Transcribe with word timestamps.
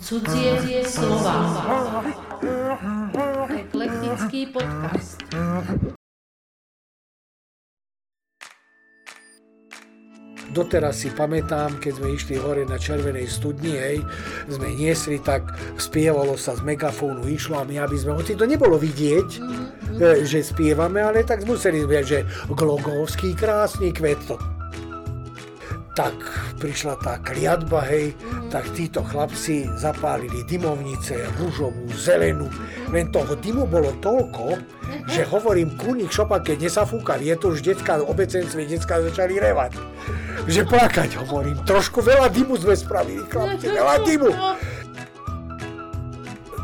Cudzie 0.00 0.84
slova. 0.84 1.36
Eklektický 3.48 4.52
podcast. 4.52 5.24
Doteraz 10.56 11.04
si 11.04 11.12
pamätám, 11.12 11.76
keď 11.84 11.92
sme 12.00 12.08
išli 12.16 12.40
hore 12.40 12.64
na 12.64 12.80
Červenej 12.80 13.28
studni, 13.28 13.76
hej, 13.76 14.00
sme 14.48 14.72
niesli, 14.72 15.20
tak 15.20 15.52
spievalo 15.76 16.32
sa 16.40 16.56
z 16.56 16.64
megafónu, 16.64 17.28
išlo 17.28 17.60
a 17.60 17.68
my, 17.68 17.76
aby 17.84 17.96
sme, 18.00 18.16
hoci 18.16 18.32
to 18.38 18.48
nebolo 18.48 18.80
vidieť, 18.80 19.28
mm-hmm. 19.36 20.24
že 20.24 20.40
spievame, 20.40 21.04
ale 21.04 21.28
tak 21.28 21.44
museli 21.44 21.84
sme, 21.84 22.00
že 22.00 22.24
Glogovský 22.48 23.36
krásny 23.36 23.92
kvet, 23.92 24.16
to 24.24 24.40
tak 25.96 26.12
prišla 26.60 27.00
tá 27.00 27.16
kliatba, 27.24 27.80
hej, 27.88 28.12
mm. 28.12 28.52
tak 28.52 28.68
títo 28.76 29.00
chlapci 29.00 29.64
zapálili 29.80 30.44
dymovnice, 30.44 31.24
rúžovú, 31.40 31.88
zelenú, 31.96 32.52
len 32.92 33.08
toho 33.08 33.32
dymu 33.32 33.64
bolo 33.64 33.96
toľko, 34.04 34.60
že 35.08 35.24
hovorím 35.24 35.72
kúnik 35.80 36.12
šopa, 36.12 36.44
keď 36.44 36.68
nesafúka 36.68 37.16
vietor, 37.16 37.56
už 37.56 37.64
detská 37.64 38.04
obecenstve, 38.04 38.68
detská 38.68 39.00
začali 39.08 39.40
revať. 39.40 39.80
Že 40.44 40.68
plakať, 40.68 41.16
hovorím, 41.24 41.64
trošku 41.64 42.04
veľa 42.04 42.28
dymu 42.28 42.60
sme 42.60 42.76
spravili, 42.76 43.24
chlapci, 43.32 43.66
veľa 43.72 43.96
dymu. 44.04 44.30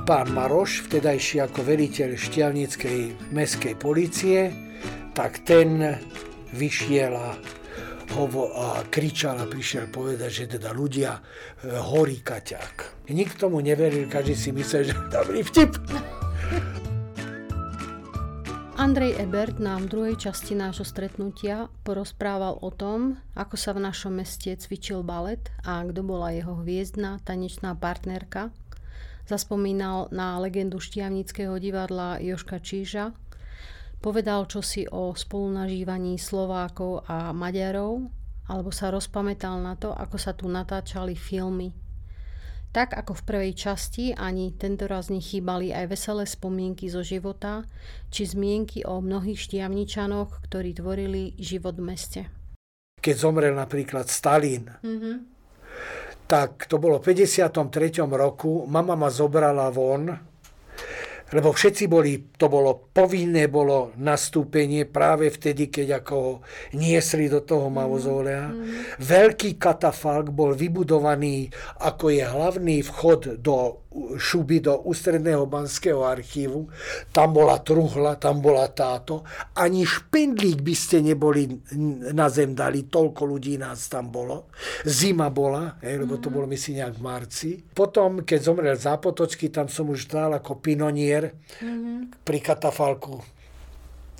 Pán 0.05 0.28
Maroš, 0.34 0.92
vtedajší 0.92 1.41
ako 1.41 1.64
veliteľ 1.64 2.20
štiavnickej 2.20 3.33
mestskej 3.33 3.74
policie, 3.80 4.52
tak 5.16 5.41
ten 5.46 5.96
vyšiel 6.52 7.16
hovo 8.12 8.52
a 8.52 8.84
kričal 8.92 9.40
a 9.40 9.48
prišiel 9.48 9.88
povedať, 9.88 10.30
že 10.30 10.44
teda 10.60 10.76
ľudia 10.76 11.16
e, 11.16 11.20
horí 11.72 12.20
kaťák. 12.20 13.08
Nikto 13.08 13.48
mu 13.48 13.64
neveril, 13.64 14.04
každý 14.04 14.36
si 14.36 14.50
myslel, 14.52 14.92
že 14.92 14.94
dobrý 15.08 15.41
vtip. 15.41 15.72
Andrej 18.77 19.14
Ebert 19.20 19.62
nám 19.62 19.86
v 19.86 19.91
druhej 19.94 20.16
časti 20.19 20.58
nášho 20.58 20.82
stretnutia 20.82 21.70
porozprával 21.86 22.58
o 22.60 22.69
tom, 22.74 23.20
ako 23.38 23.54
sa 23.56 23.72
v 23.72 23.84
našom 23.84 24.19
meste 24.19 24.52
cvičil 24.58 25.06
balet 25.06 25.54
a 25.62 25.80
kto 25.86 26.02
bola 26.02 26.34
jeho 26.34 26.58
hviezdna 26.60 27.22
tanečná 27.22 27.78
partnerka. 27.78 28.50
Zaspomínal 29.30 30.10
na 30.10 30.36
legendu 30.42 30.82
štiavnického 30.82 31.54
divadla 31.62 32.19
Joška 32.19 32.58
Číža, 32.58 33.14
povedal 34.03 34.50
čosi 34.50 34.91
o 34.91 35.14
spolunažívaní 35.14 36.19
Slovákov 36.19 37.06
a 37.06 37.31
Maďarov, 37.31 38.11
alebo 38.50 38.75
sa 38.75 38.91
rozpamätal 38.91 39.62
na 39.62 39.78
to, 39.78 39.94
ako 39.94 40.19
sa 40.19 40.34
tu 40.34 40.50
natáčali 40.50 41.14
filmy. 41.14 41.70
Tak 42.72 42.97
ako 42.98 43.12
v 43.14 43.22
prvej 43.22 43.53
časti, 43.55 44.05
ani 44.17 44.56
tento 44.59 44.89
raz 44.91 45.12
nechýbali 45.12 45.70
aj 45.70 45.92
veselé 45.92 46.25
spomienky 46.27 46.91
zo 46.91 47.05
života, 47.05 47.62
či 48.11 48.27
zmienky 48.27 48.83
o 48.83 48.98
mnohých 48.98 49.39
štiavničanoch, 49.39 50.42
ktorí 50.50 50.75
tvorili 50.75 51.37
život 51.39 51.78
v 51.78 51.84
meste. 51.84 52.20
Keď 52.98 53.14
zomrel 53.14 53.53
napríklad 53.53 54.09
Stalin, 54.09 54.66
mm-hmm. 54.66 55.16
tak 56.27 56.64
to 56.64 56.81
bolo 56.81 56.97
v 56.98 57.12
53. 57.12 58.09
roku, 58.09 58.64
mama 58.64 58.97
ma 58.97 59.12
zobrala 59.12 59.69
von, 59.69 60.31
lebo 61.33 61.52
všetci 61.52 61.84
boli, 61.88 62.33
to 62.36 62.47
bolo 62.52 62.92
povinné 62.92 63.48
bolo 63.48 63.97
nastúpenie 63.97 64.84
práve 64.84 65.33
vtedy, 65.33 65.72
keď 65.72 66.05
ako 66.05 66.14
ho 66.14 66.33
niesli 66.77 67.27
do 67.33 67.41
toho 67.41 67.72
mauzólea. 67.72 68.52
Mm. 68.52 69.00
Veľký 69.00 69.56
katafalk 69.56 70.28
bol 70.28 70.53
vybudovaný 70.53 71.48
ako 71.80 72.12
je 72.12 72.25
hlavný 72.25 72.77
vchod 72.84 73.41
do 73.41 73.83
šuby 74.16 74.64
do 74.64 74.88
ústredného 74.88 75.44
banského 75.44 76.00
archívu. 76.00 76.69
Tam 77.12 77.36
bola 77.36 77.60
truhla, 77.60 78.16
tam 78.16 78.41
bola 78.41 78.64
táto. 78.72 79.25
Ani 79.60 79.84
špendlík 79.84 80.64
by 80.64 80.75
ste 80.75 81.04
neboli 81.04 81.60
na 82.12 82.32
zem 82.32 82.56
dali, 82.56 82.88
toľko 82.88 83.22
ľudí 83.28 83.60
nás 83.60 83.93
tam 83.93 84.09
bolo. 84.09 84.49
Zima 84.88 85.28
bola, 85.28 85.76
hej, 85.84 86.03
lebo 86.03 86.16
to 86.19 86.32
mhm. 86.32 86.34
bolo 86.34 86.47
myslím 86.49 86.75
nejak 86.81 86.94
v 86.97 87.03
marci. 87.04 87.50
Potom, 87.60 88.25
keď 88.25 88.38
zomrel 88.41 88.76
Zápotocký, 88.76 89.53
tam 89.53 89.69
som 89.69 89.93
už 89.93 90.09
stál 90.09 90.32
ako 90.32 90.59
pinonier 90.59 91.22
mm-hmm. 91.31 92.25
pri 92.27 92.38
katafalku 92.43 93.22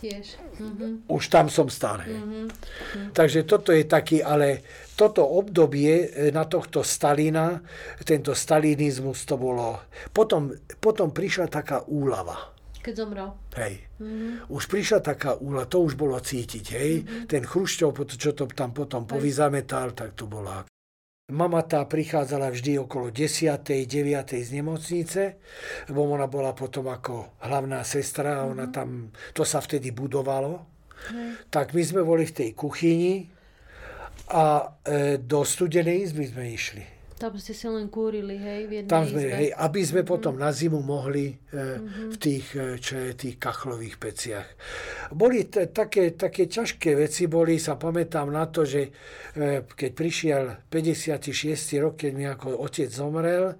Tiež. 0.03 0.35
Mm-hmm. 0.59 1.07
Už 1.07 1.31
tam 1.31 1.47
som 1.47 1.71
stále. 1.71 2.11
Mm-hmm. 2.11 3.15
Takže 3.15 3.47
toto 3.47 3.71
je 3.71 3.87
taký, 3.87 4.19
ale 4.19 4.67
toto 4.99 5.23
obdobie 5.23 6.11
e, 6.11 6.35
na 6.35 6.43
tohto 6.43 6.83
Stalina, 6.83 7.63
tento 8.03 8.35
stalinizmus 8.35 9.23
to 9.23 9.39
bolo. 9.39 9.79
Potom, 10.11 10.51
potom 10.83 11.15
prišla 11.15 11.47
taká 11.47 11.87
úlava. 11.87 12.51
Keď 12.83 12.95
zomrel. 12.99 13.31
Hej. 13.55 13.87
Mm-hmm. 14.03 14.51
Už 14.51 14.67
prišla 14.67 15.07
taká 15.07 15.39
úlava, 15.39 15.71
to 15.71 15.87
už 15.87 15.95
bolo 15.95 16.19
cítiť, 16.19 16.65
hej. 16.75 16.93
Mm-hmm. 17.07 17.31
Ten 17.31 17.47
Chrušťov, 17.47 17.95
čo 18.11 18.35
to 18.35 18.51
tam 18.51 18.75
potom 18.75 19.07
povyzametal, 19.07 19.95
tak 19.95 20.19
to 20.19 20.27
bola 20.27 20.67
Mama 21.33 21.65
tá 21.65 21.81
prichádzala 21.89 22.53
vždy 22.53 22.77
okolo 22.85 23.09
10. 23.09 23.65
9. 23.65 23.89
z 24.37 24.49
nemocnice, 24.53 25.23
lebo 25.89 26.05
ona 26.05 26.29
bola 26.29 26.53
potom 26.53 26.93
ako 26.93 27.41
hlavná 27.41 27.81
sestra 27.89 28.45
a 28.45 28.47
ona 28.47 28.69
mhm. 28.69 28.73
tam, 28.73 28.89
to 29.33 29.43
sa 29.49 29.65
vtedy 29.65 29.97
budovalo. 29.97 30.69
Mm. 31.03 31.51
Tak 31.51 31.75
my 31.75 31.83
sme 31.83 32.07
boli 32.07 32.31
v 32.31 32.37
tej 32.37 32.51
kuchyni 32.55 33.27
a 34.31 34.71
e, 34.87 35.19
do 35.19 35.43
studenej 35.43 36.07
izby 36.07 36.31
sme 36.31 36.45
išli. 36.55 36.92
Tam 37.23 37.39
ste 37.39 37.55
si 37.55 37.71
len 37.71 37.87
kúrili, 37.87 38.35
hej, 38.35 38.67
v 38.67 38.73
Tam 38.91 39.07
sme, 39.07 39.23
izbe. 39.23 39.31
hej, 39.31 39.49
aby 39.55 39.81
sme 39.87 40.03
mm-hmm. 40.03 40.11
potom 40.11 40.35
na 40.35 40.51
zimu 40.51 40.83
mohli 40.83 41.31
e, 41.31 41.35
mm-hmm. 41.55 42.11
v 42.11 42.17
tých, 42.19 42.47
e, 42.59 42.83
čo 42.83 42.99
je, 42.99 43.15
tých 43.15 43.39
kachlových 43.39 44.03
peciach. 44.03 44.49
Boli 45.15 45.47
t- 45.47 45.71
také, 45.71 46.19
také 46.19 46.51
ťažké 46.51 46.99
veci, 46.99 47.31
boli, 47.31 47.63
sa 47.63 47.79
pamätám 47.79 48.27
na 48.27 48.51
to, 48.51 48.67
že 48.67 48.91
e, 49.39 49.63
keď 49.63 49.91
prišiel 49.95 50.43
56. 50.67 51.79
rok, 51.79 51.95
keď 51.95 52.11
mi 52.11 52.27
ako 52.27 52.59
otec 52.59 52.91
zomrel, 52.91 53.55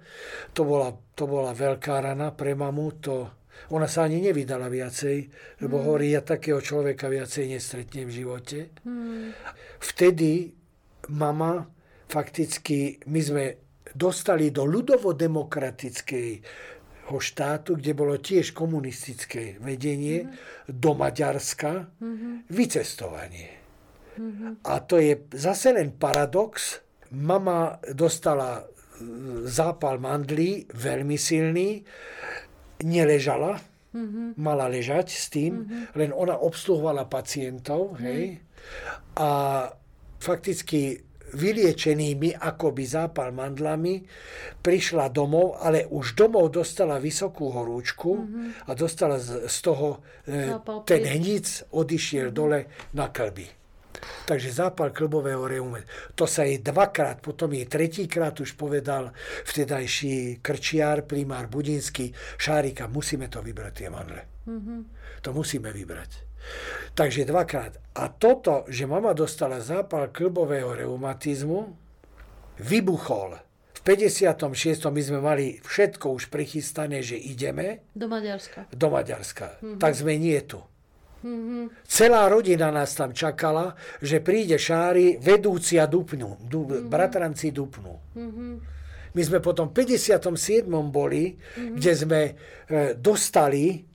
to 0.51 0.67
bola, 0.67 0.91
to 1.15 1.23
bola 1.23 1.55
veľká 1.55 2.03
rana 2.03 2.35
pre 2.35 2.59
mamu, 2.59 2.99
to, 2.99 3.31
ona 3.71 3.87
sa 3.87 4.03
ani 4.03 4.19
nevydala 4.19 4.67
viacej, 4.67 5.17
lebo 5.63 5.79
mm. 5.79 5.83
hovorí, 5.87 6.11
ja 6.11 6.19
takého 6.19 6.59
človeka 6.59 7.07
viacej 7.07 7.47
nestretnem 7.47 8.11
v 8.11 8.15
živote. 8.19 8.59
Mm. 8.83 9.31
Vtedy 9.79 10.51
mama 11.07 11.71
fakticky 12.07 12.99
my 13.09 13.21
sme 13.21 13.45
dostali 13.93 14.49
do 14.49 14.65
ľudovodemokratického 14.65 17.19
štátu, 17.19 17.75
kde 17.77 17.93
bolo 17.93 18.17
tiež 18.17 18.53
komunistické 18.57 19.57
vedenie, 19.61 20.25
mm-hmm. 20.25 20.73
do 20.73 20.97
Maďarska, 20.97 21.85
mm-hmm. 22.01 22.33
vycestovanie. 22.49 23.49
Mm-hmm. 24.17 24.65
A 24.65 24.79
to 24.85 24.97
je 25.01 25.17
zase 25.33 25.73
len 25.73 25.91
paradox. 25.93 26.81
Mama 27.13 27.77
dostala 27.93 28.61
e, 28.61 28.63
zápal 29.45 29.99
mandlí, 30.01 30.65
veľmi 30.73 31.17
silný, 31.17 31.85
neležala, 32.81 33.61
mm-hmm. 33.93 34.33
mala 34.41 34.65
ležať 34.65 35.13
s 35.13 35.29
tým, 35.29 35.61
mm-hmm. 35.61 35.93
len 35.97 36.09
ona 36.09 36.41
obsluhovala 36.41 37.05
pacientov, 37.05 38.01
hej, 38.01 38.41
mm-hmm. 38.41 39.21
a 39.21 39.29
fakticky 40.17 41.12
vyliečenými 41.33 42.37
akoby 42.37 42.83
zápal 42.85 43.33
mandlami, 43.33 44.05
prišla 44.61 45.09
domov, 45.09 45.59
ale 45.59 45.85
už 45.89 46.13
domov 46.13 46.53
dostala 46.53 47.01
vysokú 47.01 47.49
horúčku 47.51 48.11
mm-hmm. 48.13 48.69
a 48.69 48.71
dostala 48.77 49.17
z, 49.17 49.49
z 49.49 49.57
toho 49.65 50.01
e, 50.25 50.53
ten 50.85 51.03
hnic 51.03 51.73
odišiel 51.73 52.29
mm-hmm. 52.29 52.37
dole 52.37 52.59
na 52.93 53.09
klby. 53.09 53.47
Takže 54.03 54.51
zápal 54.51 54.91
klbového 54.91 55.47
reume. 55.47 55.87
To 56.15 56.27
sa 56.27 56.43
jej 56.43 56.59
dvakrát, 56.59 57.23
potom 57.23 57.55
jej 57.55 57.67
tretíkrát 57.67 58.35
už 58.35 58.55
povedal 58.59 59.15
vtedajší 59.47 60.43
krčiar, 60.43 61.07
primár 61.07 61.47
Budinský, 61.47 62.11
Šárika, 62.35 62.91
musíme 62.91 63.31
to 63.31 63.39
vybrať 63.39 63.73
tie 63.73 63.87
mandle. 63.87 64.21
Mm-hmm. 64.43 64.79
To 65.23 65.29
musíme 65.31 65.71
vybrať. 65.71 66.32
Takže 66.93 67.25
dvakrát. 67.25 67.81
A 67.97 68.09
toto, 68.09 68.65
že 68.69 68.85
mama 68.85 69.13
dostala 69.17 69.61
zápal 69.61 70.13
klbového 70.13 70.73
reumatizmu, 70.77 71.59
vybuchol. 72.61 73.37
V 73.73 73.79
56. 73.81 74.93
my 74.93 75.01
sme 75.01 75.19
mali 75.19 75.45
všetko 75.59 76.13
už 76.15 76.29
prichystané, 76.29 77.03
že 77.03 77.17
ideme. 77.17 77.89
Do 77.91 78.07
Maďarska. 78.07 78.71
Do 78.71 78.87
Maďarska. 78.93 79.59
Mm-hmm. 79.59 79.79
Tak 79.81 79.91
sme 79.91 80.15
nie 80.15 80.39
tu. 80.45 80.61
Mm-hmm. 81.23 81.87
Celá 81.87 82.27
rodina 82.27 82.71
nás 82.71 82.95
tam 82.95 83.15
čakala, 83.15 83.75
že 84.03 84.19
príde 84.19 84.59
Šári, 84.59 85.19
vedúci 85.19 85.79
a 85.79 85.87
dupnú. 85.87 86.39
Du, 86.43 86.67
mm-hmm. 86.67 86.87
Bratranci 86.87 87.51
dupnú. 87.51 87.93
Mm-hmm. 88.15 88.53
My 89.13 89.21
sme 89.21 89.39
potom 89.39 89.69
v 89.69 89.85
57. 89.85 90.65
boli, 90.89 91.35
mm-hmm. 91.35 91.75
kde 91.77 91.91
sme 91.93 92.21
e, 92.25 92.31
dostali 92.97 93.92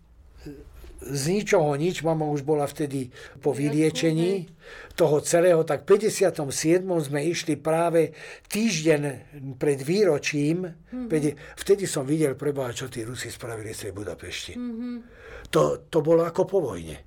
z 0.99 1.23
ničoho 1.31 1.79
nič, 1.79 2.03
mama 2.03 2.27
už 2.27 2.43
bola 2.43 2.67
vtedy 2.67 3.15
po 3.39 3.55
vyliečení 3.55 4.51
toho 4.99 5.23
celého, 5.23 5.63
tak 5.63 5.87
v 5.87 5.95
57. 5.95 6.83
sme 6.83 7.21
išli 7.23 7.55
práve 7.55 8.11
týždeň 8.51 9.03
pred 9.57 9.79
výročím, 9.79 10.67
mm-hmm. 10.67 11.55
vtedy 11.55 11.87
som 11.87 12.03
videl 12.03 12.35
preboha, 12.35 12.75
čo 12.75 12.91
tí 12.91 13.07
Rusi 13.07 13.31
spravili 13.31 13.71
z 13.71 13.89
tej 13.89 13.93
Budapešti. 13.95 14.53
Mm-hmm. 14.59 14.95
To, 15.55 15.87
to 15.87 15.99
bolo 16.03 16.27
ako 16.27 16.43
po 16.45 16.59
vojne. 16.59 16.99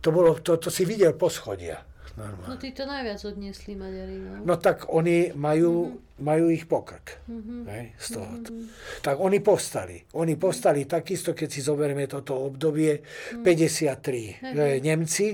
To, 0.00 0.08
bolo, 0.14 0.38
to, 0.40 0.56
to 0.56 0.72
si 0.72 0.86
videl 0.88 1.12
po 1.18 1.28
schodia. 1.28 1.89
Normálne. 2.20 2.48
No 2.52 2.54
tí 2.60 2.68
to 2.76 2.84
najviac 2.84 3.20
odniesli 3.24 3.72
Maďari. 3.72 4.16
No, 4.20 4.44
no 4.44 4.54
tak 4.60 4.92
oni 4.92 5.32
majú, 5.32 5.72
mm-hmm. 5.88 6.20
majú 6.20 6.44
ich 6.52 6.68
pokrk. 6.68 7.24
Mm-hmm. 7.24 7.60
Hej, 7.64 7.86
z 7.96 8.06
toho. 8.12 8.28
Mm-hmm. 8.28 8.64
Tak 9.00 9.16
oni 9.16 9.38
povstali. 9.40 9.96
Oni 10.20 10.34
povstali 10.36 10.84
takisto, 10.84 11.32
keď 11.32 11.48
si 11.48 11.60
zoberieme 11.64 12.04
toto 12.04 12.36
obdobie, 12.36 13.00
mm-hmm. 13.00 13.44
53 13.44 14.44
mm-hmm. 14.44 14.84
Nemci, 14.84 15.28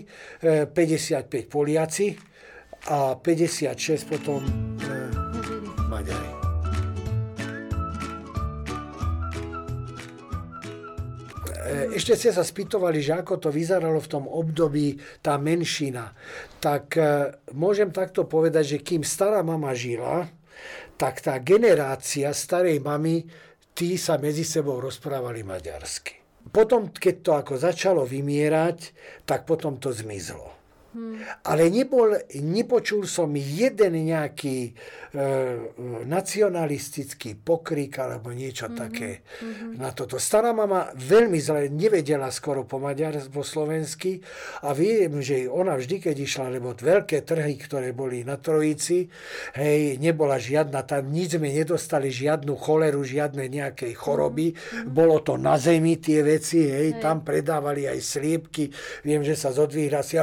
55 0.46 1.26
e, 1.26 1.38
Poliaci 1.50 2.08
a 2.94 3.18
56 3.18 4.06
potom 4.06 4.40
e, 4.78 4.90
Maďari. 5.90 6.30
E, 6.42 6.45
ešte 11.94 12.16
ste 12.16 12.30
sa 12.32 12.42
spýtovali, 12.42 13.04
že 13.04 13.16
ako 13.16 13.48
to 13.48 13.48
vyzeralo 13.52 14.00
v 14.00 14.10
tom 14.10 14.24
období 14.26 14.98
tá 15.20 15.36
menšina. 15.36 16.10
Tak 16.58 16.84
e, 16.96 17.02
môžem 17.52 17.92
takto 17.92 18.24
povedať, 18.24 18.76
že 18.76 18.84
kým 18.84 19.04
stará 19.04 19.44
mama 19.44 19.76
žila, 19.76 20.26
tak 20.96 21.20
tá 21.20 21.36
generácia 21.38 22.32
starej 22.32 22.80
mamy, 22.80 23.28
tí 23.76 24.00
sa 24.00 24.16
medzi 24.16 24.42
sebou 24.42 24.80
rozprávali 24.80 25.44
maďarsky. 25.44 26.16
Potom, 26.48 26.88
keď 26.88 27.14
to 27.20 27.32
ako 27.36 27.54
začalo 27.60 28.02
vymierať, 28.08 28.96
tak 29.28 29.44
potom 29.44 29.76
to 29.76 29.92
zmizlo. 29.92 30.55
Hmm. 30.96 31.20
Ale 31.44 31.68
nebol, 31.68 32.16
nepočul 32.40 33.04
som 33.04 33.28
jeden 33.36 34.08
nejaký 34.08 34.72
e, 34.72 35.20
nacionalistický 36.08 37.36
pokrik 37.36 38.00
alebo 38.00 38.32
niečo 38.32 38.72
hmm. 38.72 38.76
také 38.80 39.20
hmm. 39.20 39.76
na 39.76 39.92
toto. 39.92 40.16
Stará 40.16 40.56
mama 40.56 40.88
veľmi 40.96 41.36
zle 41.36 41.68
nevedela 41.68 42.32
skoro 42.32 42.64
po 42.64 42.80
maďar, 42.80 43.20
po 43.28 43.44
slovensky 43.44 44.24
a 44.64 44.72
viem, 44.72 45.20
že 45.20 45.44
ona 45.44 45.76
vždy, 45.76 46.00
keď 46.00 46.16
išla, 46.16 46.48
lebo 46.48 46.72
veľké 46.72 47.28
trhy, 47.28 47.60
ktoré 47.60 47.92
boli 47.92 48.24
na 48.24 48.40
Trojici, 48.40 49.12
hej, 49.52 50.00
nebola 50.00 50.40
žiadna, 50.40 50.80
tam 50.88 51.12
nič 51.12 51.36
sme 51.36 51.52
nedostali, 51.52 52.08
žiadnu 52.08 52.56
choleru, 52.56 53.04
žiadne 53.04 53.52
nejakej 53.52 53.92
choroby. 53.92 54.56
Hmm. 54.56 54.96
Bolo 54.96 55.20
to 55.20 55.36
na 55.36 55.60
zemi 55.60 56.00
tie 56.00 56.24
veci, 56.24 56.64
hej, 56.64 56.96
hej. 56.96 57.04
tam 57.04 57.20
predávali 57.20 57.84
aj 57.84 58.00
sliepky. 58.00 58.72
Viem, 59.04 59.20
že 59.20 59.36
sa 59.36 59.52
zodvíhra 59.52 60.00
si, 60.00 60.16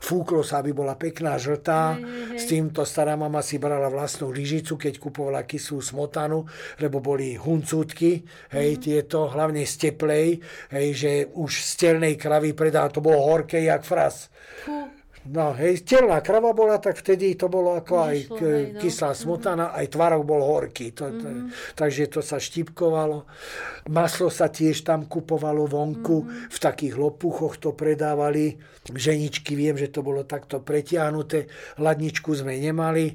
fúklo 0.00 0.40
sa, 0.40 0.64
aby 0.64 0.72
bola 0.72 0.96
pekná 0.96 1.36
žltá. 1.36 2.00
Hej. 2.00 2.40
S 2.40 2.44
týmto 2.48 2.88
stará 2.88 3.14
mama 3.14 3.44
si 3.44 3.60
brala 3.60 3.92
vlastnú 3.92 4.32
lyžicu, 4.32 4.80
keď 4.80 4.96
kupovala 4.96 5.44
kyslú 5.44 5.84
smotanu, 5.84 6.48
lebo 6.80 7.04
boli 7.04 7.36
huncútky, 7.36 8.24
hej, 8.56 8.80
mm-hmm. 8.80 8.82
tieto, 8.82 9.28
hlavne 9.28 9.62
z 9.68 9.74
teplej, 9.76 10.40
hej, 10.72 10.88
že 10.96 11.12
už 11.36 11.52
z 11.52 11.72
telnej 11.76 12.16
kravy 12.16 12.56
predá, 12.56 12.88
to 12.88 13.04
bolo 13.04 13.20
horké 13.20 13.60
jak 13.68 13.84
fras. 13.84 14.32
Fú. 14.64 14.79
No, 15.20 15.52
hej, 15.52 15.84
telná 15.84 16.24
krava 16.24 16.56
bola, 16.56 16.80
tak 16.80 16.96
vtedy 16.96 17.36
to 17.36 17.52
bolo 17.52 17.76
ako 17.76 18.08
aj 18.08 18.16
hej, 18.40 18.72
no. 18.72 18.80
kyslá 18.80 19.12
smotana, 19.12 19.68
mm-hmm. 19.68 19.80
aj 19.84 19.86
tvarok 19.92 20.22
bol 20.24 20.40
horký. 20.40 20.96
To, 20.96 21.12
to, 21.12 21.28
mm-hmm. 21.28 21.76
Takže 21.76 22.08
to 22.08 22.24
sa 22.24 22.40
štipkovalo. 22.40 23.28
Maslo 23.92 24.32
sa 24.32 24.48
tiež 24.48 24.80
tam 24.80 25.04
kupovalo 25.04 25.68
vonku, 25.68 26.24
mm-hmm. 26.24 26.48
v 26.48 26.58
takých 26.58 26.96
lopuchoch 26.96 27.60
to 27.60 27.76
predávali. 27.76 28.56
Ženičky, 28.88 29.52
viem, 29.52 29.76
že 29.76 29.92
to 29.92 30.00
bolo 30.00 30.24
takto 30.24 30.64
pretiahnuté. 30.64 31.52
Hladničku 31.76 32.32
sme 32.32 32.56
nemali. 32.56 33.12
E, 33.12 33.14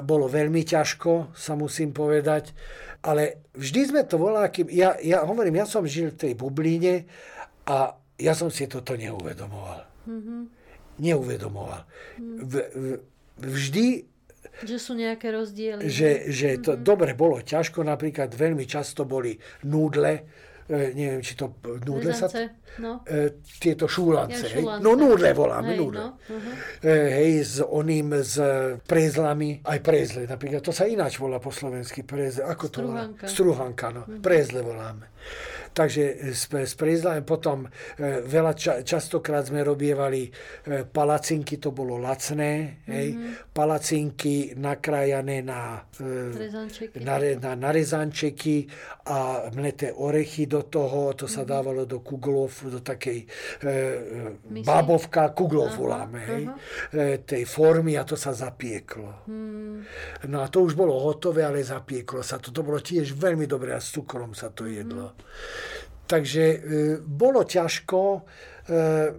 bolo 0.00 0.32
veľmi 0.32 0.64
ťažko, 0.64 1.36
sa 1.36 1.52
musím 1.52 1.92
povedať. 1.92 2.56
Ale 3.04 3.52
vždy 3.52 3.80
sme 3.92 4.02
to 4.08 4.16
volali, 4.16 4.48
ja, 4.72 4.96
ja 5.04 5.20
hovorím, 5.20 5.60
ja 5.60 5.68
som 5.68 5.84
žil 5.84 6.16
v 6.16 6.20
tej 6.26 6.32
bublíne 6.32 7.04
a 7.68 7.92
ja 8.16 8.32
som 8.32 8.48
si 8.48 8.64
toto 8.64 8.96
neuvedomoval. 8.96 9.84
Mm-hmm 10.08 10.55
neuvedomoval. 10.98 11.82
V, 12.20 12.54
v, 12.74 12.86
vždy 13.40 13.86
že 14.56 14.80
sú 14.80 14.96
nejaké 14.96 15.36
rozdiely. 15.36 15.84
Že, 15.84 16.10
že 16.32 16.48
to 16.64 16.72
mm-hmm. 16.72 16.86
dobre 16.86 17.12
bolo 17.12 17.44
ťažko, 17.44 17.84
napríklad 17.84 18.32
veľmi 18.32 18.64
často 18.64 19.04
boli 19.04 19.36
núdle, 19.68 20.24
e, 20.64 20.96
neviem, 20.96 21.20
či 21.20 21.36
to 21.36 21.60
núdle 21.84 22.16
sa... 22.16 22.24
No. 22.80 23.04
E, 23.04 23.40
tieto 23.60 23.84
šúlance, 23.84 24.48
ja, 24.48 24.56
šúlance. 24.56 24.80
No 24.80 24.96
núdle 24.96 25.36
voláme, 25.36 25.76
hej, 25.76 25.80
núdle. 25.80 26.00
No. 26.00 26.10
Uh-huh. 26.16 26.52
E, 26.80 26.92
hej, 27.20 27.32
s 27.44 27.56
oným, 27.60 28.16
s 28.24 28.36
prezlami, 28.88 29.60
aj 29.60 29.78
prezle, 29.84 30.24
napríklad, 30.24 30.64
to 30.64 30.72
sa 30.72 30.88
ináč 30.88 31.20
volá 31.20 31.36
po 31.36 31.52
slovensky, 31.52 32.04
prezle, 32.04 32.48
ako 32.48 32.64
to 32.72 32.78
volá? 32.80 33.12
Struhanka, 33.28 33.92
no, 33.92 34.08
uh-huh. 34.08 34.24
prezle 34.24 34.64
voláme. 34.64 35.12
Takže 35.76 36.32
s 36.32 36.72
prízlami 36.72 37.20
potom 37.20 37.68
e, 37.68 38.24
veľa 38.24 38.56
ča, 38.56 38.80
častokrát 38.80 39.44
sme 39.44 39.60
robievali 39.60 40.24
e, 40.24 40.30
palacinky, 40.88 41.60
to 41.60 41.68
bolo 41.68 42.00
lacné, 42.00 42.80
hej, 42.88 43.12
mm-hmm. 43.12 43.52
palacinky 43.52 44.56
nakrájané 44.56 45.44
na, 45.44 45.84
e, 46.00 46.96
na, 47.04 47.20
na, 47.20 47.52
na 47.60 47.70
rezančeky 47.76 48.64
a 49.04 49.52
mleté 49.52 49.92
orechy 49.92 50.48
do 50.48 50.64
toho, 50.64 51.12
to 51.12 51.28
sa 51.28 51.44
mm-hmm. 51.44 51.52
dávalo 51.52 51.84
do 51.84 52.00
kuglov, 52.00 52.56
do 52.72 52.80
takej 52.80 53.28
e, 53.60 54.64
bábovka, 54.64 55.36
kuglov 55.36 55.76
voláme, 55.76 56.20
hej, 56.24 56.44
e, 56.96 57.20
tej 57.20 57.44
formy 57.44 58.00
a 58.00 58.08
to 58.08 58.16
sa 58.16 58.32
zapieklo. 58.32 59.28
Mm. 59.28 59.84
No 60.32 60.40
a 60.40 60.48
to 60.48 60.64
už 60.64 60.72
bolo 60.72 60.96
hotové, 61.04 61.44
ale 61.44 61.60
zapieklo 61.60 62.24
sa 62.24 62.40
to. 62.40 62.48
To 62.48 62.64
bolo 62.64 62.80
tiež 62.80 63.12
veľmi 63.12 63.44
dobré 63.44 63.76
a 63.76 63.80
s 63.84 63.92
cukrom 63.92 64.32
sa 64.32 64.48
to 64.48 64.64
jedlo. 64.64 65.12
Mm. 65.12 65.65
Takže 66.06 66.44
e, 66.44 66.58
bolo 67.02 67.42
ťažko. 67.42 68.00
E, 68.14 68.20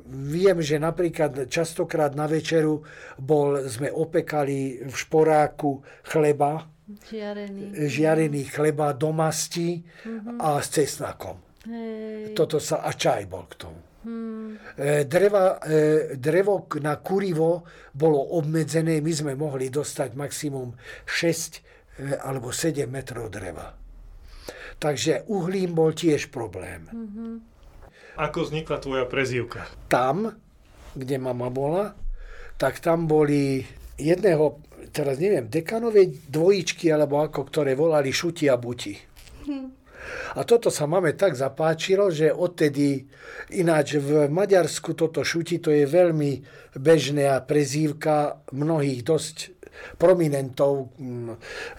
viem, 0.07 0.57
že 0.63 0.79
napríklad 0.79 1.51
častokrát 1.51 2.15
na 2.15 2.27
večeru 2.27 2.83
bol, 3.19 3.67
sme 3.67 3.91
opekali 3.91 4.87
v 4.87 4.95
šporáku 4.95 5.83
chleba, 6.07 6.67
žiarený, 6.87 7.91
žiarený 7.91 8.47
chleba 8.47 8.95
do 8.95 9.11
masti 9.11 9.83
uh-huh. 9.83 10.39
a 10.39 10.63
s 10.63 10.71
cesnakom. 10.71 11.35
Hej. 11.67 12.31
Toto 12.31 12.63
sa, 12.63 12.79
a 12.87 12.95
čaj 12.95 13.27
bol 13.27 13.43
k 13.51 13.55
tomu. 13.59 13.81
Hmm. 14.07 14.55
Dreva, 15.03 15.59
drevo 16.15 16.63
na 16.79 16.95
kurivo 16.95 17.67
bolo 17.91 18.39
obmedzené, 18.39 19.03
my 19.03 19.11
sme 19.11 19.33
mohli 19.35 19.67
dostať 19.67 20.15
maximum 20.15 20.71
6 21.03 22.23
alebo 22.23 22.55
7 22.55 22.87
metrov 22.87 23.27
dreva. 23.27 23.86
Takže 24.77 25.25
uhlím 25.25 25.73
bol 25.73 25.89
tiež 25.93 26.29
problém. 26.29 26.85
Mm-hmm. 26.93 27.33
Ako 28.17 28.45
vznikla 28.45 28.77
tvoja 28.81 29.05
prezývka? 29.09 29.65
Tam, 29.89 30.37
kde 30.93 31.17
mama 31.17 31.49
bola, 31.53 31.93
tak 32.57 32.81
tam 32.81 33.05
boli 33.05 33.65
jedného, 33.97 34.61
teraz 34.93 35.21
neviem, 35.21 35.49
dekanovej 35.49 36.29
dvojičky, 36.29 36.89
alebo 36.89 37.21
ako, 37.21 37.45
ktoré 37.45 37.77
volali 37.77 38.09
Šuti 38.09 38.49
a 38.49 38.57
Buti. 38.57 38.97
A 40.35 40.43
toto 40.43 40.69
sa 40.69 40.85
máme 40.85 41.13
tak 41.17 41.35
zapáčilo, 41.35 42.07
že 42.13 42.31
odtedy, 42.31 43.07
ináč 43.53 43.99
v 43.99 44.31
Maďarsku 44.31 44.95
toto 44.95 45.23
šuti, 45.23 45.59
to 45.59 45.71
je 45.71 45.83
veľmi 45.83 46.43
bežná 46.79 47.43
prezývka 47.43 48.39
mnohých 48.55 49.03
dosť 49.03 49.37
prominentov, 49.99 50.95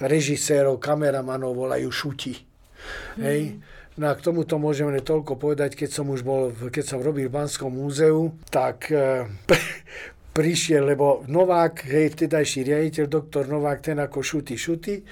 režisérov, 0.02 0.78
kameramanov 0.78 1.56
volajú 1.56 1.88
šuti. 1.88 2.47
Hej. 3.18 3.58
No 3.98 4.06
a 4.10 4.14
k 4.14 4.22
tomuto 4.22 4.62
môžem 4.62 4.86
len 4.94 5.02
toľko 5.02 5.34
povedať, 5.34 5.74
keď 5.74 5.90
som 5.90 6.06
už 6.06 6.22
bol, 6.22 6.54
keď 6.54 6.84
som 6.86 7.02
robil 7.02 7.26
v 7.26 7.34
Banskom 7.34 7.74
múzeu, 7.74 8.30
tak 8.46 8.94
e, 8.94 9.26
prišiel, 10.38 10.86
lebo 10.86 11.26
Novák, 11.26 11.82
hej, 11.82 12.14
vtedajší 12.14 12.62
riaditeľ, 12.62 13.04
doktor 13.10 13.50
Novák, 13.50 13.82
ten 13.82 13.98
ako 13.98 14.22
šuty, 14.22 14.54
šuty, 14.54 15.02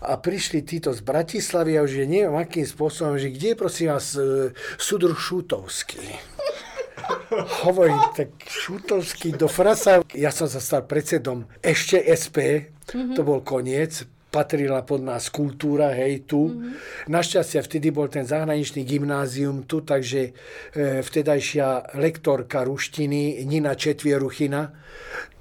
a 0.00 0.16
prišli 0.16 0.64
títo 0.64 0.96
z 0.96 1.04
Bratislavy 1.04 1.76
a 1.76 1.84
už 1.84 2.08
neviem 2.08 2.32
akým 2.32 2.64
spôsobom, 2.64 3.20
že 3.20 3.28
kde 3.28 3.52
je 3.52 3.60
prosím 3.60 3.92
vás 3.92 4.16
e, 4.16 4.56
súdruh 4.80 5.12
Šutovský. 5.12 6.00
Hovorím, 7.68 8.00
tak 8.16 8.32
Šutovský 8.48 9.36
do 9.36 9.44
frasa. 9.44 10.00
Ja 10.16 10.32
som 10.32 10.48
sa 10.48 10.64
stal 10.64 10.88
predsedom 10.88 11.44
ešte 11.60 12.00
SP, 12.08 12.72
mm-hmm. 12.88 13.12
to 13.12 13.20
bol 13.28 13.44
koniec, 13.44 14.08
patrila 14.32 14.80
pod 14.80 15.04
nás 15.04 15.28
kultúra, 15.28 15.92
hej, 15.92 16.24
tu. 16.24 16.48
Mm-hmm. 16.48 17.12
Našťastie 17.12 17.60
vtedy 17.60 17.92
bol 17.92 18.08
ten 18.08 18.24
zahraničný 18.24 18.80
gymnázium 18.88 19.68
tu, 19.68 19.84
takže 19.84 20.32
e, 20.72 21.04
vtedajšia 21.04 22.00
lektorka 22.00 22.64
ruštiny 22.64 23.44
Nina 23.44 23.76
Četvieruchina, 23.76 24.72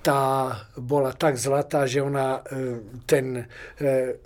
tá 0.04 0.22
bola 0.76 1.16
tak 1.16 1.40
zlatá, 1.40 1.88
že 1.88 2.04
ona 2.04 2.44
e, 2.44 2.84
ten 3.08 3.48
e, 3.80 4.20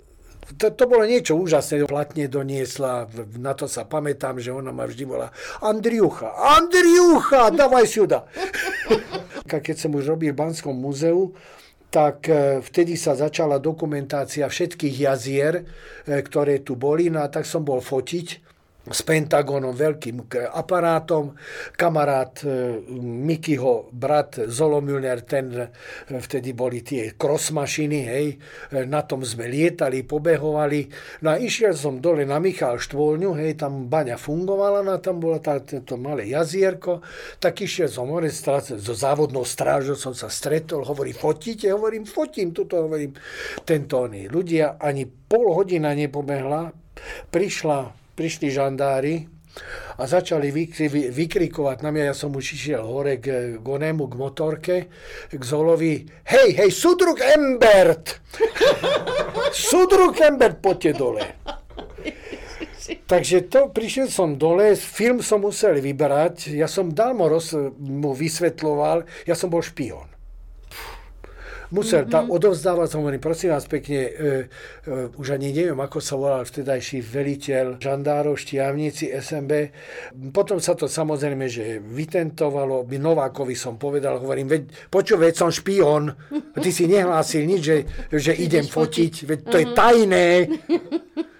To, 0.46 0.70
to 0.70 0.86
bolo 0.86 1.02
niečo 1.02 1.34
úžasné. 1.34 1.90
Platne 1.90 2.30
doniesla, 2.30 3.10
na 3.34 3.50
to 3.58 3.66
sa 3.66 3.82
pamätám, 3.82 4.38
že 4.38 4.54
ona 4.54 4.70
ma 4.70 4.86
vždy 4.86 5.02
volá 5.02 5.34
Andriucha, 5.58 6.30
Andriucha, 6.30 7.50
davaj 7.50 7.82
sjuda. 7.90 8.30
Keď 9.50 9.74
som 9.74 9.90
už 9.98 10.14
robil 10.14 10.30
v 10.30 10.38
Banskom 10.38 10.78
múzeu, 10.78 11.34
tak 11.90 12.28
e, 12.28 12.60
vtedy 12.60 12.98
sa 12.98 13.14
začala 13.14 13.62
dokumentácia 13.62 14.46
všetkých 14.46 14.96
jazier, 15.06 15.54
e, 15.60 15.64
ktoré 16.20 16.60
tu 16.60 16.74
boli, 16.74 17.08
no 17.08 17.22
a 17.22 17.28
tak 17.30 17.46
som 17.46 17.62
bol 17.62 17.78
fotiť 17.78 18.46
s 18.86 19.02
Pentagonom, 19.02 19.74
veľkým 19.74 20.30
aparátom. 20.54 21.34
Kamarát 21.74 22.38
e, 22.46 22.78
Mikyho 23.02 23.90
brat 23.90 24.38
Zolo 24.46 24.78
Müller, 24.78 25.26
ten 25.26 25.50
e, 25.50 25.66
vtedy 26.14 26.54
boli 26.54 26.86
tie 26.86 27.18
cross 27.18 27.50
hej, 27.50 28.38
e, 28.70 28.86
na 28.86 29.02
tom 29.02 29.26
sme 29.26 29.50
lietali, 29.50 30.06
pobehovali. 30.06 30.86
No 31.26 31.34
a 31.34 31.36
išiel 31.42 31.74
som 31.74 31.98
dole 31.98 32.22
na 32.22 32.38
Michal 32.38 32.78
Štvolňu, 32.78 33.34
hej, 33.34 33.58
tam 33.58 33.90
baňa 33.90 34.14
fungovala, 34.14 34.86
no 34.86 34.94
a 34.94 35.02
tam 35.02 35.18
bola 35.18 35.42
tá, 35.42 35.58
malé 35.98 36.30
jazierko, 36.30 37.02
tak 37.42 37.66
išiel 37.66 37.90
som 37.90 38.06
hore, 38.14 38.30
so 38.30 38.94
závodnou 38.94 39.42
strážou 39.42 39.98
som 39.98 40.14
sa 40.14 40.30
stretol, 40.30 40.86
hovorí, 40.86 41.10
fotíte? 41.10 41.66
Hovorím, 41.74 42.06
fotím, 42.06 42.54
tuto 42.54 42.86
hovorím, 42.86 43.18
tento 43.66 44.06
oni. 44.06 44.30
Ľudia 44.30 44.78
ani 44.78 45.10
pol 45.10 45.50
hodina 45.58 45.90
nepobehla, 45.90 46.70
prišla 47.34 48.05
prišli 48.16 48.48
žandári 48.48 49.28
a 49.96 50.04
začali 50.04 50.52
vykri, 50.52 51.12
vykrikovať 51.12 51.78
na 51.84 51.92
mňa. 51.92 52.12
Ja 52.12 52.14
som 52.16 52.32
už 52.32 52.56
išiel 52.56 52.80
hore 52.84 53.20
k, 53.20 53.56
k 53.60 53.66
k 54.08 54.14
motorke, 54.16 54.76
k 55.32 55.42
Zolovi. 55.44 56.04
Hej, 56.24 56.56
hej, 56.56 56.70
Sudruk 56.72 57.20
Embert! 57.20 58.20
Sudruk 59.68 60.16
Embert, 60.20 60.60
poďte 60.60 60.92
dole. 60.96 61.24
Takže 63.06 63.50
to, 63.50 63.60
prišiel 63.70 64.06
som 64.06 64.38
dole, 64.38 64.78
film 64.78 65.18
som 65.18 65.42
musel 65.42 65.78
vybrať, 65.82 66.54
ja 66.54 66.70
som 66.70 66.90
mu, 66.90 67.26
roz, 67.26 67.54
mu 67.78 68.14
vysvetloval, 68.14 69.06
ja 69.26 69.34
som 69.34 69.50
bol 69.50 69.62
špion 69.62 70.15
musel 71.70 72.04
mm-hmm. 72.04 72.14
tam 72.14 72.24
odovzdávať, 72.30 72.86
som 72.90 73.00
hovorím, 73.02 73.22
prosím 73.22 73.54
vás 73.54 73.66
pekne, 73.66 74.00
e, 74.06 74.10
e, 74.10 75.10
už 75.16 75.38
ani 75.38 75.50
neviem, 75.50 75.78
ako 75.78 75.98
sa 75.98 76.14
volal 76.14 76.42
vtedajší 76.46 77.02
veliteľ 77.02 77.80
žandárov, 77.80 78.38
štiavníci 78.38 79.10
SMB. 79.10 79.52
Potom 80.30 80.58
sa 80.62 80.78
to 80.78 80.86
samozrejme, 80.86 81.46
že 81.50 81.78
vytentovalo, 81.82 82.86
by 82.86 82.96
Novákovi 82.98 83.54
som 83.54 83.78
povedal, 83.78 84.18
hovorím, 84.22 84.46
veď, 84.50 84.62
počuj, 84.90 85.18
veď 85.18 85.34
som 85.34 85.50
špion, 85.50 86.12
ty 86.58 86.70
si 86.70 86.86
nehlásil 86.86 87.46
nič, 87.46 87.60
že, 87.62 87.78
že 88.10 88.32
idem 88.36 88.66
fotiť, 88.66 89.14
veď 89.26 89.38
to 89.46 89.56
je 89.56 89.66
mhm. 89.66 89.74
tajné. 89.74 90.26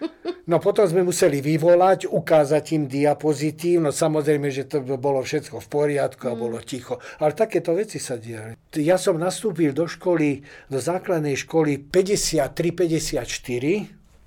No 0.46 0.62
potom 0.62 0.86
sme 0.86 1.02
museli 1.02 1.42
vyvolať, 1.42 2.06
ukázať 2.06 2.64
im 2.78 2.86
diapozitív, 2.86 3.82
no 3.82 3.90
samozrejme, 3.90 4.46
že 4.54 4.70
to 4.70 4.78
bolo 4.94 5.18
všetko 5.18 5.58
v 5.58 5.66
poriadku 5.66 6.30
a 6.30 6.38
mm. 6.38 6.38
bolo 6.38 6.62
ticho. 6.62 7.02
Ale 7.18 7.34
takéto 7.34 7.75
veci 7.75 7.98
sa 7.98 8.14
diali. 8.14 8.54
Ja 8.78 8.94
som 8.94 9.18
nastúpil 9.18 9.75
do 9.75 9.90
školy, 9.90 10.46
do 10.70 10.78
základnej 10.78 11.34
školy 11.34 11.90
53-54 11.90 13.26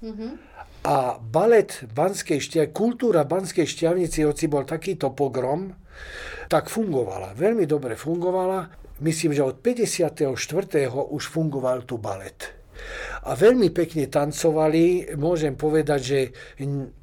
mm-hmm. 0.03 0.31
a 0.91 1.23
balet 1.23 1.87
Banskej 1.87 2.43
šťavnici, 2.43 2.75
kultúra 2.75 3.23
Banskej 3.23 3.63
šťavnici, 3.63 4.27
hoci 4.27 4.51
bol 4.51 4.67
takýto 4.67 5.15
pogrom, 5.15 5.71
tak 6.51 6.67
fungovala. 6.67 7.31
Veľmi 7.31 7.63
dobre 7.63 7.95
fungovala. 7.95 8.67
Myslím, 8.99 9.31
že 9.31 9.47
od 9.47 9.63
54. 9.63 10.35
už 10.91 11.23
fungoval 11.31 11.87
tu 11.87 11.95
balet 11.95 12.58
a 13.25 13.31
veľmi 13.35 13.69
pekne 13.69 14.07
tancovali. 14.07 15.15
Môžem 15.19 15.53
povedať, 15.53 15.99
že 16.01 16.19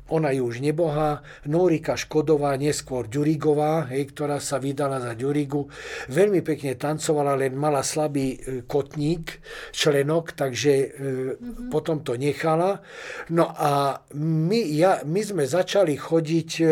ona 0.06 0.30
je 0.30 0.38
už 0.38 0.62
nebohá, 0.62 1.26
Norika 1.50 1.98
Škodová, 1.98 2.54
neskôr 2.54 3.10
Ďurigová, 3.10 3.90
hej, 3.90 4.14
ktorá 4.14 4.38
sa 4.38 4.62
vydala 4.62 5.02
za 5.02 5.18
Ďurigu, 5.18 5.66
veľmi 6.14 6.46
pekne 6.46 6.78
tancovala, 6.78 7.34
len 7.34 7.58
mala 7.58 7.82
slabý 7.82 8.38
e, 8.38 8.62
kotník, 8.62 9.42
členok, 9.74 10.38
takže 10.38 10.74
mm-hmm. 10.94 11.70
potom 11.74 12.06
to 12.06 12.14
nechala. 12.14 12.86
No 13.34 13.50
a 13.50 13.98
my, 14.14 14.60
ja, 14.70 15.02
my 15.02 15.20
sme 15.26 15.42
začali 15.42 15.98
chodiť, 15.98 16.50
e, 16.62 16.66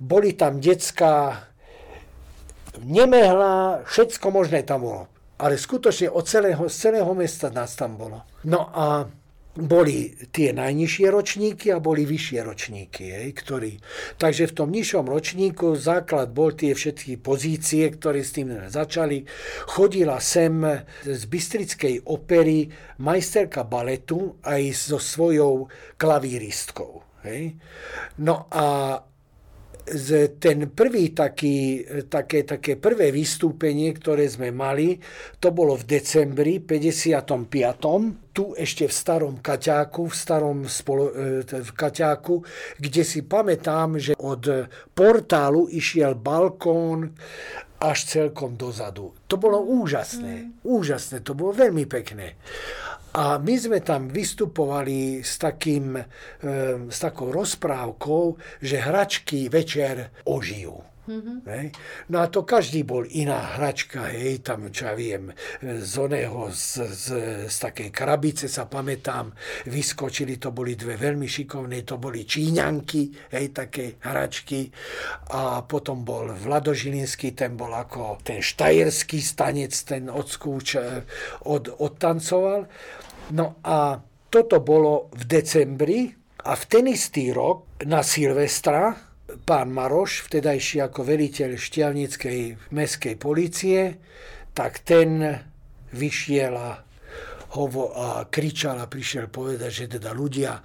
boli 0.00 0.32
tam 0.32 0.56
detská 0.56 1.44
nemehla, 2.80 3.84
všetko 3.84 4.26
možné 4.32 4.64
tam 4.64 4.88
bolo 4.88 5.12
ale 5.42 5.58
skutočne 5.58 6.06
od 6.06 6.22
celého, 6.22 6.70
z 6.70 6.76
celého 6.88 7.10
mesta 7.18 7.50
nás 7.50 7.74
tam 7.74 7.98
bolo. 7.98 8.22
No 8.44 8.70
a 8.72 9.06
boli 9.52 10.16
tie 10.32 10.56
najnižšie 10.56 11.12
ročníky 11.12 11.76
a 11.76 11.76
boli 11.76 12.08
vyššie 12.08 12.40
ročníky, 12.40 13.04
hej, 13.12 13.28
ktorí... 13.36 13.76
Takže 14.16 14.48
v 14.48 14.56
tom 14.56 14.72
nižšom 14.72 15.04
ročníku 15.04 15.76
základ 15.76 16.32
bol 16.32 16.56
tie 16.56 16.72
všetky 16.72 17.20
pozície, 17.20 17.84
ktoré 17.92 18.24
s 18.24 18.32
tým 18.32 18.72
začali. 18.72 19.28
Chodila 19.68 20.16
sem 20.24 20.64
z 21.04 21.22
Bystrickej 21.28 22.08
opery 22.08 22.72
majsterka 23.04 23.68
baletu 23.68 24.40
aj 24.40 24.72
so 24.72 24.96
svojou 24.96 25.68
klavíristkou. 26.00 27.04
Hej. 27.28 27.60
No 28.24 28.48
a 28.48 28.96
ten 30.38 30.70
prvý 30.70 31.10
taký, 31.10 31.82
také, 32.06 32.46
také 32.46 32.78
prvé 32.78 33.10
vystúpenie, 33.10 33.90
ktoré 33.90 34.30
sme 34.30 34.54
mali, 34.54 34.94
to 35.42 35.50
bolo 35.50 35.74
v 35.74 35.98
decembri 35.98 36.62
55. 36.62 37.50
Tu 38.32 38.44
ešte 38.56 38.88
v 38.88 38.94
starom 38.94 39.34
Kaťáku, 39.42 40.08
v 40.08 40.16
starom 40.16 40.58
spolo, 40.64 41.12
e, 41.12 41.42
v 41.44 41.72
Kaťáku, 41.74 42.40
kde 42.80 43.02
si 43.04 43.26
pamätám, 43.26 44.00
že 44.00 44.16
od 44.16 44.70
portálu 44.94 45.68
išiel 45.68 46.16
balkón 46.16 47.12
až 47.82 47.98
celkom 48.06 48.54
dozadu. 48.54 49.10
To 49.26 49.34
bolo 49.34 49.58
úžasné. 49.58 50.46
Mm. 50.46 50.62
Úžasné, 50.62 51.26
to 51.26 51.34
bolo 51.34 51.50
veľmi 51.50 51.90
pekné. 51.90 52.38
A 53.12 53.36
my 53.36 53.54
sme 53.60 53.84
tam 53.84 54.08
vystupovali 54.08 55.20
s, 55.20 55.36
takým, 55.36 56.00
e, 56.00 56.04
s 56.88 56.98
takou 57.00 57.28
rozprávkou, 57.28 58.24
že 58.64 58.80
hračky 58.80 59.52
večer 59.52 60.08
ožijú. 60.24 60.91
Mm-hmm. 61.02 61.36
No 62.14 62.22
a 62.22 62.30
to 62.30 62.46
každý 62.46 62.86
bol 62.86 63.02
iná 63.02 63.58
hračka, 63.58 64.06
hej, 64.14 64.38
tam 64.38 64.70
čo 64.70 64.86
ja 64.86 64.94
viem, 64.94 65.34
z 65.58 65.92
oného, 65.98 66.46
z, 66.54 66.86
z, 66.86 67.06
z 67.50 67.56
takej 67.58 67.90
krabice 67.90 68.46
sa 68.46 68.70
pamätám, 68.70 69.34
vyskočili, 69.66 70.38
to 70.38 70.54
boli 70.54 70.78
dve 70.78 70.94
veľmi 70.94 71.26
šikovné, 71.26 71.82
to 71.82 71.98
boli 71.98 72.22
číňanky, 72.22 73.34
hej, 73.34 73.46
také 73.50 73.98
hračky 73.98 74.70
a 75.34 75.66
potom 75.66 76.06
bol 76.06 76.30
Vladožilinský, 76.38 77.34
ten 77.34 77.58
bol 77.58 77.74
ako 77.74 78.22
ten 78.22 78.38
štajerský 78.38 79.18
stanec, 79.18 79.74
ten 79.82 80.06
odskúč, 80.06 80.78
od, 81.50 81.82
odtancoval. 81.82 82.70
No 83.34 83.58
a 83.66 83.98
toto 84.30 84.62
bolo 84.62 85.10
v 85.18 85.22
decembri 85.26 86.14
a 86.46 86.54
v 86.54 86.64
ten 86.70 86.86
istý 86.86 87.34
rok 87.34 87.82
na 87.90 88.06
Silvestra 88.06 89.11
pán 89.42 89.72
Maroš, 89.72 90.28
vtedajší 90.28 90.84
ako 90.84 91.00
veliteľ 91.06 91.56
šťavnickej 91.56 92.40
mestskej 92.72 93.14
policie, 93.16 93.96
tak 94.52 94.84
ten 94.84 95.24
vyšiel 95.92 96.54
a, 96.56 96.80
hovo, 97.56 97.92
a 97.92 98.28
kričal 98.28 98.80
a 98.80 98.86
prišiel 98.88 99.28
povedať, 99.28 99.70
že 99.70 99.86
teda 99.98 100.12
ľudia 100.12 100.56
e, 100.56 100.62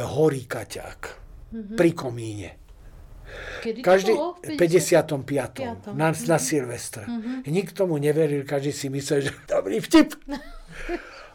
horí 0.00 0.44
kaťák 0.44 1.00
mm-hmm. 1.52 1.76
pri 1.76 1.90
komíne. 1.92 2.50
Kedy 3.60 3.80
každý, 3.82 4.14
v 4.14 4.54
55. 4.54 5.92
5. 5.92 5.92
Na, 5.98 6.14
na 6.14 6.38
Silvestra. 6.38 7.04
Mm-hmm. 7.04 7.50
Nikto 7.50 7.90
mu 7.90 7.98
neveril, 7.98 8.46
každý 8.46 8.72
si 8.72 8.86
myslel, 8.88 9.28
že 9.28 9.32
dobrý 9.52 9.80
vtip. 9.82 10.16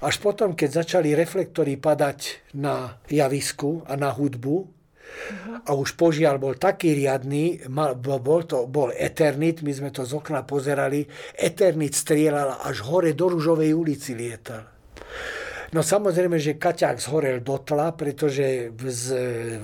Až 0.02 0.18
potom, 0.18 0.58
keď 0.58 0.82
začali 0.82 1.14
reflektory 1.14 1.78
padať 1.78 2.50
na 2.58 2.98
javisku 3.06 3.86
a 3.86 3.94
na 3.94 4.10
hudbu, 4.10 4.81
a 5.66 5.72
už 5.72 5.96
požiaľ 5.96 6.36
bol 6.42 6.56
taký 6.58 6.98
riadný, 6.98 7.68
bol 8.02 8.42
to 8.44 8.66
bol 8.68 8.90
Eternit, 8.92 9.62
my 9.62 9.72
sme 9.72 9.90
to 9.94 10.04
z 10.04 10.18
okna 10.18 10.44
pozerali, 10.44 11.06
Eternit 11.38 11.94
strieľal 11.94 12.66
až 12.66 12.84
hore 12.88 13.14
do 13.14 13.32
Ružovej 13.32 13.72
ulici 13.72 14.18
lietal. 14.18 14.68
No 15.72 15.80
samozrejme, 15.80 16.36
že 16.36 16.60
Kaťák 16.60 17.00
zhorel 17.00 17.40
do 17.40 17.64
tla, 17.64 17.96
pretože 17.96 18.76
z, 18.76 19.06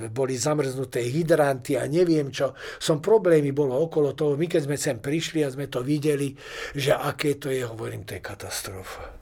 boli 0.08 0.40
zamrznuté 0.40 1.04
hydranty 1.04 1.76
a 1.76 1.84
neviem 1.84 2.32
čo. 2.32 2.56
Som 2.80 3.04
problémy 3.04 3.52
bolo 3.52 3.76
okolo 3.76 4.16
toho. 4.16 4.32
My 4.32 4.48
keď 4.48 4.72
sme 4.72 4.76
sem 4.80 4.96
prišli 5.04 5.44
a 5.44 5.52
sme 5.52 5.68
to 5.68 5.84
videli, 5.84 6.32
že 6.72 6.96
aké 6.96 7.36
to 7.36 7.52
je, 7.52 7.60
hovorím, 7.60 8.08
to 8.08 8.16
je 8.16 8.24
katastrofa. 8.24 9.17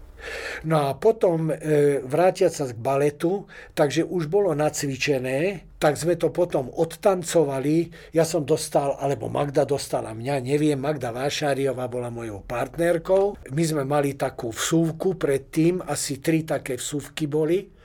No 0.64 0.90
a 0.90 0.98
potom 0.98 1.50
e, 1.50 2.00
vrátiať 2.02 2.52
sa 2.52 2.64
k 2.68 2.78
baletu, 2.78 3.46
takže 3.76 4.06
už 4.06 4.26
bolo 4.26 4.54
nacvičené, 4.56 5.68
tak 5.76 6.00
sme 6.00 6.16
to 6.16 6.32
potom 6.32 6.72
odtancovali. 6.72 7.92
Ja 8.16 8.24
som 8.24 8.42
dostal, 8.42 8.96
alebo 8.96 9.28
Magda 9.28 9.68
dostala 9.68 10.16
mňa, 10.16 10.42
neviem, 10.42 10.80
Magda 10.80 11.12
Vášáriová 11.12 11.86
bola 11.86 12.08
mojou 12.08 12.42
partnerkou. 12.42 13.36
My 13.52 13.64
sme 13.64 13.84
mali 13.84 14.16
takú 14.16 14.50
vsúvku 14.50 15.20
predtým, 15.20 15.84
asi 15.84 16.18
tri 16.18 16.42
také 16.42 16.80
vsúvky 16.80 17.28
boli 17.28 17.76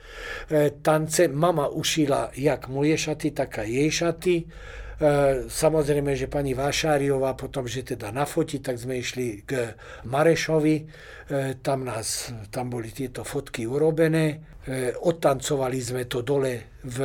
tance. 0.82 1.28
Mama 1.28 1.68
ušila 1.68 2.36
jak 2.36 2.68
moje 2.68 2.96
šaty, 2.96 3.32
tak 3.32 3.64
aj 3.64 3.68
jej 3.68 3.90
šaty. 3.90 4.36
E, 5.00 5.48
samozrejme, 5.48 6.12
že 6.12 6.28
pani 6.28 6.52
Vášáriová 6.52 7.32
potom, 7.32 7.64
že 7.64 7.82
teda 7.96 8.12
na 8.12 8.28
foti, 8.28 8.60
tak 8.60 8.76
sme 8.76 9.00
išli 9.00 9.42
k 9.42 9.74
Marešovi, 10.04 10.76
e, 10.76 10.84
tam, 11.64 11.88
nás, 11.88 12.30
tam 12.52 12.68
boli 12.68 12.92
tieto 12.92 13.24
fotky 13.24 13.64
urobené. 13.64 14.58
E, 14.62 14.94
odtancovali 14.94 15.78
sme 15.80 16.04
to 16.06 16.22
dole 16.22 16.78
v, 16.84 16.98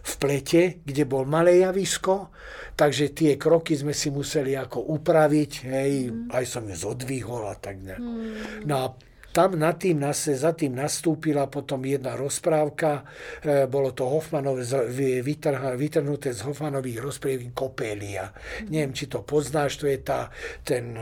v 0.00 0.12
plete, 0.16 0.80
kde 0.80 1.04
bol 1.04 1.28
malé 1.28 1.60
javisko, 1.60 2.32
takže 2.78 3.12
tie 3.12 3.36
kroky 3.36 3.76
sme 3.76 3.92
si 3.92 4.08
museli 4.08 4.56
ako 4.56 4.96
upraviť, 4.96 5.52
hej, 5.68 5.92
mm. 6.08 6.28
aj 6.32 6.44
som 6.46 6.64
ju 6.64 6.76
zodvihol 6.76 7.48
a 7.50 7.54
tak 7.58 7.84
ne. 7.84 7.96
Mm. 8.00 8.64
No 8.64 8.74
a 8.80 8.86
tam 9.36 9.60
nad 9.60 9.76
tým, 9.76 10.00
za 10.16 10.56
tým 10.56 10.80
nastúpila 10.80 11.44
potom 11.52 11.84
jedna 11.84 12.16
rozprávka, 12.16 13.04
e, 13.44 13.68
bolo 13.68 13.92
to 13.92 14.08
Hoffmanové, 14.08 14.64
vytrhnuté 15.76 16.32
z 16.32 16.40
Hoffmanových 16.48 17.04
rozprávky 17.04 17.52
Kopelia. 17.52 18.32
Mm. 18.32 18.68
Neviem, 18.72 18.92
či 18.96 19.12
to 19.12 19.20
poznáš, 19.20 19.76
to 19.76 19.92
je 19.92 20.00
tá, 20.00 20.32
ten 20.64 20.96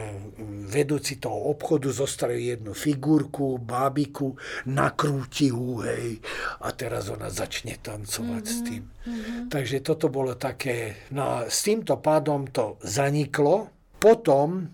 vedúci 0.67 1.23
toho 1.23 1.55
obchodu 1.55 1.95
zostali 1.95 2.51
jednu 2.51 2.75
figurku, 2.75 3.63
bábiku, 3.63 4.35
nakrúti 4.67 5.55
ju, 5.55 5.87
hej, 5.87 6.19
a 6.67 6.75
teraz 6.75 7.07
ona 7.15 7.31
začne 7.31 7.79
tancovať 7.79 8.43
mm-hmm. 8.43 8.59
s 8.59 8.67
tým. 8.67 8.83
Mm-hmm. 8.83 9.41
Takže 9.47 9.79
toto 9.87 10.11
bolo 10.11 10.35
také, 10.35 11.07
no 11.15 11.23
a 11.23 11.37
s 11.47 11.63
týmto 11.63 12.03
pádom 12.03 12.51
to 12.51 12.83
zaniklo. 12.83 13.71
Potom 14.03 14.67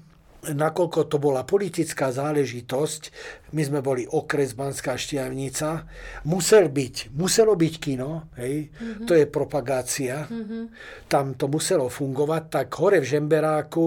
nakoľko 0.48 1.00
to 1.04 1.20
bola 1.20 1.44
politická 1.44 2.08
záležitosť, 2.08 3.02
my 3.52 3.62
sme 3.66 3.80
boli 3.84 4.08
okres 4.08 4.56
Banská 4.56 4.96
Štiavnica, 4.96 5.84
musel 6.24 6.72
byť, 6.72 7.12
muselo 7.12 7.52
byť 7.52 7.74
kino, 7.76 8.32
hej, 8.40 8.72
mm-hmm. 8.72 9.04
to 9.04 9.12
je 9.12 9.26
propagácia, 9.28 10.24
mm-hmm. 10.24 10.64
tam 11.12 11.36
to 11.36 11.44
muselo 11.44 11.92
fungovať, 11.92 12.42
tak 12.48 12.68
hore 12.80 13.04
v 13.04 13.10
Žemberáku 13.10 13.84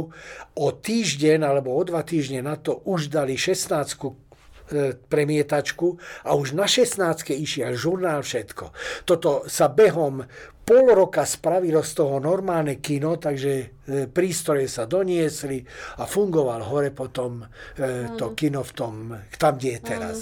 o 0.62 0.67
týždeň 0.69 1.41
alebo 1.41 1.74
o 1.74 1.81
dva 1.81 2.05
týždne 2.05 2.45
na 2.45 2.53
to 2.62 2.86
už 2.86 3.10
dali 3.10 3.33
16 3.33 3.74
e, 3.74 4.93
premietačku 5.10 5.88
a 6.29 6.38
už 6.38 6.53
na 6.53 6.69
16 6.69 7.33
išiel 7.33 7.74
žurnál 7.74 8.22
všetko. 8.22 8.69
Toto 9.10 9.50
sa 9.50 9.74
behom 9.74 10.22
pol 10.63 10.96
roka 10.96 11.27
spravilo 11.27 11.84
z 11.84 11.91
toho 11.91 12.24
normálne 12.24 12.79
kino, 12.79 13.20
takže 13.20 13.51
e, 13.53 13.65
prístroje 14.08 14.72
sa 14.72 14.88
doniesli 14.88 15.60
a 16.00 16.08
fungoval 16.08 16.63
hore 16.72 16.96
potom 16.96 17.43
e, 17.43 18.15
to 18.15 18.32
kino 18.32 18.63
v 18.63 18.72
tom, 18.72 18.93
tam, 19.36 19.60
kde 19.60 19.70
je 19.75 19.79
teraz. 19.84 20.17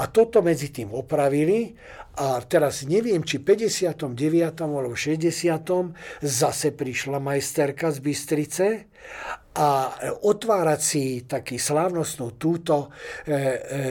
A 0.00 0.08
toto 0.08 0.40
medzi 0.40 0.72
tým 0.72 0.96
opravili 0.96 1.76
a 2.12 2.44
teraz 2.44 2.84
neviem, 2.84 3.24
či 3.24 3.40
59. 3.40 4.12
alebo 4.60 4.92
60. 4.92 5.32
zase 6.20 6.68
prišla 6.76 7.16
majsterka 7.16 7.88
z 7.88 7.98
Bystrice 8.04 8.66
a 9.52 9.92
otvárať 10.24 10.80
si 10.80 11.04
taký 11.28 11.60
slávnostnú 11.60 12.40
túto 12.40 12.88
e, 13.28 13.32
e, 13.32 13.36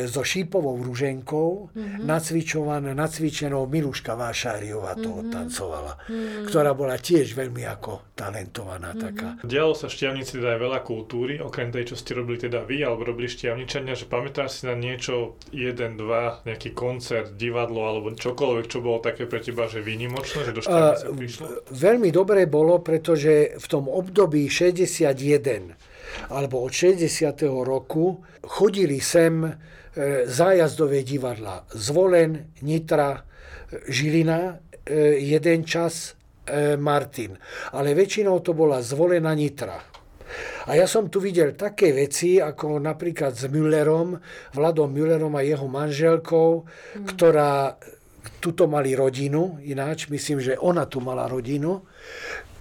so 0.09 0.25
šípovou 0.25 0.81
rúženkou, 0.81 1.69
mm-hmm. 1.69 2.97
nacvičenou 2.97 3.69
Miluška 3.69 4.17
Vášáriová 4.17 4.97
to 4.97 5.21
mm-hmm. 5.21 5.50
Tancovala, 5.51 5.99
mm-hmm. 6.07 6.47
ktorá 6.47 6.71
bola 6.71 6.95
tiež 6.95 7.35
veľmi 7.35 7.67
ako 7.67 8.15
talentovaná 8.15 8.95
mm-hmm. 8.95 9.03
taká. 9.03 9.27
Dialo 9.43 9.75
sa 9.75 9.91
v 9.91 9.99
Štiavnici 9.99 10.39
teda 10.39 10.55
aj 10.55 10.59
veľa 10.63 10.79
kultúry, 10.87 11.43
okrem 11.43 11.75
tej, 11.75 11.91
čo 11.91 11.95
ste 11.99 12.15
robili 12.15 12.39
teda 12.39 12.63
vy, 12.63 12.87
alebo 12.87 13.03
robili 13.03 13.27
Štiavničania, 13.27 13.99
že 13.99 14.07
pamätáš 14.07 14.63
si 14.63 14.71
na 14.71 14.79
niečo, 14.79 15.35
jeden, 15.51 15.99
dva, 15.99 16.39
nejaký 16.47 16.71
koncert, 16.71 17.35
divadlo, 17.35 17.83
alebo 17.83 18.15
čokoľvek, 18.15 18.65
čo 18.71 18.79
bolo 18.79 19.03
také 19.03 19.27
pre 19.27 19.43
teba, 19.43 19.67
že 19.67 19.83
výnimočné, 19.83 20.47
že 20.47 20.55
do 20.55 20.63
Štiavnice 20.63 21.05
uh, 21.11 21.11
prišlo? 21.11 21.45
Veľmi 21.75 22.09
dobre 22.15 22.47
bolo, 22.47 22.79
pretože 22.79 23.59
v 23.59 23.65
tom 23.67 23.91
období 23.91 24.47
61 24.47 25.91
alebo 26.27 26.59
od 26.67 26.75
60. 26.75 27.07
roku 27.63 28.19
chodili 28.43 28.99
sem 28.99 29.47
e, 29.47 29.51
zájazdové 30.27 31.07
divadla 31.07 31.63
Zvolen, 31.71 32.51
Nitra, 32.67 33.23
Žilina, 33.87 34.59
jeden 35.19 35.61
čas 35.65 36.15
e, 36.45 36.77
Martin. 36.77 37.37
Ale 37.77 37.93
väčšinou 37.93 38.41
to 38.41 38.57
bola 38.57 38.81
Zvolená 38.81 39.33
Nitra. 39.37 39.77
A 40.67 40.79
ja 40.79 40.87
som 40.87 41.11
tu 41.11 41.19
videl 41.19 41.59
také 41.59 41.91
veci, 41.91 42.39
ako 42.39 42.79
napríklad 42.79 43.35
s 43.35 43.51
Müllerom, 43.51 44.15
Vladom 44.55 44.87
Müllerom 44.87 45.35
a 45.35 45.43
jeho 45.43 45.67
manželkou, 45.67 46.49
mm. 46.63 47.05
ktorá 47.11 47.75
tuto 48.39 48.69
mali 48.69 48.95
rodinu, 48.95 49.59
ináč 49.65 50.07
myslím, 50.07 50.39
že 50.39 50.57
ona 50.61 50.85
tu 50.87 51.01
mala 51.01 51.27
rodinu, 51.27 51.83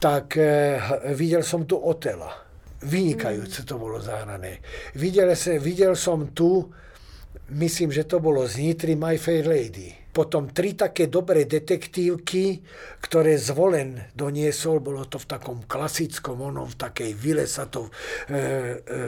tak 0.02 0.36
e, 0.40 0.80
videl 1.14 1.44
som 1.46 1.68
tu 1.68 1.78
Otela. 1.78 2.48
Vynikajúce 2.80 3.68
to 3.68 3.76
bolo 3.76 4.00
zahrané. 4.00 4.64
Videl, 4.96 5.36
sa, 5.36 5.52
videl 5.60 5.92
som 5.92 6.32
tu, 6.32 6.64
myslím, 7.52 7.92
že 7.92 8.08
to 8.08 8.24
bolo 8.24 8.48
z 8.48 8.64
Nitry 8.64 8.96
My 8.96 9.20
Fair 9.20 9.44
Lady 9.44 9.99
potom 10.10 10.50
tri 10.50 10.74
také 10.74 11.06
dobré 11.06 11.46
detektívky, 11.46 12.62
ktoré 12.98 13.38
zvolen 13.38 14.10
doniesol, 14.14 14.82
bolo 14.82 15.06
to 15.06 15.22
v 15.22 15.26
takom 15.30 15.58
klasickom, 15.64 16.50
onom, 16.50 16.66
v 16.66 16.76
takej 16.76 17.10
vile 17.14 17.46
sa 17.46 17.70
to 17.70 17.86
e, 18.26 18.34
e, 18.34 18.98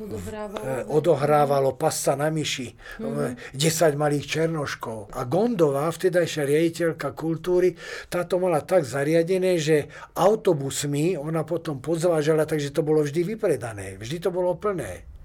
odohrávalo, 0.00 0.64
e, 0.64 0.74
odohrávalo 0.88 1.70
pasta 1.76 2.16
na 2.16 2.32
myši, 2.32 2.72
mm-hmm. 2.72 3.52
10 3.52 4.00
malých 4.00 4.24
černoškov. 4.24 5.12
A 5.12 5.28
Gondová, 5.28 5.92
vtedajšia 5.92 6.48
riaditeľka 6.48 7.12
kultúry, 7.12 7.76
táto 8.08 8.40
mala 8.40 8.64
tak 8.64 8.88
zariadené, 8.88 9.60
že 9.60 9.92
autobusmi 10.16 11.20
ona 11.20 11.44
potom 11.44 11.84
pozvážala, 11.84 12.48
takže 12.48 12.72
to 12.72 12.80
bolo 12.80 13.04
vždy 13.04 13.36
vypredané, 13.36 14.00
vždy 14.00 14.24
to 14.24 14.30
bolo 14.32 14.56
plné 14.56 15.15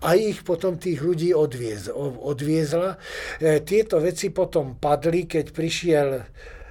a 0.00 0.16
ich 0.16 0.40
potom 0.42 0.80
tých 0.80 1.00
ľudí 1.00 1.34
odviez, 1.36 1.92
odviezla. 1.92 2.96
E, 3.40 3.60
tieto 3.64 4.00
veci 4.00 4.32
potom 4.32 4.80
padli, 4.80 5.28
keď 5.28 5.46
prišiel 5.52 6.08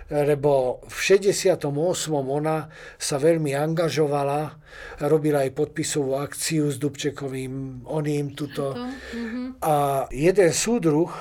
lebo 0.10 0.82
v 0.90 0.98
68. 0.98 1.70
ona 2.18 2.66
sa 2.98 3.22
veľmi 3.22 3.54
angažovala, 3.54 4.58
robila 5.06 5.46
aj 5.46 5.54
podpisovú 5.54 6.18
akciu 6.18 6.74
s 6.74 6.82
Dubčekovým, 6.82 7.86
oným 7.86 8.34
tuto. 8.34 8.74
Mhm. 8.74 9.62
A 9.62 10.10
jeden 10.10 10.50
súdruh, 10.50 11.14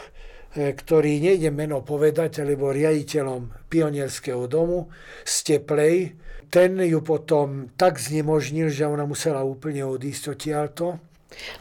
e, 0.56 0.72
ktorý 0.72 1.20
nejde 1.20 1.52
meno 1.52 1.84
povedať, 1.84 2.40
alebo 2.40 2.72
riaditeľom 2.72 3.68
pionierského 3.68 4.48
domu 4.48 4.88
z 5.20 5.34
Teplej, 5.44 6.16
ten 6.48 6.80
ju 6.80 7.04
potom 7.04 7.68
tak 7.76 8.00
znemožnil, 8.00 8.72
že 8.72 8.88
ona 8.88 9.04
musela 9.04 9.44
úplne 9.44 9.84
odísť 9.84 10.32
odtiaľto. 10.32 10.96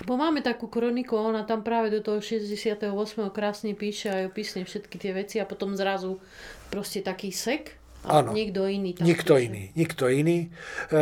Bo 0.08 0.16
máme 0.16 0.40
takú 0.40 0.72
kroniku, 0.72 1.20
ona 1.20 1.44
tam 1.44 1.60
práve 1.60 1.92
do 1.92 2.00
toho 2.00 2.24
68. 2.24 2.88
krásne 3.36 3.76
píše 3.76 4.08
aj 4.08 4.24
opisne 4.32 4.62
všetky 4.64 4.96
tie 4.96 5.12
veci 5.12 5.36
a 5.44 5.46
potom 5.46 5.76
zrazu 5.76 6.24
proste 6.72 7.04
taký 7.04 7.36
sek 7.36 7.76
a 8.08 8.24
Áno, 8.24 8.32
niekto 8.32 8.64
iný 8.64 8.96
tam 8.96 9.04
nikto 9.04 9.36
píše. 9.36 9.46
iný, 9.52 9.64
nikto 9.76 10.04
iný. 10.08 10.48
E, 10.48 10.48
e, 10.96 11.02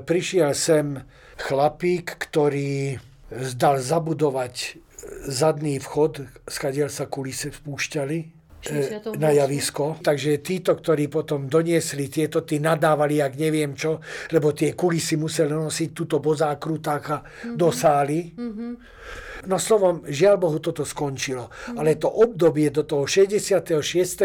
prišiel 0.00 0.56
sem 0.56 1.04
chlapík, 1.36 2.16
ktorý 2.16 2.96
zdal 3.32 3.80
zabudovať 3.80 4.80
zadný 5.28 5.82
vchod, 5.82 6.24
skadiaľ 6.46 6.88
sa 6.88 7.10
kulise 7.10 7.50
vpúšťali 7.52 8.41
na 9.18 9.30
javisko. 9.34 9.98
Takže 9.98 10.38
títo, 10.38 10.78
ktorí 10.78 11.10
potom 11.10 11.50
doniesli 11.50 12.06
tieto, 12.06 12.46
tí 12.46 12.62
nadávali, 12.62 13.18
jak 13.18 13.34
neviem 13.34 13.74
čo, 13.74 13.98
lebo 14.30 14.54
tie 14.54 14.78
kulisy 14.78 15.18
museli 15.18 15.50
nosiť 15.50 15.90
túto 15.90 16.22
bozá 16.22 16.54
krutáka 16.54 17.26
mm-hmm. 17.26 17.56
do 17.58 17.68
sály. 17.74 18.30
Mm-hmm. 18.30 18.72
No 19.50 19.58
slovom, 19.58 20.06
žiaľ 20.06 20.38
Bohu, 20.38 20.62
toto 20.62 20.86
skončilo. 20.86 21.50
Mm-hmm. 21.50 21.78
Ale 21.82 21.98
to 21.98 22.06
obdobie 22.06 22.70
do 22.70 22.86
toho 22.86 23.10
66. 23.10 23.74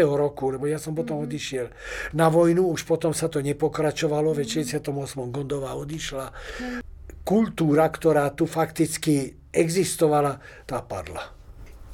roku, 0.06 0.54
lebo 0.54 0.70
ja 0.70 0.78
som 0.78 0.94
potom 0.94 1.18
mm-hmm. 1.18 1.34
odišiel 1.34 1.66
na 2.14 2.30
vojnu, 2.30 2.70
už 2.70 2.86
potom 2.86 3.10
sa 3.10 3.26
to 3.26 3.42
nepokračovalo, 3.42 4.30
mm-hmm. 4.30 4.46
v 4.46 4.78
68. 4.78 5.34
Gondová 5.34 5.74
odišla. 5.74 6.26
Mm-hmm. 6.30 6.80
Kultúra, 7.26 7.90
ktorá 7.90 8.30
tu 8.32 8.46
fakticky 8.46 9.34
existovala, 9.50 10.38
tá 10.64 10.78
padla. 10.80 11.37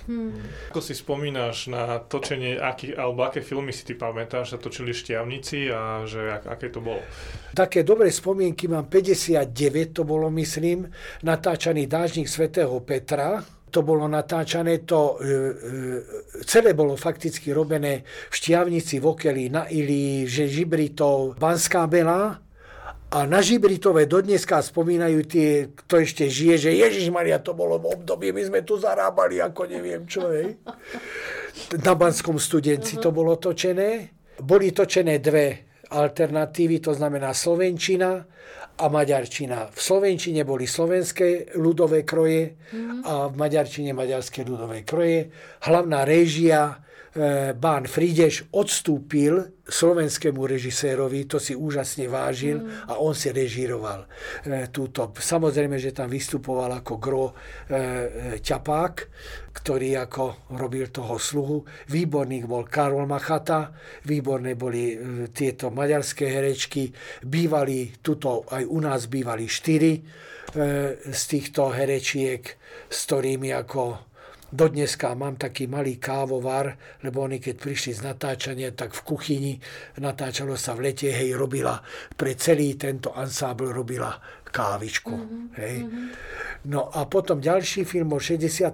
Hmm. 0.04 0.36
Ako 0.68 0.84
si 0.84 0.92
spomínaš 0.92 1.72
na 1.72 1.96
točenie, 1.96 2.60
aký, 2.60 2.92
alebo 2.92 3.24
aké 3.24 3.40
filmy 3.40 3.72
si 3.72 3.88
ty 3.88 3.96
pamätáš, 3.96 4.52
sa 4.52 4.58
točili 4.60 4.92
šťavnici 4.92 5.72
a 5.72 6.04
že 6.04 6.28
ak, 6.28 6.44
aké 6.44 6.68
to 6.68 6.84
bolo? 6.84 7.00
Také 7.56 7.80
dobré 7.80 8.12
spomienky 8.12 8.68
mám 8.68 8.84
59, 8.84 9.48
to 9.96 10.02
bolo 10.04 10.28
myslím, 10.36 10.84
natáčaný 11.24 11.88
dážnik 11.88 12.28
svätého 12.28 12.76
Petra, 12.84 13.40
to 13.72 13.80
bolo 13.82 14.04
natáčané, 14.06 14.84
to 14.84 15.18
e, 15.18 15.24
e, 15.24 15.32
celé 16.46 16.76
bolo 16.76 16.94
fakticky 16.94 17.50
robené 17.50 18.04
v 18.04 18.34
Štiavnici, 18.36 19.00
v 19.00 19.06
Okeli, 19.08 19.44
na 19.50 19.66
Ili, 19.66 20.28
že 20.28 20.46
Žibritov, 20.46 21.40
Banská 21.40 21.88
Bela 21.88 22.43
a 23.14 23.30
na 23.30 23.38
Žibritove 23.38 24.10
dodneska 24.10 24.58
spomínajú 24.58 25.22
tie, 25.30 25.70
kto 25.70 26.02
ešte 26.02 26.26
žije, 26.26 26.66
že 26.66 26.70
Ježiš 26.74 27.14
Maria, 27.14 27.38
to 27.38 27.54
bolo 27.54 27.78
v 27.78 27.94
období, 27.94 28.34
my 28.34 28.42
sme 28.42 28.60
tu 28.66 28.74
zarábali 28.74 29.38
ako 29.38 29.70
neviem 29.70 30.02
čo, 30.02 30.26
hej. 30.34 30.58
Na 31.78 31.94
Banskom 31.94 32.42
studenci 32.42 32.98
to 32.98 33.14
bolo 33.14 33.38
točené. 33.38 34.10
Boli 34.42 34.74
točené 34.74 35.22
dve 35.22 35.78
alternatívy, 35.94 36.82
to 36.82 36.90
znamená 36.90 37.30
Slovenčina 37.30 38.18
a 38.74 38.84
Maďarčina. 38.90 39.70
V 39.70 39.78
Slovenčine 39.78 40.42
boli 40.42 40.66
slovenské 40.66 41.54
ľudové 41.54 42.02
kroje 42.02 42.58
a 43.06 43.30
v 43.30 43.34
Maďarčine 43.38 43.94
maďarské 43.94 44.42
ľudové 44.42 44.82
kroje. 44.82 45.30
Hlavná 45.62 46.02
réžia 46.02 46.82
Bán 47.54 47.86
Frideš 47.86 48.50
odstúpil 48.50 49.54
slovenskému 49.64 50.44
režisérovi, 50.44 51.24
to 51.24 51.40
si 51.40 51.56
úžasne 51.56 52.04
vážil 52.04 52.60
mm. 52.60 52.90
a 52.90 53.00
on 53.00 53.16
si 53.16 53.32
režíroval 53.32 54.04
e, 54.44 54.68
túto. 54.68 55.08
Samozrejme, 55.14 55.80
že 55.80 55.96
tam 55.96 56.12
vystupoval 56.12 56.84
ako 56.84 56.94
gro 57.00 57.26
e, 57.30 57.32
e, 57.32 57.78
Ťapák, 58.44 58.94
ktorý 59.56 59.96
ako 60.04 60.52
robil 60.60 60.92
toho 60.92 61.16
sluhu. 61.16 61.64
Výborný 61.88 62.44
bol 62.44 62.68
Karol 62.68 63.08
Machata, 63.08 63.72
výborné 64.04 64.52
boli 64.52 64.92
e, 64.92 64.96
tieto 65.32 65.72
maďarské 65.72 66.28
herečky. 66.28 66.92
Bývali, 67.24 68.04
tuto 68.04 68.44
aj 68.52 68.68
u 68.68 68.78
nás 68.84 69.08
bývali 69.08 69.48
štyri 69.48 69.96
e, 69.96 70.00
z 71.08 71.22
týchto 71.24 71.72
herečiek, 71.72 72.42
s 72.90 72.98
ktorými 73.08 73.48
ako 73.56 74.12
Dodneska 74.54 75.18
mám 75.18 75.34
taký 75.34 75.66
malý 75.66 75.98
kávovar, 75.98 76.78
lebo 77.02 77.26
oni 77.26 77.42
keď 77.42 77.58
prišli 77.58 77.90
z 77.98 78.06
natáčania, 78.06 78.70
tak 78.70 78.94
v 78.94 79.02
kuchyni 79.02 79.52
natáčalo 79.98 80.54
sa 80.54 80.78
v 80.78 80.94
lete, 80.94 81.10
hej, 81.10 81.34
robila 81.34 81.82
pre 82.14 82.38
celý 82.38 82.78
tento 82.78 83.10
ansábl 83.10 83.74
robila 83.74 84.14
kávičku. 84.54 85.10
Mm-hmm. 85.10 85.44
Hej. 85.58 85.76
Mm-hmm. 85.82 86.06
No 86.64 86.88
a 86.88 87.04
potom 87.10 87.42
ďalší 87.42 87.84
film 87.84 88.16
o 88.16 88.22
61. 88.22 88.72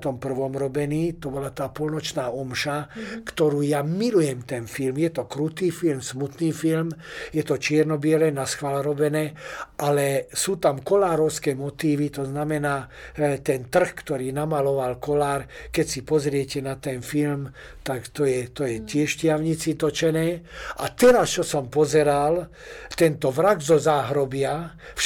robený, 0.55 1.19
to 1.19 1.33
bola 1.33 1.51
tá 1.51 1.73
polnočná 1.73 2.31
omša, 2.31 2.87
mm-hmm. 2.87 3.21
ktorú 3.27 3.65
ja 3.65 3.81
milujem 3.83 4.45
ten 4.45 4.69
film. 4.69 5.01
Je 5.01 5.11
to 5.11 5.25
krutý 5.25 5.73
film, 5.73 6.05
smutný 6.05 6.53
film, 6.53 6.93
je 7.33 7.43
to 7.43 7.59
čierno-biele, 7.59 8.31
na 8.31 8.47
schvál 8.47 8.85
robené, 8.85 9.35
ale 9.81 10.31
sú 10.31 10.63
tam 10.63 10.85
kolárovské 10.85 11.59
motívy, 11.59 12.15
to 12.15 12.29
znamená 12.29 12.87
e, 13.17 13.43
ten 13.43 13.67
trh, 13.67 13.91
ktorý 14.07 14.31
namaloval 14.31 15.03
kolár, 15.03 15.51
keď 15.75 15.87
si 15.89 16.01
pozriete 16.07 16.63
na 16.63 16.79
ten 16.79 17.03
film, 17.03 17.51
tak 17.83 18.13
to 18.15 18.23
je, 18.23 18.55
to 18.55 18.69
je 18.71 18.87
tiež 18.87 19.19
štiavnici 19.19 19.75
točené. 19.75 20.47
A 20.79 20.95
teraz, 20.95 21.35
čo 21.35 21.43
som 21.43 21.67
pozeral, 21.67 22.47
tento 22.95 23.35
vrak 23.35 23.59
zo 23.59 23.83
záhrobia, 23.83 24.79
v 24.95 25.01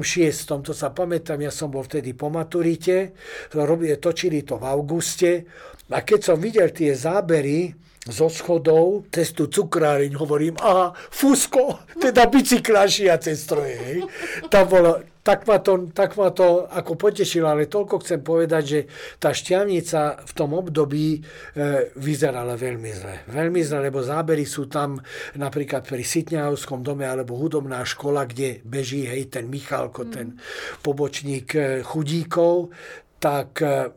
66. 0.00 0.64
to 0.64 0.72
sa 0.74 0.90
pamätám, 0.90 1.40
ja 1.42 1.52
som 1.52 1.68
bol 1.68 1.84
vtedy 1.84 2.14
po 2.14 2.32
maturite, 2.32 3.12
točili 4.00 4.42
to 4.42 4.56
v 4.56 4.64
auguste, 4.64 5.30
a 5.88 6.04
keď 6.04 6.20
som 6.20 6.36
videl 6.36 6.68
tie 6.68 6.92
zábery, 6.92 7.72
zo 8.08 8.32
schodov 8.32 9.04
cez 9.12 9.36
tú 9.36 9.52
cukráriň 9.52 10.16
hovorím, 10.16 10.56
aha, 10.64 10.96
Fusko, 10.96 11.84
teda 12.00 12.24
bicyklášia 12.32 13.20
cez 13.20 13.44
stroje. 13.44 14.00
Tam 14.48 14.64
bolo, 14.64 15.04
tak 15.28 15.44
ma, 15.44 15.60
to, 15.60 15.92
tak 15.92 16.16
ma 16.16 16.32
to 16.32 16.64
ako 16.64 16.96
potešilo, 16.96 17.52
ale 17.52 17.68
toľko 17.68 18.00
chcem 18.00 18.24
povedať, 18.24 18.62
že 18.64 18.80
tá 19.20 19.36
šťavnica 19.36 20.24
v 20.24 20.32
tom 20.32 20.56
období 20.56 21.20
e, 21.20 21.20
vyzerala 22.00 22.56
veľmi 22.56 22.90
zle. 22.96 23.28
Veľmi 23.28 23.60
zle, 23.60 23.92
lebo 23.92 24.00
zábery 24.00 24.48
sú 24.48 24.72
tam 24.72 24.96
napríklad 25.36 25.84
pri 25.84 26.00
Sitňahovskom 26.00 26.80
dome 26.80 27.04
alebo 27.04 27.36
hudobná 27.36 27.84
škola, 27.84 28.24
kde 28.24 28.64
beží 28.64 29.04
hej, 29.04 29.28
ten 29.28 29.52
Michalko, 29.52 30.08
mm. 30.08 30.12
ten 30.16 30.40
pobočník 30.80 31.48
e, 31.52 31.84
chudíkov, 31.84 32.72
tak 33.20 33.60
e, 33.60 33.92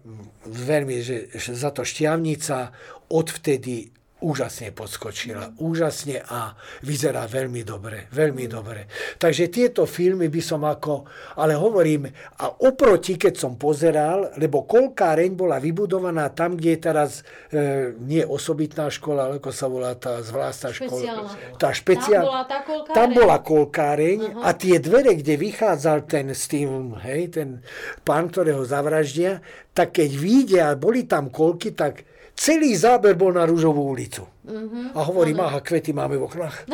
veľmi, 0.52 1.00
že, 1.00 1.32
že 1.32 1.56
za 1.56 1.72
to 1.72 1.88
šťavnica 1.88 2.76
odvtedy 3.08 4.01
úžasne 4.22 4.70
podskočila. 4.72 5.58
Úžasne 5.58 6.22
a 6.22 6.54
vyzerá 6.86 7.26
veľmi 7.26 7.66
dobre. 7.66 8.06
Veľmi 8.14 8.46
dobre. 8.46 8.86
Takže 9.18 9.50
tieto 9.50 9.90
filmy 9.90 10.30
by 10.30 10.42
som 10.42 10.62
ako... 10.62 11.10
Ale 11.42 11.58
hovorím, 11.58 12.06
a 12.38 12.46
oproti, 12.62 13.18
keď 13.18 13.34
som 13.34 13.58
pozeral, 13.58 14.38
lebo 14.38 14.70
kolkáreň 14.70 15.34
bola 15.34 15.58
vybudovaná 15.58 16.30
tam, 16.32 16.54
kde 16.54 16.70
je 16.78 16.80
teraz 16.80 17.12
e, 17.50 17.98
nie 17.98 18.22
osobitná 18.22 18.94
škola, 18.94 19.28
ale 19.28 19.42
ako 19.42 19.50
sa 19.50 19.66
volá 19.66 19.98
tá 19.98 20.22
zvláštna 20.22 20.70
škola. 20.70 21.28
Tá 21.58 21.74
špeciál... 21.74 22.22
Tam 22.22 22.30
bola 22.30 22.44
tá 22.46 22.60
kolkáreň. 22.62 22.96
Tam 22.96 23.10
bola 23.12 23.38
kolkáreň 23.42 24.20
uh-huh. 24.22 24.46
a 24.46 24.50
tie 24.54 24.78
dvere, 24.78 25.18
kde 25.18 25.34
vychádzal 25.36 26.06
ten 26.06 26.30
s 26.30 26.46
tým, 26.46 26.94
hej, 27.02 27.34
ten 27.34 27.66
pán, 28.06 28.30
ktorého 28.30 28.62
zavraždia, 28.62 29.42
tak 29.74 29.98
keď 29.98 30.10
vidia, 30.14 30.66
boli 30.78 31.10
tam 31.10 31.34
kolky, 31.34 31.74
tak 31.74 32.11
Celý 32.36 32.74
záber 32.74 33.14
bol 33.14 33.38
na 33.38 33.46
Rúžovú 33.46 33.94
ulicu. 33.94 34.26
Uh-huh. 34.42 34.98
A 34.98 35.00
hovorím, 35.06 35.46
aha, 35.46 35.62
kvety 35.62 35.94
máme 35.94 36.18
v 36.18 36.26
oknách. 36.26 36.58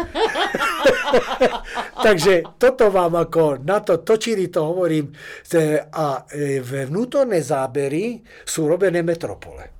Takže 2.07 2.55
toto 2.55 2.87
vám 2.87 3.19
ako 3.19 3.59
na 3.61 3.83
to 3.83 3.99
točili, 3.99 4.47
to 4.47 4.63
hovorím. 4.63 5.11
A 5.91 6.23
e, 6.31 6.63
vnútorné 6.63 7.43
zábery 7.43 8.23
sú 8.47 8.71
robené 8.71 9.03
metropole. 9.03 9.76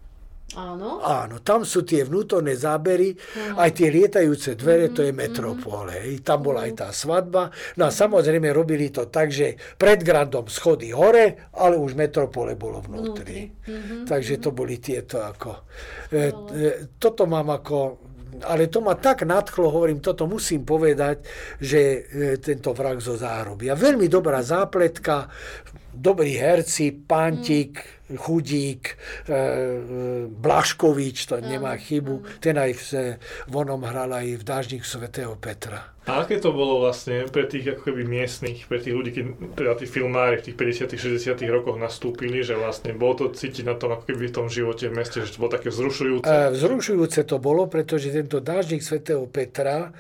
Áno. 0.58 0.98
Áno, 1.06 1.38
tam 1.46 1.62
sú 1.62 1.86
tie 1.86 2.02
vnútorné 2.02 2.58
zábery, 2.58 3.14
uh-huh. 3.14 3.62
aj 3.62 3.70
tie 3.78 3.94
lietajúce 3.94 4.58
dvere, 4.58 4.90
uh-huh. 4.90 4.98
to 4.98 5.02
je 5.06 5.14
mhm, 5.14 5.20
metropole. 5.22 5.94
Uh-huh. 5.94 6.26
Tam 6.26 6.42
bola 6.42 6.66
aj 6.66 6.74
tá 6.74 6.90
svadba. 6.90 7.54
No 7.78 7.86
a 7.86 7.92
samozrejme 7.94 8.50
robili 8.50 8.90
to 8.90 9.06
tak, 9.14 9.30
že 9.30 9.54
pred 9.78 10.02
Grandom 10.02 10.50
schody 10.50 10.90
hore, 10.90 11.54
ale 11.54 11.78
už 11.78 11.94
metropole 11.94 12.58
bolo 12.58 12.82
vnútri. 12.82 13.54
Uh-huh. 13.54 14.10
Takže 14.10 14.42
to 14.42 14.50
boli 14.50 14.82
tieto 14.82 15.22
ako... 15.22 15.70
E, 16.10 16.34
e, 16.34 16.70
toto 16.98 17.30
mám 17.30 17.54
ako 17.54 18.10
ale 18.38 18.70
to 18.70 18.86
ma 18.86 18.94
tak 18.94 19.26
nadchlo, 19.26 19.74
hovorím, 19.74 19.98
toto 19.98 20.30
musím 20.30 20.62
povedať, 20.62 21.26
že 21.58 21.80
e, 21.82 22.00
tento 22.38 22.70
vrak 22.70 23.02
zo 23.02 23.18
zárobia. 23.18 23.74
Veľmi 23.74 24.06
dobrá 24.06 24.46
zápletka, 24.46 25.26
dobrí 25.98 26.38
herci, 26.38 26.92
Pantik, 26.94 27.82
mm. 28.10 28.18
Chudík, 28.18 28.96
e, 29.28 29.34
e, 29.34 29.38
Blaškovič, 30.32 31.28
to 31.28 31.44
nemá 31.44 31.76
chybu, 31.76 32.40
ten 32.40 32.56
aj 32.56 32.72
v, 32.72 32.84
v 33.52 33.54
onom 33.54 33.84
hral 33.84 34.16
aj 34.16 34.40
v 34.40 34.44
Dážnik 34.48 34.88
svätého 34.88 35.36
Petra. 35.36 35.98
A 36.08 36.24
aké 36.24 36.40
to 36.40 36.56
bolo 36.56 36.80
vlastne 36.80 37.28
pre 37.28 37.44
tých 37.52 37.76
ako 37.76 37.92
keby 37.92 38.08
miestnych, 38.08 38.64
pre 38.72 38.80
tých 38.80 38.96
ľudí, 38.96 39.12
keď 39.12 39.26
teda 39.60 39.72
tí 39.76 39.86
filmári 39.92 40.40
v 40.40 40.46
tých 40.48 40.88
50 40.88 40.96
60 40.96 41.36
rokoch 41.52 41.76
nastúpili, 41.76 42.48
že 42.48 42.56
vlastne 42.56 42.96
bolo 42.96 43.28
to 43.28 43.36
cítiť 43.36 43.68
na 43.68 43.76
tom 43.76 43.92
ako 43.92 44.08
keby 44.08 44.32
v 44.32 44.36
tom 44.40 44.48
živote 44.48 44.88
v 44.88 44.96
meste, 44.96 45.20
že 45.20 45.36
to 45.36 45.44
bolo 45.44 45.60
také 45.60 45.68
vzrušujúce? 45.68 46.24
E, 46.24 46.56
vzrušujúce 46.56 47.28
to 47.28 47.44
bolo, 47.44 47.68
pretože 47.68 48.08
tento 48.08 48.40
Dážnik 48.40 48.88
svätého 48.88 49.28
Petra, 49.28 49.92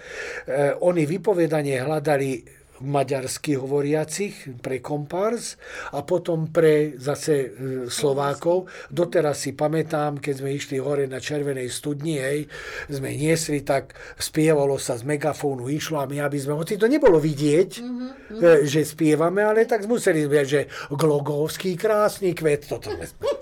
e, 0.47 0.79
oni 0.79 1.03
vypovedanie 1.03 1.75
hľadali 1.83 2.56
maďarsky 2.83 3.57
hovoriacich 3.57 4.61
pre 4.61 4.81
kompárs 4.83 5.57
a 5.93 6.03
potom 6.03 6.51
pre 6.51 6.97
zase 6.97 7.35
e, 7.35 7.47
Slovákov. 7.87 8.69
Doteraz 8.91 9.47
si 9.47 9.55
pamätám, 9.57 10.21
keď 10.21 10.33
sme 10.43 10.49
išli 10.53 10.77
hore 10.81 11.05
na 11.09 11.17
Červenej 11.21 11.69
studni, 11.71 12.19
hej, 12.19 12.45
sme 12.89 13.13
niesli, 13.13 13.61
tak 13.63 13.97
spievalo 14.17 14.77
sa 14.77 14.97
z 14.97 15.05
megafónu, 15.05 15.69
išlo 15.69 16.01
a 16.01 16.09
my, 16.09 16.21
aby 16.21 16.37
sme, 16.37 16.57
hoci 16.57 16.77
to 16.77 16.89
nebolo 16.89 17.17
vidieť, 17.17 17.71
mm-hmm. 17.81 18.65
že 18.65 18.81
spievame, 18.85 19.45
ale 19.45 19.65
tak 19.65 19.85
museli 19.85 20.25
sme, 20.25 20.41
že 20.43 20.61
Glogovský 20.91 21.77
krásny 21.77 22.33
kvet, 22.33 22.69
toto 22.69 22.93
sme 22.93 23.36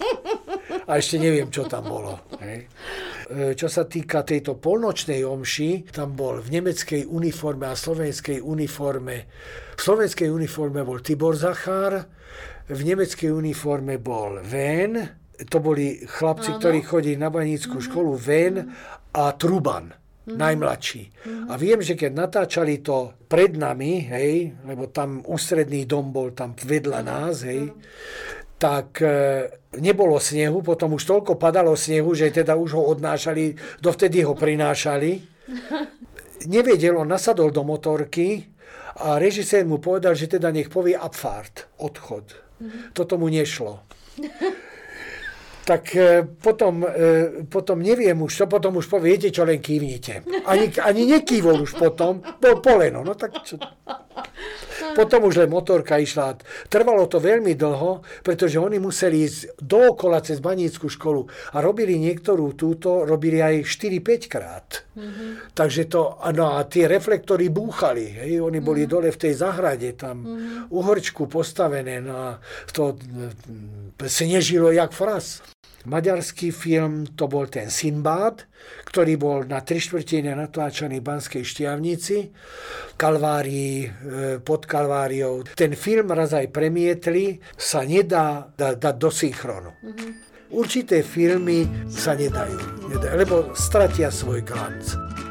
a 0.86 0.92
ešte 1.02 1.18
neviem, 1.18 1.50
čo 1.50 1.66
tam 1.66 1.90
bolo. 1.90 2.30
Hej. 2.42 2.70
E, 3.26 3.58
čo 3.58 3.66
sa 3.66 3.90
týka 3.90 4.22
tejto 4.22 4.62
polnočnej 4.62 5.26
omši, 5.26 5.90
tam 5.90 6.14
bol 6.14 6.42
v 6.42 6.62
nemeckej 6.62 7.10
uniforme 7.10 7.66
a 7.66 7.76
slovenskej 7.76 8.38
uniforme. 8.42 9.26
V 9.76 9.82
slovenskej 9.82 10.30
uniforme 10.30 10.86
bol 10.86 11.02
Tibor 11.02 11.34
Zachár, 11.34 12.06
v 12.66 12.82
nemeckej 12.82 13.30
uniforme 13.34 13.98
bol 13.98 14.42
Vén, 14.42 14.98
to 15.50 15.58
boli 15.60 16.06
chlapci, 16.06 16.56
Áno. 16.56 16.60
ktorí 16.62 16.80
chodí 16.86 17.14
na 17.18 17.30
banícku 17.34 17.78
mm-hmm. 17.78 17.90
školu, 17.92 18.12
Vén 18.18 18.56
a 19.14 19.24
Truban. 19.36 20.06
Mm-hmm. 20.26 20.42
najmladší. 20.42 21.04
Mm-hmm. 21.06 21.50
A 21.50 21.54
viem, 21.54 21.80
že 21.86 21.94
keď 21.94 22.12
natáčali 22.18 22.82
to 22.82 23.14
pred 23.30 23.54
nami, 23.54 24.10
hej, 24.10 24.58
lebo 24.66 24.90
tam 24.90 25.22
ústredný 25.22 25.86
dom 25.86 26.10
bol 26.10 26.34
tam 26.34 26.58
vedľa 26.58 27.00
nás, 27.06 27.46
hej, 27.46 27.70
tak 28.56 29.04
e, 29.04 29.08
nebolo 29.84 30.16
snehu, 30.20 30.64
potom 30.64 30.96
už 30.96 31.04
toľko 31.04 31.36
padalo 31.36 31.76
snehu, 31.76 32.16
že 32.16 32.32
teda 32.32 32.56
už 32.56 32.80
ho 32.80 32.84
odnášali, 32.96 33.56
dovtedy 33.84 34.24
ho 34.24 34.32
prinášali. 34.32 35.12
Nevedel, 36.48 36.96
on 36.96 37.12
nasadol 37.12 37.52
do 37.52 37.68
motorky 37.68 38.48
a 39.04 39.20
režisér 39.20 39.68
mu 39.68 39.84
povedal, 39.84 40.16
že 40.16 40.32
teda 40.32 40.52
nech 40.56 40.72
povie 40.72 40.96
Abfahrt, 40.96 41.68
odchod. 41.84 42.32
Mm-hmm. 42.32 42.96
Toto 42.96 43.20
mu 43.20 43.28
nešlo. 43.28 43.84
tak 45.66 45.96
e, 45.96 46.24
potom, 46.24 46.86
e, 46.86 47.44
potom 47.50 47.82
neviem 47.82 48.16
už, 48.22 48.32
čo 48.32 48.46
potom 48.46 48.78
už 48.80 48.88
poviete, 48.88 49.34
čo 49.34 49.44
len 49.44 49.60
kývnite. 49.60 50.46
Ani, 50.46 50.70
ani 50.78 51.10
nekývol 51.10 51.66
už 51.66 51.76
potom, 51.76 52.22
bol 52.38 52.62
poleno. 52.62 53.02
No 53.02 53.18
tak 53.18 53.42
čo... 53.44 53.58
Potom 54.96 55.28
už 55.28 55.44
len 55.44 55.52
motorka 55.52 56.00
išla. 56.00 56.40
Trvalo 56.72 57.06
to 57.12 57.20
veľmi 57.20 57.54
dlho, 57.54 58.02
pretože 58.24 58.56
oni 58.56 58.80
museli 58.80 59.28
ísť 59.28 59.60
dookola 59.60 60.24
cez 60.24 60.40
banícku 60.40 60.88
školu 60.88 61.28
a 61.54 61.60
robili 61.60 62.00
niektorú 62.00 62.56
túto, 62.56 63.04
robili 63.04 63.44
aj 63.44 63.68
4-5 63.68 64.32
krát. 64.32 64.88
Mm-hmm. 64.96 65.52
Takže 65.52 65.82
to, 65.92 66.16
no 66.32 66.56
a 66.56 66.64
tie 66.64 66.88
reflektory 66.88 67.52
búchali. 67.52 68.24
Hej, 68.24 68.40
oni 68.40 68.64
boli 68.64 68.88
mm-hmm. 68.88 68.96
dole 68.96 69.10
v 69.12 69.22
tej 69.22 69.34
zahrade, 69.36 69.92
tam 70.00 70.24
mm-hmm. 70.24 70.72
uhorčku 70.72 71.28
postavené, 71.28 72.00
no 72.00 72.16
a 72.16 72.30
to 72.72 72.96
snežilo 74.08 74.72
jak 74.72 74.96
fras. 74.96 75.44
Maďarský 75.86 76.50
film 76.50 77.06
to 77.14 77.30
bol 77.30 77.46
ten 77.46 77.70
Sinbad, 77.70 78.46
ktorý 78.90 79.14
bol 79.18 79.40
na 79.46 79.62
tri 79.62 79.78
štvrtine 79.78 80.34
natáčaný 80.34 81.02
v 81.02 81.08
Banskej 81.08 81.44
Štiavnici, 81.46 82.34
Kalvárii, 82.98 83.86
e, 83.86 83.90
pod 84.42 84.66
Kalváriou. 84.66 85.46
Ten 85.54 85.78
film 85.78 86.10
raz 86.14 86.34
aj 86.34 86.50
premietli, 86.50 87.38
sa 87.54 87.86
nedá 87.86 88.50
dať 88.50 88.76
da, 88.82 88.92
do 88.94 89.10
synchronu. 89.14 89.72
Mm-hmm. 89.82 90.12
Určité 90.56 91.02
filmy 91.02 91.66
sa 91.90 92.14
nedajú, 92.14 92.88
nedajú, 92.88 93.14
lebo 93.18 93.36
stratia 93.58 94.14
svoj 94.14 94.46
glanc. 94.46 95.25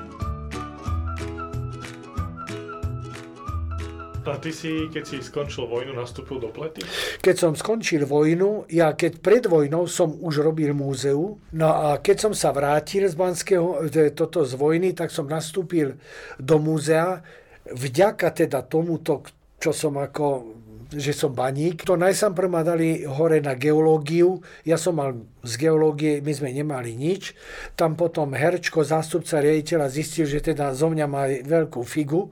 A 4.24 4.40
ty 4.40 4.56
si, 4.56 4.88
keď 4.88 5.04
si 5.04 5.20
skončil 5.20 5.68
vojnu, 5.68 5.92
nastúpil 5.92 6.40
do 6.40 6.48
plety? 6.48 6.80
Keď 7.20 7.36
som 7.36 7.52
skončil 7.52 8.08
vojnu, 8.08 8.64
ja 8.72 8.96
keď 8.96 9.20
pred 9.20 9.44
vojnou 9.44 9.84
som 9.84 10.16
už 10.16 10.40
robil 10.40 10.72
múzeu, 10.72 11.36
no 11.52 11.68
a 11.68 12.00
keď 12.00 12.16
som 12.24 12.32
sa 12.32 12.48
vrátil 12.50 13.04
z 13.04 13.14
Banského, 13.14 13.84
toto 14.16 14.48
z 14.48 14.56
vojny, 14.56 14.96
tak 14.96 15.12
som 15.12 15.28
nastúpil 15.28 16.00
do 16.40 16.56
múzea. 16.56 17.20
Vďaka 17.68 18.32
teda 18.32 18.64
tomuto, 18.64 19.28
čo 19.60 19.76
som 19.76 20.00
ako 20.00 20.56
že 20.92 21.12
som 21.16 21.32
baník. 21.32 21.86
To 21.88 21.96
najsám 21.96 22.36
ma 22.50 22.60
dali 22.60 23.06
hore 23.08 23.40
na 23.40 23.56
geológiu. 23.56 24.42
Ja 24.66 24.76
som 24.76 25.00
mal 25.00 25.16
z 25.40 25.54
geológie, 25.56 26.20
my 26.20 26.32
sme 26.34 26.50
nemali 26.52 26.92
nič. 26.92 27.32
Tam 27.78 27.96
potom 27.96 28.36
Herčko, 28.36 28.84
zástupca 28.84 29.40
riaditeľa, 29.40 29.88
zistil, 29.88 30.28
že 30.28 30.44
teda 30.44 30.76
zo 30.76 30.92
mňa 30.92 31.06
má 31.08 31.24
veľkú 31.28 31.80
figu. 31.86 32.28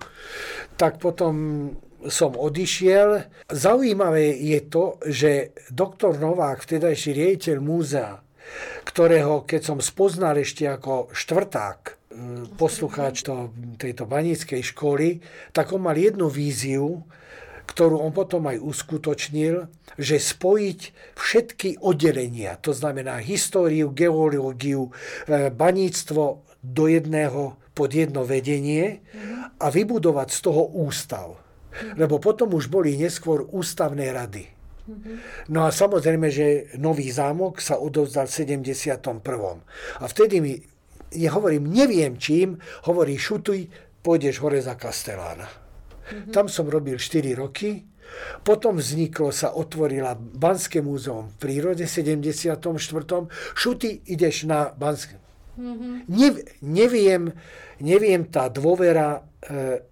Tak 0.76 0.98
potom 1.00 1.34
som 2.08 2.34
odišiel. 2.34 3.30
Zaujímavé 3.46 4.34
je 4.34 4.60
to, 4.66 4.98
že 5.06 5.54
doktor 5.70 6.18
Novák, 6.18 6.62
vtedajší 6.62 7.14
riaditeľ 7.14 7.56
múzea, 7.62 8.18
ktorého 8.82 9.46
keď 9.46 9.60
som 9.62 9.78
spoznal 9.78 10.34
ešte 10.42 10.66
ako 10.66 11.14
štvrták, 11.14 11.80
e, 11.86 11.92
poslucháč 12.58 13.22
to, 13.22 13.54
tejto 13.78 14.10
baníckej 14.10 14.62
školy, 14.74 15.22
tak 15.54 15.70
on 15.70 15.86
mal 15.86 15.94
jednu 15.94 16.26
víziu, 16.26 17.06
ktorú 17.66 18.02
on 18.02 18.12
potom 18.12 18.48
aj 18.50 18.58
uskutočnil, 18.60 19.70
že 19.96 20.16
spojiť 20.18 20.80
všetky 21.16 21.82
oddelenia, 21.84 22.56
to 22.60 22.72
znamená 22.72 23.20
históriu, 23.20 23.92
geológiu, 23.92 24.90
e, 25.28 25.48
baníctvo 25.52 26.44
do 26.62 26.84
jedného, 26.86 27.56
pod 27.72 27.88
jedno 27.88 28.28
vedenie 28.28 29.00
a 29.56 29.72
vybudovať 29.72 30.28
z 30.28 30.38
toho 30.44 30.62
ústav. 30.76 31.40
Lebo 31.96 32.20
potom 32.20 32.52
už 32.52 32.68
boli 32.68 33.00
neskôr 33.00 33.48
ústavné 33.48 34.12
rady. 34.12 34.44
No 35.48 35.64
a 35.64 35.70
samozrejme, 35.72 36.28
že 36.28 36.76
Nový 36.76 37.08
zámok 37.08 37.64
sa 37.64 37.80
odovzdal 37.80 38.28
v 38.28 38.60
71. 38.60 39.24
A 40.02 40.04
vtedy 40.04 40.42
mi, 40.42 40.60
ja 41.14 41.32
hovorím, 41.32 41.70
neviem 41.70 42.18
čím, 42.18 42.60
hovorí, 42.84 43.16
šutuj, 43.16 43.72
pôjdeš 44.04 44.42
hore 44.42 44.60
za 44.60 44.74
Kastelána. 44.76 45.61
Mm-hmm. 46.02 46.32
Tam 46.34 46.46
som 46.50 46.66
robil 46.66 46.98
4 46.98 47.34
roky. 47.38 47.86
Potom 48.44 48.76
vzniklo, 48.76 49.32
sa 49.32 49.56
otvorila 49.56 50.12
Banské 50.18 50.84
múzeum 50.84 51.32
v 51.32 51.36
prírode 51.40 51.88
v 51.88 51.92
74. 51.92 52.60
Šuty, 53.56 54.04
ideš 54.04 54.44
na 54.44 54.68
Banské. 54.74 55.16
Mm-hmm. 55.56 55.94
Nev, 56.08 56.34
neviem, 56.64 57.32
neviem 57.80 58.24
tá 58.24 58.48
dôvera, 58.48 59.24
e, 59.44 59.84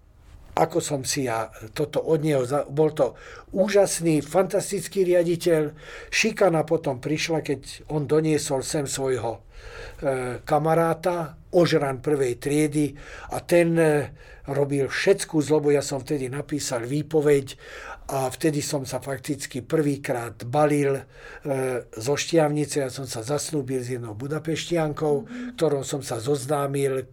ako 0.61 0.77
som 0.77 1.01
si 1.01 1.25
ja 1.25 1.49
toto 1.73 1.97
od 2.05 2.21
neho, 2.21 2.45
bol 2.69 2.93
to 2.93 3.17
úžasný, 3.49 4.21
fantastický 4.21 5.01
riaditeľ. 5.01 5.73
Šikana 6.13 6.61
potom 6.69 7.01
prišla, 7.01 7.41
keď 7.41 7.89
on 7.89 8.05
doniesol 8.05 8.61
sem 8.61 8.85
svojho 8.85 9.41
e, 9.41 10.39
kamaráta, 10.45 11.41
ožran 11.49 11.99
prvej 11.99 12.37
triedy 12.37 12.93
a 13.33 13.41
ten 13.41 13.73
e, 13.73 14.13
robil 14.53 14.85
všetkú 14.85 15.41
zlobu. 15.41 15.73
Ja 15.73 15.81
som 15.81 16.05
vtedy 16.05 16.29
napísal 16.29 16.85
výpoveď 16.85 17.57
a 18.11 18.27
vtedy 18.29 18.59
som 18.61 18.83
sa 18.83 19.01
fakticky 19.01 19.65
prvýkrát 19.65 20.45
balil 20.45 20.99
e, 20.99 21.03
zo 21.89 22.13
Štiavnice. 22.13 22.85
Ja 22.85 22.91
som 22.93 23.09
sa 23.09 23.25
zasnúbil 23.25 23.81
s 23.81 23.97
jednou 23.97 24.13
budapeštiankou, 24.13 25.15
mm-hmm. 25.25 25.49
ktorou 25.57 25.81
som 25.81 26.05
sa 26.05 26.21
zoznámil 26.21 27.01
e, 27.01 27.05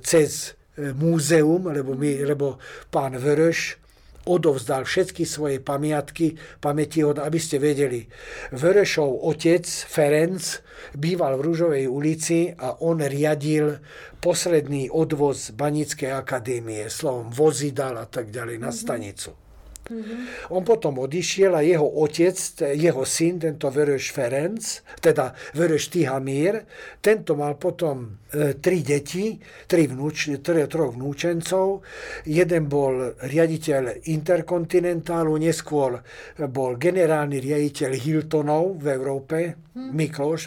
cez 0.00 0.59
múzeum, 0.96 1.68
lebo, 1.68 1.92
my, 1.94 2.24
lebo 2.24 2.56
pán 2.88 3.16
Vöröš 3.16 3.80
odovzdal 4.28 4.84
všetky 4.84 5.24
svoje 5.24 5.58
pamiatky, 5.64 6.36
pamäti 6.60 7.00
od, 7.00 7.16
aby 7.18 7.40
ste 7.40 7.56
vedeli. 7.56 8.04
Verešov 8.52 9.24
otec 9.24 9.64
Ferenc 9.64 10.60
býval 10.92 11.40
v 11.40 11.44
Rúžovej 11.44 11.84
ulici 11.88 12.52
a 12.52 12.76
on 12.84 13.00
riadil 13.00 13.80
posledný 14.20 14.92
odvoz 14.92 15.56
Banickej 15.56 16.12
akadémie, 16.12 16.92
slovom 16.92 17.32
vozidal 17.32 17.96
a 17.96 18.06
tak 18.06 18.28
ďalej 18.28 18.56
na 18.60 18.70
stanicu. 18.70 19.49
Mm-hmm. 19.90 20.54
On 20.54 20.62
potom 20.62 21.02
odišiel 21.02 21.56
a 21.56 21.66
jeho 21.66 21.88
otec, 22.04 22.36
jeho 22.78 23.02
syn, 23.02 23.42
tento 23.42 23.66
Vereš 23.72 24.14
Ferenc, 24.14 24.86
teda 25.02 25.34
Vereš 25.56 25.90
Tihamír, 25.90 26.62
tento 27.02 27.34
mal 27.34 27.58
potom 27.58 28.22
e, 28.30 28.54
tri 28.60 28.86
deti, 28.86 29.34
tri 29.66 29.90
vnúč, 29.90 30.38
tri, 30.44 30.62
troch 30.70 30.94
vnúčencov. 30.94 31.82
Jeden 32.28 32.70
bol 32.70 33.18
riaditeľ 33.18 34.06
Interkontinentálu, 34.14 35.34
neskôr 35.42 35.98
bol 36.46 36.78
generálny 36.78 37.42
riaditeľ 37.42 37.90
Hiltonov 37.98 38.78
v 38.78 38.86
Európe, 38.94 39.38
mm-hmm. 39.74 39.90
Mikloš, 39.90 40.40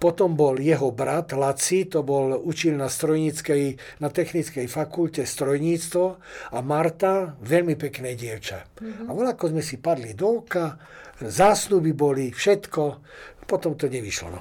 potom 0.00 0.32
bol 0.32 0.56
jeho 0.56 0.90
brat 0.96 1.36
Laci, 1.36 1.84
to 1.88 2.00
bol 2.00 2.32
učil 2.40 2.76
na 2.76 2.88
strojníckej, 2.88 3.76
na 4.00 4.08
technickej 4.08 4.64
fakulte 4.64 5.28
strojníctvo 5.28 6.04
a 6.56 6.58
Marta, 6.64 7.36
veľmi 7.40 7.76
pekné 7.76 8.16
dievča. 8.16 8.64
Mm-hmm. 8.64 9.06
A 9.06 9.10
voľako 9.12 9.52
sme 9.52 9.62
si 9.64 9.76
padli 9.76 10.16
do 10.16 10.40
oka, 10.40 10.80
zásnuby 11.20 11.92
boli, 11.92 12.32
všetko, 12.32 12.82
potom 13.44 13.74
to 13.74 13.90
nevyšlo. 13.90 14.28
No. 14.30 14.40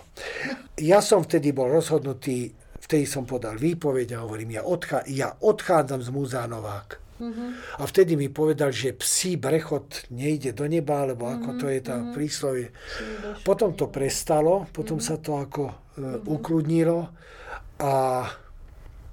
Ja 0.79 1.01
som 1.01 1.25
vtedy 1.25 1.51
bol 1.51 1.67
rozhodnutý, 1.73 2.53
vtedy 2.79 3.09
som 3.09 3.25
podal 3.25 3.57
výpoveď 3.57 4.15
a 4.15 4.23
hovorím, 4.23 4.61
ja, 4.61 4.63
odchá, 4.63 5.03
ja 5.09 5.33
odchádzam 5.33 5.99
z 6.05 6.09
Múzea 6.13 6.45
Novák. 6.45 6.98
Uh-huh. 7.19 7.51
A 7.77 7.83
vtedy 7.83 8.15
mi 8.15 8.31
povedal, 8.31 8.71
že 8.71 8.95
psí 8.95 9.35
brechod 9.35 10.07
nejde 10.09 10.55
do 10.55 10.63
neba, 10.65 11.03
alebo 11.03 11.27
uh-huh. 11.27 11.35
ako 11.43 11.49
to 11.59 11.65
je 11.67 11.79
tá 11.83 11.99
uh-huh. 11.99 12.15
príslovie. 12.15 12.67
Potom 13.43 13.75
to 13.75 13.91
prestalo, 13.91 14.65
potom 14.71 15.03
uh-huh. 15.03 15.19
sa 15.19 15.21
to 15.21 15.35
ako 15.35 15.63
uh, 15.67 16.23
ukludnilo 16.25 17.11
a 17.79 17.93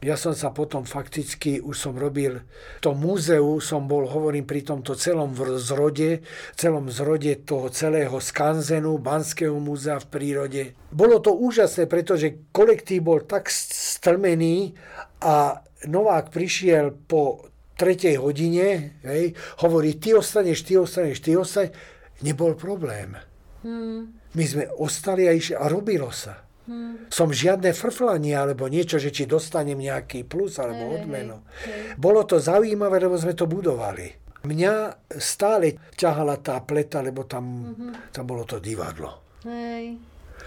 ja 0.04 0.14
som 0.14 0.36
sa 0.36 0.52
potom 0.52 0.84
fakticky, 0.84 1.58
už 1.58 1.74
som 1.74 1.94
robil 1.96 2.44
to 2.84 2.92
múzeu, 2.92 3.58
som 3.64 3.88
bol, 3.88 4.04
hovorím, 4.04 4.44
pri 4.44 4.60
tomto 4.60 4.92
celom 4.92 5.32
zrode, 5.56 6.20
celom 6.52 6.92
zrode 6.92 7.42
toho 7.42 7.72
celého 7.72 8.14
skanzenu, 8.20 9.00
Banského 9.00 9.56
múzea 9.56 9.96
v 9.98 10.06
prírode. 10.06 10.62
Bolo 10.92 11.18
to 11.18 11.32
úžasné, 11.32 11.88
pretože 11.88 12.38
kolektív 12.52 13.08
bol 13.08 13.20
tak 13.24 13.48
stlmený 13.50 14.76
a 15.24 15.64
Novák 15.88 16.28
prišiel 16.28 16.92
po 16.92 17.48
tretej 17.76 18.16
hodine, 18.18 18.98
hej, 19.04 19.36
hovorí, 19.60 20.00
ty 20.00 20.16
ostaneš, 20.16 20.64
ty 20.64 20.80
ostaneš, 20.80 21.20
ty 21.20 21.36
ostaneš, 21.36 21.76
nebol 22.24 22.56
problém. 22.56 23.20
Hmm. 23.60 24.16
My 24.32 24.44
sme 24.44 24.64
ostali 24.80 25.28
a 25.28 25.32
išli 25.32 25.56
a 25.56 25.68
robilo 25.68 26.08
sa. 26.12 26.44
Hmm. 26.66 27.06
Som 27.12 27.30
žiadne 27.30 27.70
frflanie 27.70 28.34
alebo 28.34 28.66
niečo, 28.66 28.98
že 28.98 29.14
či 29.14 29.28
dostanem 29.28 29.78
nejaký 29.78 30.26
plus 30.26 30.58
alebo 30.58 30.90
hey, 30.90 30.94
odmenu. 30.98 31.36
Hey, 31.62 31.94
hey. 31.94 31.94
Bolo 31.94 32.26
to 32.26 32.42
zaujímavé, 32.42 32.98
lebo 32.98 33.14
sme 33.14 33.38
to 33.38 33.46
budovali. 33.46 34.10
Mňa 34.46 34.74
stále 35.18 35.78
ťahala 35.94 36.38
tá 36.42 36.58
pleta, 36.62 37.02
lebo 37.02 37.26
tam, 37.26 37.44
mm-hmm. 37.74 37.92
tam 38.14 38.24
bolo 38.26 38.42
to 38.46 38.58
divadlo. 38.58 39.38
Hej, 39.46 39.98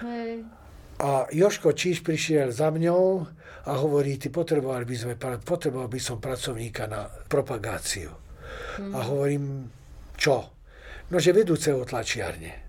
hej. 0.03 0.58
A 0.99 1.31
Joško 1.31 1.71
Číš 1.71 2.03
prišiel 2.03 2.51
za 2.51 2.67
mňou 2.67 3.23
a 3.65 3.71
hovorí, 3.79 4.19
ty 4.19 4.27
potreboval 4.27 4.83
by, 4.83 4.95
sme, 4.95 5.13
potreboval 5.39 5.87
by 5.87 5.99
som 5.99 6.19
pracovníka 6.19 6.91
na 6.91 7.07
propagáciu. 7.07 8.11
Mm. 8.79 8.91
A 8.91 8.99
hovorím, 9.07 9.43
čo? 10.19 10.51
No, 11.07 11.15
že 11.17 11.31
vedúceho 11.31 11.87
tlačiarne. 11.87 12.67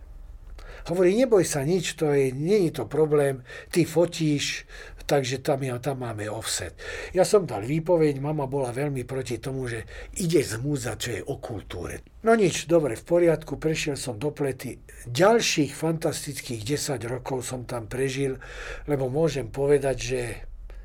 Hovorí, 0.89 1.13
neboj 1.13 1.45
sa 1.45 1.67
nič, 1.67 1.99
to 1.99 2.09
je, 2.15 2.33
nie 2.33 2.71
je 2.71 2.81
to 2.81 2.85
problém, 2.89 3.43
ty 3.69 3.85
fotíš, 3.85 4.65
takže 5.11 5.43
tam, 5.43 5.67
ja, 5.67 5.83
tam 5.83 6.07
máme 6.07 6.31
offset. 6.31 6.79
Ja 7.11 7.27
som 7.27 7.43
dal 7.43 7.67
výpoveď, 7.67 8.23
mama 8.23 8.47
bola 8.47 8.71
veľmi 8.71 9.03
proti 9.03 9.43
tomu, 9.43 9.67
že 9.67 9.83
ide 10.23 10.39
zmúzať, 10.39 10.97
čo 11.03 11.11
je 11.19 11.23
o 11.27 11.35
kultúre. 11.43 12.07
No 12.23 12.39
nič, 12.39 12.71
dobre, 12.71 12.95
v 12.95 13.03
poriadku, 13.03 13.59
prešiel 13.59 13.99
som 13.99 14.15
do 14.15 14.31
plety. 14.31 14.79
Ďalších 15.11 15.75
fantastických 15.75 16.63
10 16.63 17.11
rokov 17.11 17.43
som 17.43 17.67
tam 17.67 17.91
prežil, 17.91 18.39
lebo 18.87 19.11
môžem 19.11 19.51
povedať, 19.51 19.97
že 19.99 20.21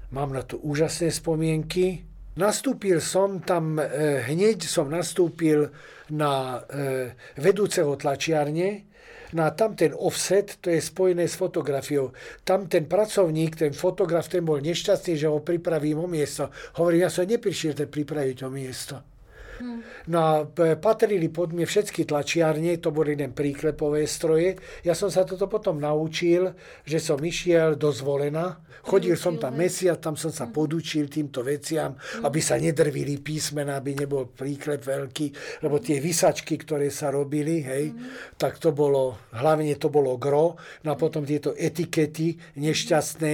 mám 0.10 0.34
na 0.34 0.42
to 0.42 0.58
úžasné 0.58 1.14
spomienky. 1.14 2.02
Nastúpil 2.36 3.06
som 3.06 3.46
tam, 3.46 3.78
e, 3.78 4.26
hneď 4.26 4.66
som 4.66 4.90
nastúpil 4.90 5.70
na 6.10 6.66
e, 6.66 7.14
vedúceho 7.38 7.94
tlačiarne, 7.94 8.90
No 9.34 9.48
a 9.48 9.52
tam 9.56 9.74
ten 9.74 9.96
offset, 9.98 10.62
to 10.62 10.70
je 10.70 10.82
spojené 10.82 11.26
s 11.26 11.40
fotografiou. 11.40 12.14
Tam 12.44 12.68
ten 12.68 12.86
pracovník, 12.86 13.56
ten 13.56 13.74
fotograf, 13.74 14.30
ten 14.30 14.46
bol 14.46 14.62
nešťastný, 14.62 15.18
že 15.18 15.32
ho 15.32 15.42
pripravím 15.42 16.06
o 16.06 16.08
miesto. 16.08 16.54
Hovorím, 16.78 17.08
ja 17.08 17.10
som 17.10 17.26
neprišiel 17.26 17.74
pripraviť 17.90 18.38
o 18.46 18.50
miesto. 18.54 19.15
Hmm. 19.60 19.80
No 20.12 20.18
a 20.20 20.34
patrili 20.76 21.32
pod 21.32 21.56
mňa 21.56 21.64
všetky 21.64 22.04
tlačiarne, 22.04 22.76
to 22.78 22.92
boli 22.92 23.16
len 23.16 23.32
príklepové 23.32 24.04
stroje. 24.04 24.60
Ja 24.84 24.92
som 24.92 25.08
sa 25.08 25.24
toto 25.24 25.48
potom 25.48 25.80
naučil, 25.80 26.52
že 26.84 27.00
som 27.00 27.18
išiel 27.20 27.80
do 27.80 27.90
zvolena, 27.96 28.60
chodil 28.86 29.16
som 29.16 29.40
tam 29.40 29.58
mesiac, 29.58 29.98
tam 29.98 30.20
som 30.20 30.30
sa 30.30 30.46
mhm. 30.46 30.54
podučil 30.54 31.06
týmto 31.08 31.42
veciam, 31.42 31.96
hmm. 31.96 32.28
aby 32.28 32.40
sa 32.44 32.60
nedrvili 32.60 33.18
písmena, 33.24 33.80
aby 33.80 33.96
nebol 33.96 34.30
príklep 34.30 34.84
veľký, 34.84 35.60
lebo 35.64 35.80
tie 35.80 35.98
vysačky, 36.04 36.60
ktoré 36.60 36.92
sa 36.92 37.10
robili, 37.10 37.64
hej, 37.64 37.96
hmm. 37.96 38.38
tak 38.38 38.60
to 38.60 38.76
bolo, 38.76 39.32
hlavne 39.34 39.74
to 39.80 39.88
bolo 39.90 40.20
gro, 40.20 40.60
no 40.84 40.90
a 40.94 41.00
potom 41.00 41.24
tieto 41.24 41.56
etikety 41.56 42.38
nešťastné, 42.60 43.34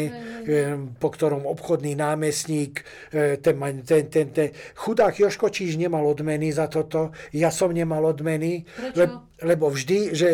po 0.97 1.09
ktorom 1.09 1.43
obchodný 1.49 1.97
námestník, 1.97 2.81
e, 3.11 3.37
ten, 3.41 3.55
ten, 3.83 4.03
ten, 4.07 4.27
ten 4.31 4.49
chudák 4.75 5.13
Joško 5.15 5.49
Číž 5.51 5.75
nemal 5.77 6.05
odmeny 6.11 6.51
za 6.51 6.67
toto, 6.67 7.15
ja 7.31 7.49
som 7.49 7.71
nemal 7.71 8.03
odmeny. 8.03 8.67
Prečo? 8.67 9.31
lebo 9.41 9.73
vždy, 9.73 10.13
že 10.13 10.29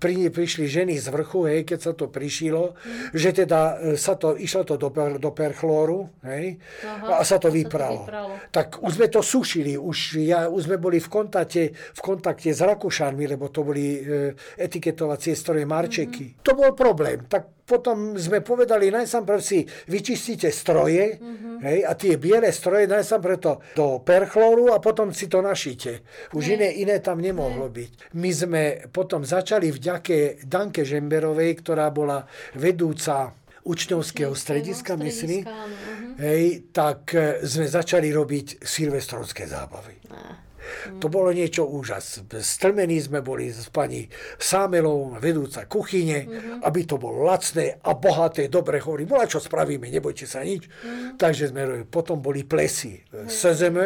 pri, 0.00 0.32
prišli 0.32 0.64
ženy 0.64 0.96
z 0.96 1.12
vrchu, 1.12 1.44
hej, 1.44 1.68
keď 1.68 1.78
sa 1.78 1.92
to 1.92 2.08
prišilo, 2.08 2.72
mm. 2.72 3.12
že 3.12 3.44
teda 3.44 3.60
e, 3.76 4.00
sa 4.00 4.16
to, 4.16 4.32
išlo 4.32 4.64
to 4.64 4.80
do, 4.80 4.88
per, 4.88 5.20
do 5.20 5.30
perchlóru, 5.30 6.08
hej, 6.24 6.56
Aha, 6.88 7.20
a 7.20 7.22
sa 7.22 7.36
to 7.36 7.52
vypralo. 7.52 8.08
vypralo. 8.08 8.34
Tak 8.48 8.80
už 8.80 8.92
sme 8.96 9.08
to 9.12 9.20
sušili, 9.20 9.76
už, 9.76 10.24
ja, 10.24 10.48
už 10.48 10.72
sme 10.72 10.80
boli 10.80 10.98
v 10.98 11.08
kontakte, 11.08 11.62
v 11.76 12.00
kontakte 12.00 12.48
s 12.48 12.64
Rakúšanmi, 12.64 13.28
lebo 13.28 13.52
to 13.52 13.60
boli 13.60 14.00
e, 14.00 14.32
etiketovacie 14.56 15.36
stroje 15.36 15.68
Marčeky. 15.68 16.32
Mm-hmm. 16.32 16.44
To 16.48 16.52
bol 16.56 16.72
problém. 16.72 17.28
Tak 17.28 17.55
potom 17.66 18.14
sme 18.14 18.46
povedali, 18.46 18.94
najsám 18.94 19.26
si 19.42 19.66
vyčistíte 19.90 20.54
stroje, 20.54 21.18
mm-hmm. 21.18 21.56
hej, 21.66 21.78
a 21.82 21.92
tie 21.98 22.14
biele 22.14 22.54
stroje 22.54 22.86
najsám 22.86 23.18
preto 23.18 23.58
do 23.74 23.98
perchlóru 24.06 24.70
a 24.70 24.78
potom 24.78 25.10
si 25.10 25.26
to 25.26 25.42
našite. 25.42 26.06
Už 26.30 26.54
iné, 26.54 26.78
iné 26.78 27.02
tam 27.02 27.18
nemohlo 27.18 27.66
byť. 27.66 28.14
My 28.14 28.30
sme 28.30 28.62
potom 28.94 29.26
začali 29.26 29.74
vďake 29.74 30.46
Danke 30.46 30.86
Žemberovej, 30.86 31.66
ktorá 31.66 31.90
bola 31.90 32.22
vedúca 32.54 33.34
učňovského 33.66 34.30
strediska, 34.30 34.94
myslím, 34.94 35.42
uh-huh. 35.42 36.22
hej, 36.22 36.70
tak 36.70 37.10
e, 37.18 37.42
sme 37.42 37.66
začali 37.66 38.14
robiť 38.14 38.62
silvestrovské 38.62 39.50
zábavy. 39.50 40.06
Uh. 40.06 40.45
Mm. 40.66 41.00
To 41.02 41.06
bolo 41.06 41.30
niečo 41.30 41.66
úžas. 41.66 42.22
Strmení 42.26 42.98
sme 42.98 43.20
boli 43.20 43.50
s 43.50 43.68
pani 43.70 44.08
Sámelou, 44.38 45.18
vedúca 45.20 45.66
kuchyne, 45.68 46.24
mm-hmm. 46.24 46.66
aby 46.66 46.80
to 46.86 46.96
bolo 46.96 47.26
lacné 47.26 47.78
a 47.82 47.92
bohaté, 47.96 48.48
dobre 48.48 48.80
hovorí, 48.80 49.04
bola 49.04 49.28
čo 49.28 49.42
spravíme, 49.42 49.90
nebojte 49.90 50.24
sa 50.24 50.42
nič. 50.42 50.66
Mm-hmm. 50.66 51.20
Takže 51.20 51.52
sme 51.52 51.62
robili. 51.66 51.86
Potom 51.86 52.18
boli 52.22 52.42
plesy. 52.46 53.02
Mm-hmm. 53.02 53.28
SZM, 53.28 53.76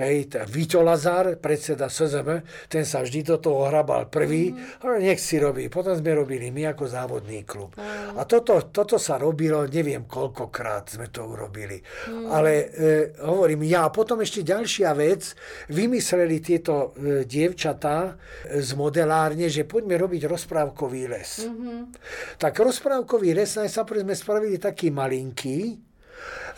hej, 0.00 0.16
Vito 0.48 0.80
Lazar, 0.80 1.36
predseda 1.36 1.90
SZM, 1.90 2.40
ten 2.70 2.88
sa 2.88 3.04
vždy 3.04 3.20
do 3.34 3.36
toho 3.38 3.68
hrabal 3.68 4.08
prvý, 4.08 4.54
mm-hmm. 4.54 4.84
ale 4.86 4.94
nech 5.04 5.20
si 5.20 5.36
robí. 5.36 5.68
Potom 5.68 5.92
sme 5.92 6.16
robili 6.16 6.48
my 6.48 6.72
ako 6.72 6.84
závodný 6.88 7.44
klub. 7.44 7.76
Mm-hmm. 7.76 8.16
A 8.16 8.22
toto, 8.24 8.70
toto 8.72 8.96
sa 8.96 9.20
robilo, 9.20 9.68
neviem 9.68 10.08
koľkokrát 10.08 10.96
sme 10.96 11.12
to 11.12 11.28
urobili. 11.28 11.78
Mm-hmm. 11.80 12.26
Ale 12.30 12.52
e, 12.54 12.64
hovorím, 13.26 13.66
ja 13.68 13.88
potom 13.92 14.24
ešte 14.24 14.40
ďalšia 14.40 14.90
vec, 14.96 15.36
vymysleli 15.68 16.23
tieto 16.40 16.94
e, 16.96 17.22
dievčatá 17.28 18.16
z 18.48 18.70
modelárne, 18.74 19.46
že 19.52 19.68
poďme 19.68 20.00
robiť 20.00 20.26
rozprávkový 20.28 21.02
les. 21.10 21.30
Mm-hmm. 21.44 21.78
Tak 22.40 22.52
rozprávkový 22.60 23.36
les 23.36 23.50
najprv 23.50 24.02
sme 24.04 24.14
spravili 24.14 24.56
taký 24.56 24.88
malinký, 24.88 25.78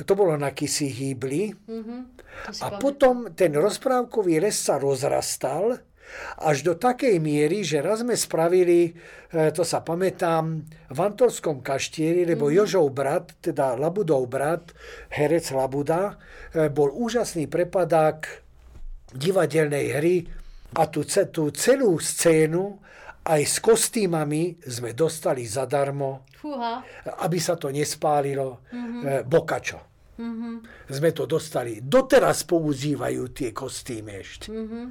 to 0.05 0.13
bolo 0.13 0.37
na 0.37 0.53
Kisi 0.53 0.93
hýbli. 0.93 1.51
Mm-hmm. 1.53 2.01
A 2.63 2.77
potom 2.77 3.33
ten 3.33 3.57
rozprávkový 3.57 4.45
les 4.45 4.55
sa 4.55 4.77
rozrastal 4.77 5.81
až 6.39 6.63
do 6.63 6.75
takej 6.79 7.19
miery, 7.19 7.67
že 7.67 7.83
raz 7.83 8.07
sme 8.07 8.15
spravili, 8.15 8.95
e, 9.33 9.51
to 9.51 9.67
sa 9.67 9.83
pamätám, 9.83 10.63
v 10.87 10.99
Antorskom 11.03 11.61
kaštieri, 11.61 12.23
lebo 12.23 12.47
mm-hmm. 12.47 12.59
Jožov 12.63 12.87
brat, 12.95 13.35
teda 13.43 13.75
Labudov 13.75 14.31
brat, 14.31 14.71
herec 15.11 15.51
Labuda, 15.51 16.15
e, 16.55 16.71
bol 16.71 16.95
úžasný 16.95 17.51
prepadák 17.51 18.46
divadelnej 19.17 19.87
hry 19.97 20.17
a 20.77 20.87
tú, 20.87 21.03
tú 21.05 21.51
celú 21.51 21.97
scénu 21.97 22.87
aj 23.27 23.43
s 23.43 23.57
kostýmami 23.59 24.63
sme 24.63 24.95
dostali 24.95 25.43
zadarmo, 25.43 26.31
Fúha. 26.39 26.87
aby 27.27 27.39
sa 27.43 27.59
to 27.59 27.75
nespálilo, 27.75 28.63
mm-hmm. 28.71 29.27
bokačo. 29.27 29.81
Mm-hmm. 30.17 30.55
Sme 30.89 31.11
to 31.13 31.29
dostali. 31.29 31.85
Doteraz 31.85 32.49
používajú 32.49 33.37
tie 33.37 33.53
kostýmy 33.53 34.13
ešte. 34.17 34.49
Mm-hmm. 34.49 34.85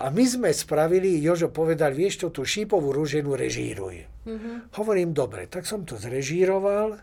A 0.00 0.08
my 0.08 0.24
sme 0.24 0.48
spravili, 0.54 1.20
Jožo 1.20 1.52
povedal, 1.52 1.92
vieš 1.92 2.24
to, 2.24 2.28
tú 2.32 2.48
šípovú 2.48 2.94
rúženu 2.94 3.36
režíruj. 3.36 4.08
Mm-hmm. 4.24 4.72
Hovorím, 4.80 5.12
dobre, 5.12 5.50
tak 5.52 5.68
som 5.68 5.84
to 5.84 6.00
zrežíroval. 6.00 6.96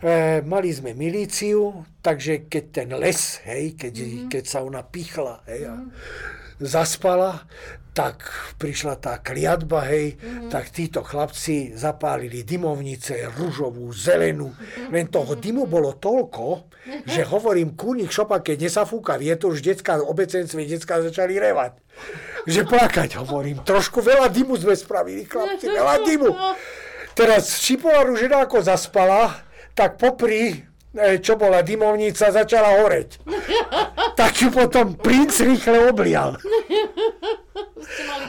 E, 0.00 0.40
mali 0.48 0.72
sme 0.72 0.96
milíciu, 0.96 1.84
takže 2.00 2.48
keď 2.48 2.64
ten 2.72 2.88
les, 2.96 3.20
hej, 3.44 3.76
keď, 3.76 3.94
mm-hmm. 4.00 4.28
keď 4.32 4.44
sa 4.48 4.64
ona 4.64 4.80
pichla 4.80 5.44
hej, 5.44 5.68
a 5.68 5.76
mm-hmm. 5.76 6.64
zaspala, 6.64 7.44
tak 7.92 8.24
prišla 8.56 8.96
tá 8.96 9.20
kliatba, 9.20 9.84
hej, 9.92 10.16
mm-hmm. 10.16 10.48
tak 10.48 10.72
títo 10.72 11.04
chlapci 11.04 11.76
zapálili 11.76 12.48
dymovnice, 12.48 13.28
ružovú, 13.36 13.92
zelenú, 13.92 14.48
mm-hmm. 14.48 14.88
len 14.88 15.04
toho 15.12 15.36
dymu 15.36 15.68
bolo 15.68 15.92
toľko, 15.92 16.72
že 17.04 17.20
hovorím, 17.28 17.76
kúnik 17.76 18.08
šopa, 18.08 18.40
keď 18.40 18.72
nesafúka 18.72 19.20
vietor, 19.20 19.52
už 19.52 19.60
detská, 19.60 20.00
obecenstve 20.00 20.64
detská 20.64 21.04
začali 21.04 21.36
revať. 21.36 21.76
Že 22.48 22.64
plakať, 22.72 23.20
hovorím, 23.20 23.60
trošku 23.68 24.00
veľa 24.00 24.32
dymu 24.32 24.56
sme 24.56 24.72
spravili, 24.72 25.28
chlapci, 25.28 25.68
veľa 25.68 25.96
dymu. 26.08 26.32
Teraz 27.20 27.60
Šipová 27.60 28.08
ružina 28.08 28.48
ako 28.48 28.64
zaspala, 28.64 29.49
tak 29.80 29.96
popri 29.96 30.52
e, 30.52 31.24
čo 31.24 31.40
bola 31.40 31.64
dymovnica, 31.64 32.28
začala 32.28 32.84
horeť. 32.84 33.10
Tak 34.20 34.36
ju 34.36 34.52
potom 34.52 35.00
princ 35.00 35.32
rýchle 35.40 35.88
oblial. 35.88 36.36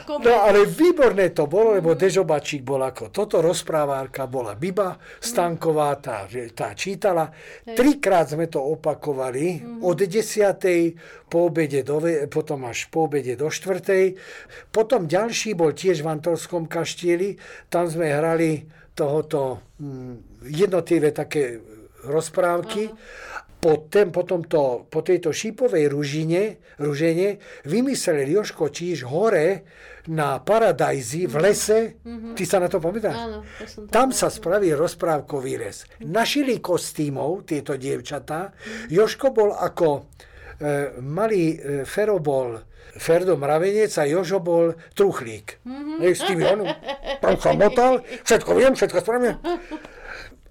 No 0.08 0.32
ale 0.40 0.64
výborné 0.64 1.36
to 1.36 1.44
bolo, 1.44 1.76
lebo 1.76 1.92
Dežobačík 1.92 2.64
bol 2.64 2.80
ako 2.80 3.12
toto, 3.12 3.44
rozprávárka 3.44 4.24
bola 4.24 4.56
Biba 4.56 4.96
Stanková, 5.20 6.00
tá, 6.00 6.24
tá 6.56 6.72
čítala. 6.72 7.28
Trikrát 7.68 8.32
sme 8.32 8.48
to 8.48 8.64
opakovali, 8.64 9.60
od 9.84 10.00
desiatej 10.00 10.96
po 11.28 11.52
obede 11.52 11.84
do, 11.84 12.00
potom 12.32 12.64
až 12.64 12.88
po 12.88 13.04
obede 13.04 13.36
do 13.36 13.52
štvrtej. 13.52 14.16
Potom 14.72 15.04
ďalší 15.04 15.52
bol 15.52 15.76
tiež 15.76 16.00
v 16.00 16.08
Antorskom 16.08 16.64
kaštieli, 16.64 17.36
tam 17.68 17.84
sme 17.84 18.08
hrali 18.08 18.64
tohoto 18.96 19.60
mm, 19.76 20.31
jednotlivé 20.44 21.10
také 21.12 21.60
rozprávky. 22.04 22.90
Po, 23.62 23.86
ten, 23.86 24.10
po, 24.10 24.26
tomto, 24.26 24.90
po 24.90 25.06
tejto 25.06 25.30
šípovej 25.30 25.86
ružine, 25.86 26.58
ružene 26.82 27.38
vymyslel 27.62 28.26
Joško 28.26 28.74
Číž 28.74 29.06
hore 29.06 29.62
na 30.10 30.42
Paradajzi 30.42 31.30
v 31.30 31.34
lese. 31.38 31.80
Mm-hmm. 32.02 32.34
Ty 32.34 32.42
sa 32.42 32.58
na 32.58 32.66
to 32.66 32.82
pamätáš? 32.82 33.14
Áno, 33.14 33.46
to 33.46 33.86
tam 33.86 34.10
sa 34.10 34.34
spravil 34.34 34.74
rozprávkový 34.74 35.62
les. 35.62 35.86
Našili 36.02 36.58
kostýmov 36.58 37.46
tieto 37.46 37.78
dievčatá. 37.78 38.50
Joško 38.90 39.30
bol 39.30 39.54
ako 39.54 40.10
e, 40.58 40.98
malý 40.98 41.54
e, 41.54 41.86
Fero 41.86 42.18
bol 42.18 42.58
Ferdo 42.98 43.38
Mravenec 43.38 43.94
a 43.96 44.04
Jožo 44.10 44.42
bol 44.42 44.74
truchlík. 44.92 45.62
Mm-hmm. 45.64 45.96
S 46.02 46.20
tým 46.26 46.42
on, 46.44 46.60
motal, 47.56 48.02
všetko 48.26 48.50
viem, 48.58 48.74
všetko 48.74 48.98
spravím. 49.00 49.38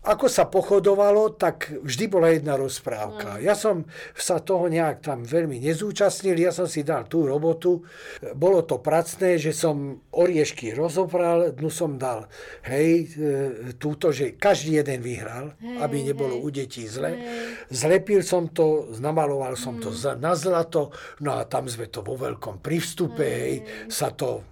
ako 0.01 0.25
sa 0.25 0.49
pochodovalo, 0.49 1.37
tak 1.37 1.69
vždy 1.85 2.05
bola 2.09 2.33
jedna 2.33 2.57
rozprávka. 2.57 3.37
Ja 3.37 3.53
som 3.53 3.85
sa 4.17 4.41
toho 4.41 4.65
nejak 4.65 5.05
tam 5.05 5.21
veľmi 5.21 5.61
nezúčastnil, 5.61 6.41
ja 6.41 6.49
som 6.49 6.65
si 6.65 6.81
dal 6.81 7.05
tú 7.05 7.29
robotu. 7.29 7.85
Bolo 8.33 8.65
to 8.65 8.81
pracné, 8.81 9.37
že 9.37 9.53
som 9.53 10.01
oriešky 10.09 10.73
rozopral, 10.73 11.53
dnu 11.53 11.69
som 11.69 12.01
dal, 12.01 12.25
hej, 12.65 13.13
e, 13.13 13.77
túto, 13.77 14.09
že 14.09 14.33
každý 14.33 14.81
jeden 14.81 15.05
vyhral, 15.05 15.53
hej, 15.61 15.77
aby 15.85 15.97
nebolo 16.01 16.33
hej. 16.33 16.41
u 16.41 16.47
detí 16.49 16.83
zle. 16.89 17.13
Hej. 17.13 17.21
Zlepil 17.69 18.25
som 18.25 18.49
to, 18.49 18.89
namaloval 18.97 19.53
som 19.53 19.77
mm. 19.77 19.81
to 19.85 19.89
na 20.17 20.33
zlato, 20.33 20.89
no 21.21 21.37
a 21.37 21.45
tam 21.45 21.69
sme 21.69 21.93
to 21.93 22.01
vo 22.01 22.17
veľkom 22.17 22.57
pri 22.57 22.81
vstupe, 22.81 23.21
hej, 23.21 23.55
hej 23.61 23.93
sa 23.93 24.09
to 24.09 24.50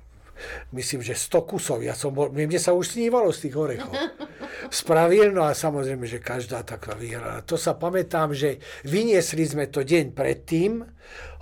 myslím, 0.75 1.01
že 1.01 1.17
100 1.17 1.49
kusov. 1.49 1.79
Ja 1.83 1.95
som 1.95 2.13
bol, 2.13 2.29
mne 2.31 2.59
sa 2.59 2.75
už 2.75 2.95
snívalo 2.97 3.31
z 3.31 3.49
tých 3.49 3.55
orechov. 3.55 3.93
Spravil, 4.69 5.31
no 5.31 5.45
a 5.47 5.55
samozrejme, 5.55 6.05
že 6.05 6.19
každá 6.19 6.61
taká 6.67 6.93
vyhrala. 6.93 7.45
To 7.47 7.55
sa 7.55 7.75
pamätám, 7.75 8.35
že 8.35 8.59
vyniesli 8.85 9.45
sme 9.47 9.71
to 9.71 9.81
deň 9.81 10.11
predtým, 10.13 10.83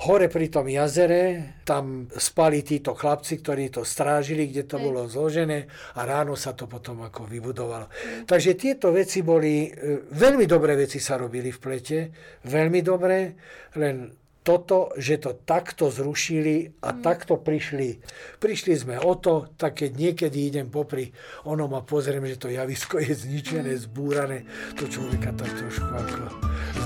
hore 0.07 0.29
pri 0.29 0.47
tom 0.47 0.69
jazere, 0.69 1.57
tam 1.65 2.05
spali 2.13 2.61
títo 2.61 2.93
chlapci, 2.93 3.41
ktorí 3.41 3.73
to 3.73 3.81
strážili, 3.81 4.47
kde 4.47 4.63
to 4.69 4.77
bolo 4.77 5.09
zložené 5.09 5.65
a 5.97 6.05
ráno 6.05 6.37
sa 6.37 6.53
to 6.53 6.69
potom 6.69 7.01
ako 7.03 7.25
vybudovalo. 7.25 7.89
Takže 8.29 8.53
tieto 8.53 8.93
veci 8.93 9.25
boli, 9.25 9.67
e, 9.67 10.07
veľmi 10.13 10.45
dobré 10.45 10.77
veci 10.77 11.01
sa 11.01 11.17
robili 11.17 11.49
v 11.49 11.59
plete, 11.59 11.99
veľmi 12.45 12.79
dobré, 12.85 13.33
len 13.75 14.26
toto, 14.47 14.95
že 14.95 15.19
to 15.19 15.35
takto 15.35 15.91
zrušili 15.91 16.79
a 16.79 16.95
mm. 16.95 17.03
takto 17.03 17.35
prišli. 17.35 17.99
Prišli 18.39 18.73
sme 18.79 18.95
o 18.95 19.19
to, 19.19 19.51
tak 19.59 19.83
keď 19.83 19.91
niekedy 19.91 20.47
idem 20.47 20.71
popri 20.71 21.11
onom 21.43 21.75
a 21.75 21.83
pozriem, 21.83 22.23
že 22.23 22.39
to 22.39 22.47
javisko 22.47 23.03
je 23.03 23.11
zničené, 23.11 23.75
mm. 23.75 23.83
zbúrané, 23.91 24.47
to 24.79 24.87
človeka 24.87 25.35
tak 25.35 25.51
trošku 25.51 25.91
ako 25.91 26.23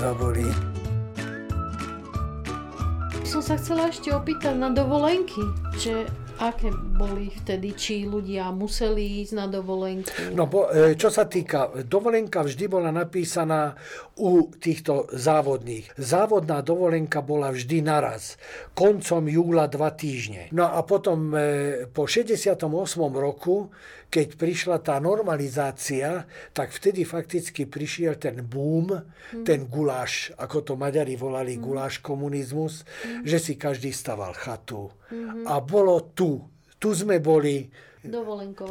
zabolí. 0.02 0.50
Som 3.22 3.46
sa 3.46 3.56
chcela 3.62 3.94
ešte 3.94 4.10
opýtať 4.10 4.58
na 4.58 4.74
dovolenky, 4.74 5.40
že 5.78 6.10
aké 6.42 6.74
boli 6.74 7.30
vtedy, 7.30 7.78
či 7.78 8.10
ľudia 8.10 8.50
museli 8.50 9.22
ísť 9.22 9.34
na 9.38 9.46
dovolenku? 9.46 10.34
No, 10.34 10.50
bo, 10.50 10.66
e, 10.74 10.98
čo 10.98 11.14
sa 11.14 11.30
týka, 11.30 11.86
dovolenka 11.86 12.42
vždy 12.42 12.66
bola 12.66 12.90
napísaná 12.90 13.78
u 14.22 14.54
týchto 14.54 15.10
závodných. 15.10 15.98
Závodná 15.98 16.62
dovolenka 16.62 17.26
bola 17.26 17.50
vždy 17.50 17.82
naraz, 17.82 18.38
koncom 18.78 19.26
júla 19.26 19.66
dva 19.66 19.90
týždne. 19.90 20.54
No 20.54 20.70
a 20.70 20.86
potom 20.86 21.34
e, 21.34 21.90
po 21.90 22.06
68. 22.06 22.62
roku 23.18 23.74
keď 24.12 24.36
prišla 24.36 24.78
tá 24.84 25.00
normalizácia, 25.00 26.28
tak 26.52 26.76
vtedy 26.76 27.08
fakticky 27.08 27.64
prišiel 27.64 28.20
ten 28.20 28.44
boom, 28.44 28.92
mm. 28.92 29.48
ten 29.48 29.72
guláš, 29.72 30.36
ako 30.36 30.68
to 30.68 30.74
Maďari 30.76 31.16
volali, 31.16 31.56
mm. 31.56 31.62
guláš 31.64 32.04
komunizmus, 32.04 32.84
mm. 32.84 33.24
že 33.24 33.40
si 33.40 33.56
každý 33.56 33.96
staval 33.96 34.36
chatu. 34.36 34.92
Mm-hmm. 35.08 35.48
A 35.48 35.64
bolo 35.64 36.12
tu. 36.12 36.44
Tu 36.82 36.90
sme 36.98 37.22
boli 37.22 37.70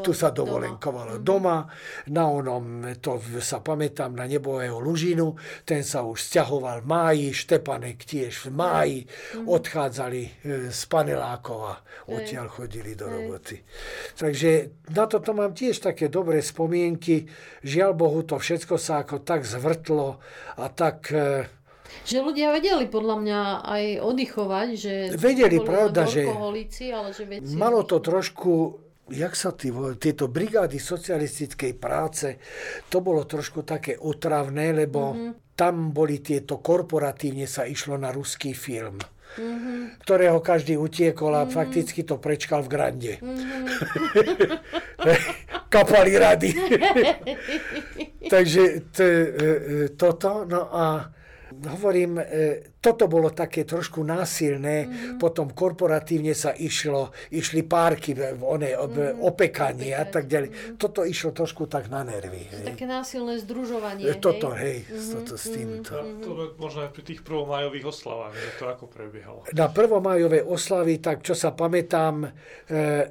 tu 0.02 0.10
sa 0.10 0.34
dovolenkovalo 0.34 1.22
doma. 1.22 1.62
doma. 1.62 2.10
Na 2.10 2.26
onom, 2.26 2.82
to 2.98 3.22
sa 3.38 3.62
pamätám, 3.62 4.18
na 4.18 4.26
nebového 4.26 4.82
Lužinu, 4.82 5.38
ten 5.62 5.86
sa 5.86 6.02
už 6.02 6.18
stiahoval 6.18 6.82
v 6.82 6.90
máji, 6.90 7.26
Štepanek 7.30 8.02
tiež 8.02 8.34
v 8.42 8.48
máji, 8.50 8.98
mm. 9.06 9.46
odchádzali 9.46 10.22
e, 10.26 10.30
z 10.74 10.82
Panelákov 10.90 11.58
a 11.62 11.74
odtiaľ 12.10 12.50
chodili 12.50 12.98
do 12.98 13.06
roboty. 13.06 13.62
Takže 14.18 14.82
na 14.90 15.06
toto 15.06 15.30
mám 15.30 15.54
tiež 15.54 15.78
také 15.78 16.10
dobré 16.10 16.42
spomienky. 16.42 17.30
Žiaľ 17.62 17.90
Bohu, 17.94 18.26
to 18.26 18.34
všetko 18.34 18.82
sa 18.82 19.06
ako 19.06 19.22
tak 19.22 19.46
zvrtlo 19.46 20.18
a 20.58 20.66
tak 20.74 21.14
e, 21.14 21.46
že 22.04 22.18
ľudia 22.20 22.52
vedeli 22.54 22.86
podľa 22.86 23.16
mňa 23.20 23.40
aj 23.64 23.84
oddychovať, 24.02 24.68
že... 24.76 24.94
Vedeli, 25.14 25.58
pravda, 25.60 26.06
že... 26.06 26.26
Ale 26.26 27.10
že 27.12 27.24
malo 27.56 27.84
to 27.86 28.02
trošku 28.02 28.80
jak 29.10 29.34
sa 29.34 29.50
tí, 29.50 29.74
tieto 29.98 30.30
brigády 30.30 30.78
socialistickej 30.78 31.74
práce, 31.74 32.38
to 32.86 33.02
bolo 33.02 33.26
trošku 33.26 33.66
také 33.66 33.98
otravné, 33.98 34.70
lebo 34.70 35.12
mm-hmm. 35.12 35.58
tam 35.58 35.90
boli 35.90 36.22
tieto, 36.22 36.62
korporatívne 36.62 37.50
sa 37.50 37.66
išlo 37.66 37.98
na 37.98 38.14
ruský 38.14 38.54
film. 38.54 39.02
Mm-hmm. 39.30 40.02
ktorého 40.02 40.42
každý 40.42 40.74
utiekol 40.74 41.30
a 41.38 41.46
mm-hmm. 41.46 41.54
fakticky 41.54 42.02
to 42.02 42.18
prečkal 42.18 42.66
v 42.66 42.72
Grande. 42.74 43.14
Mm-hmm. 43.22 43.62
Kapali 45.70 46.18
rady. 46.18 46.50
Takže 48.34 48.90
t, 48.90 48.98
e, 48.98 49.06
e, 49.06 49.94
toto, 49.94 50.42
no 50.50 50.66
a 50.74 51.14
hovorím, 51.68 52.16
e, 52.16 52.24
toto 52.80 53.04
bolo 53.10 53.34
také 53.36 53.68
trošku 53.68 54.00
násilné, 54.00 54.88
mm-hmm. 54.88 55.16
potom 55.20 55.52
korporatívne 55.52 56.32
sa 56.32 56.56
išlo, 56.56 57.12
išli 57.28 57.66
párky, 57.66 58.16
one, 58.40 58.72
mm-hmm. 58.72 59.20
opekanie 59.20 59.92
a 59.92 60.08
tak 60.08 60.24
ďalej. 60.24 60.48
Mm-hmm. 60.48 60.76
Toto 60.80 61.04
išlo 61.04 61.36
trošku 61.36 61.68
tak 61.68 61.92
na 61.92 62.00
nervy. 62.06 62.48
Hej. 62.48 62.64
Také 62.72 62.88
násilné 62.88 63.36
združovanie. 63.44 64.08
E, 64.08 64.16
toto, 64.16 64.56
hej, 64.56 64.88
mm-hmm. 64.88 65.12
toto 65.12 65.34
s 65.36 65.46
týmto. 65.52 65.92
Mm-hmm. 65.92 66.22
To 66.24 66.30
možno 66.56 66.80
aj 66.88 66.90
pri 66.96 67.02
tých 67.04 67.20
prvomajových 67.20 67.84
oslavách, 67.84 68.32
že 68.32 68.50
to 68.56 68.64
ako 68.68 68.84
prebiehalo. 68.88 69.38
Na 69.52 69.68
prvomajové 69.68 70.40
oslavy, 70.40 71.00
tak 71.04 71.20
čo 71.20 71.36
sa 71.36 71.52
pamätám, 71.52 72.24
e, 72.24 72.28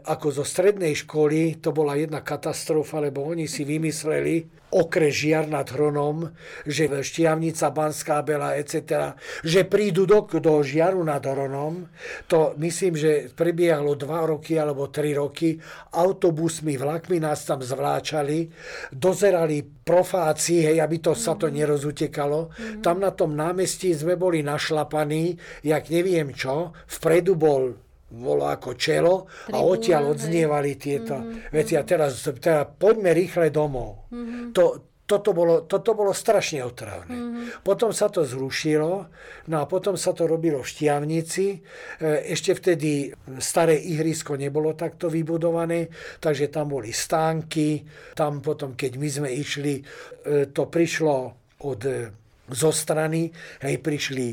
ako 0.01 0.41
zo 0.41 0.45
strednej 0.45 0.97
školy, 0.97 1.61
to 1.61 1.69
bola 1.69 1.93
jedna 1.93 2.25
katastrofa, 2.25 2.97
lebo 2.97 3.21
oni 3.21 3.45
si 3.45 3.65
vymysleli, 3.65 4.58
okres 4.69 5.13
Žiar 5.15 5.49
nad 5.49 5.65
Hronom, 5.69 6.29
že 6.65 6.89
Štiavnica, 6.89 7.73
Banská 7.73 8.21
Bela, 8.21 8.53
etc., 8.55 9.13
že 9.41 9.65
prídu 9.65 10.05
do, 10.05 10.25
do 10.25 10.61
Žiaru 10.61 11.01
nad 11.01 11.25
Hronom. 11.25 11.89
To 12.29 12.53
myslím, 12.61 12.93
že 12.93 13.33
prebiehalo 13.33 13.97
dva 13.97 14.29
roky 14.29 14.57
alebo 14.61 14.93
tri 14.93 15.17
roky. 15.17 15.57
Autobusmi, 15.93 16.77
vlakmi 16.77 17.17
nás 17.17 17.43
tam 17.45 17.65
zvláčali, 17.65 18.49
dozerali 18.93 19.65
profáci, 19.65 20.61
hej, 20.61 20.77
aby 20.77 21.01
to, 21.01 21.17
sa 21.17 21.33
to 21.33 21.49
mhm. 21.49 21.53
nerozutekalo. 21.57 22.39
Mm-hmm. 22.49 22.81
Tam 22.85 23.01
na 23.01 23.09
tom 23.09 23.33
námestí 23.33 23.89
sme 23.97 24.13
boli 24.13 24.45
našlapaní, 24.45 25.33
jak 25.65 25.89
neviem 25.89 26.29
čo. 26.33 26.77
Vpredu 26.85 27.33
bol 27.33 27.88
bolo 28.09 28.49
ako 28.49 28.73
čelo 28.73 29.29
Tribúna, 29.29 29.55
a 29.55 29.57
odtiaľ 29.61 30.03
odznievali 30.17 30.71
tieto 30.75 31.15
mm-hmm. 31.17 31.53
veci. 31.53 31.73
A 31.77 31.85
teraz, 31.85 32.17
teraz 32.41 32.65
poďme 32.77 33.13
rýchle 33.13 33.53
domov. 33.53 34.09
Mm-hmm. 34.09 34.51
To, 34.57 34.89
toto 35.09 35.33
bolo, 35.33 35.65
toto 35.65 35.97
bolo 35.97 36.13
strašne 36.13 36.61
otravné. 36.61 37.17
Mm-hmm. 37.17 37.45
Potom 37.65 37.89
sa 37.89 38.13
to 38.13 38.21
zrušilo, 38.21 39.09
no 39.49 39.55
a 39.57 39.65
potom 39.65 39.97
sa 39.97 40.13
to 40.13 40.29
robilo 40.29 40.61
v 40.61 40.69
Štiavnici. 40.69 41.47
E, 41.49 41.57
ešte 42.29 42.53
vtedy 42.53 43.09
staré 43.41 43.73
ihrisko 43.73 44.37
nebolo 44.37 44.77
takto 44.77 45.09
vybudované, 45.09 45.89
takže 46.21 46.53
tam 46.53 46.77
boli 46.77 46.93
stánky. 46.93 47.81
Tam 48.13 48.37
potom, 48.41 48.77
keď 48.77 48.91
my 49.01 49.09
sme 49.09 49.29
išli, 49.33 49.81
e, 49.81 49.83
to 50.53 50.69
prišlo 50.69 51.15
od 51.65 51.81
zo 52.49 52.71
strany, 52.73 53.29
hej, 53.61 53.75
prišli 53.81 54.27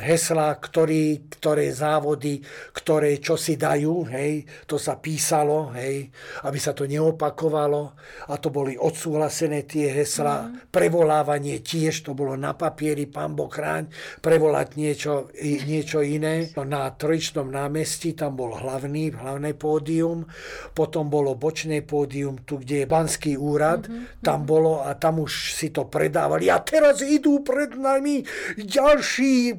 hesla, 0.00 0.56
ktorý, 0.56 1.28
ktoré 1.28 1.68
závody, 1.70 2.40
ktoré 2.72 3.20
čo 3.20 3.36
si 3.36 3.60
dajú, 3.60 4.08
hej, 4.08 4.44
to 4.64 4.80
sa 4.80 4.96
písalo, 4.96 5.72
hej, 5.76 6.08
aby 6.48 6.58
sa 6.58 6.72
to 6.72 6.88
neopakovalo 6.88 7.82
a 8.28 8.34
to 8.40 8.48
boli 8.48 8.74
odsúhlasené 8.78 9.68
tie 9.68 9.92
hesla, 9.92 10.48
mm. 10.48 10.72
prevolávanie 10.72 11.60
tiež, 11.60 12.08
to 12.08 12.16
bolo 12.16 12.34
na 12.34 12.56
papieri, 12.56 13.04
pán 13.04 13.36
Boh 13.36 13.52
chráň, 13.52 13.92
prevolať 14.24 14.80
niečo, 14.80 15.28
niečo 15.42 16.00
iné. 16.00 16.48
Na 16.62 16.88
Trojičnom 16.88 17.50
námestí 17.52 18.16
tam 18.16 18.38
bol 18.38 18.56
hlavný, 18.56 19.12
hlavné 19.12 19.52
pódium, 19.54 20.24
potom 20.72 21.12
bolo 21.12 21.36
bočné 21.36 21.84
pódium, 21.84 22.40
tu, 22.46 22.62
kde 22.62 22.84
je 22.84 22.86
Banský 22.86 23.32
úrad, 23.36 23.86
mm-hmm. 23.86 24.24
tam 24.24 24.46
bolo 24.48 24.82
a 24.82 24.94
tam 24.96 25.20
už 25.20 25.52
si 25.52 25.68
to 25.70 25.86
predávali. 25.86 26.48
A 26.48 26.62
teraz 26.64 27.04
idú 27.04 27.44
pred 27.44 27.74
nami 27.76 28.24
ďalší 28.56 29.58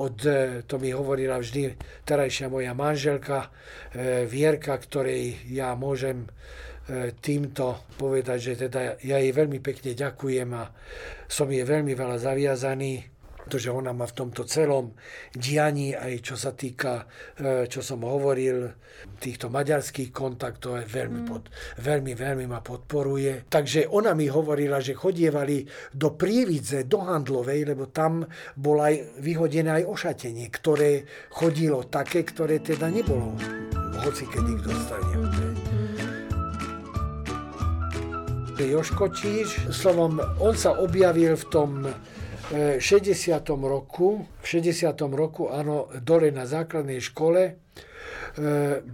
od, 0.03 0.17
e, 0.27 0.67
to 0.67 0.83
mi 0.83 0.91
hovorila 0.91 1.39
vždy 1.39 1.79
terajšia 2.03 2.51
moja 2.51 2.75
manželka 2.75 3.49
e, 3.95 4.27
Vierka, 4.27 4.75
ktorej 4.75 5.47
ja 5.55 5.79
môžem 5.79 6.27
e, 6.27 7.15
týmto 7.15 7.87
povedať, 7.95 8.39
že 8.43 8.53
teda 8.67 8.99
ja 9.07 9.23
jej 9.23 9.31
veľmi 9.31 9.63
pekne 9.63 9.95
ďakujem 9.95 10.51
a 10.59 10.65
som 11.31 11.47
jej 11.47 11.63
veľmi 11.63 11.95
veľa 11.95 12.19
zaviazaný 12.19 13.14
pretože 13.45 13.69
ona 13.69 13.93
má 13.93 14.09
v 14.09 14.17
tomto 14.17 14.49
celom 14.49 14.97
dianí, 15.37 15.93
aj 15.93 16.25
čo 16.25 16.35
sa 16.41 16.57
týka, 16.57 17.05
e, 17.37 17.69
čo 17.69 17.85
som 17.85 18.01
hovoril, 18.01 18.73
týchto 19.21 19.53
maďarských 19.53 20.09
kontaktov, 20.09 20.81
aj 20.81 20.89
veľmi, 20.89 21.21
mm. 21.23 21.29
pod, 21.29 21.53
veľmi, 21.85 22.17
veľmi 22.17 22.49
ma 22.49 22.65
podporuje. 22.65 23.45
Takže 23.53 23.93
ona 23.93 24.17
mi 24.17 24.33
hovorila, 24.33 24.81
že 24.81 24.97
chodievali 24.97 25.61
do 25.93 26.17
Prievidze, 26.17 26.89
do 26.89 27.05
Handlovej, 27.05 27.69
lebo 27.69 27.93
tam 27.93 28.25
bolo 28.57 28.81
aj 28.81 29.21
vyhodené 29.21 29.85
aj 29.85 29.89
ošatenie, 29.93 30.49
ktoré 30.49 31.05
chodilo 31.29 31.85
také, 31.85 32.25
ktoré 32.25 32.65
teda 32.65 32.89
nebolo 32.89 33.37
hoci 34.01 34.25
kedy 34.25 34.53
kto 34.65 34.71
stane. 34.73 35.15
Joško 38.65 39.13
Číž, 39.13 39.75
slovom, 39.75 40.23
on 40.41 40.55
sa 40.57 40.79
objavil 40.79 41.37
v 41.37 41.45
tom 41.53 41.71
60. 42.53 43.41
roku, 43.65 44.29
v 44.45 44.47
60. 44.47 44.93
roku, 45.17 45.49
áno, 45.49 45.89
dole 46.05 46.29
na 46.29 46.45
základnej 46.45 47.01
škole, 47.01 47.43
e, 47.49 47.53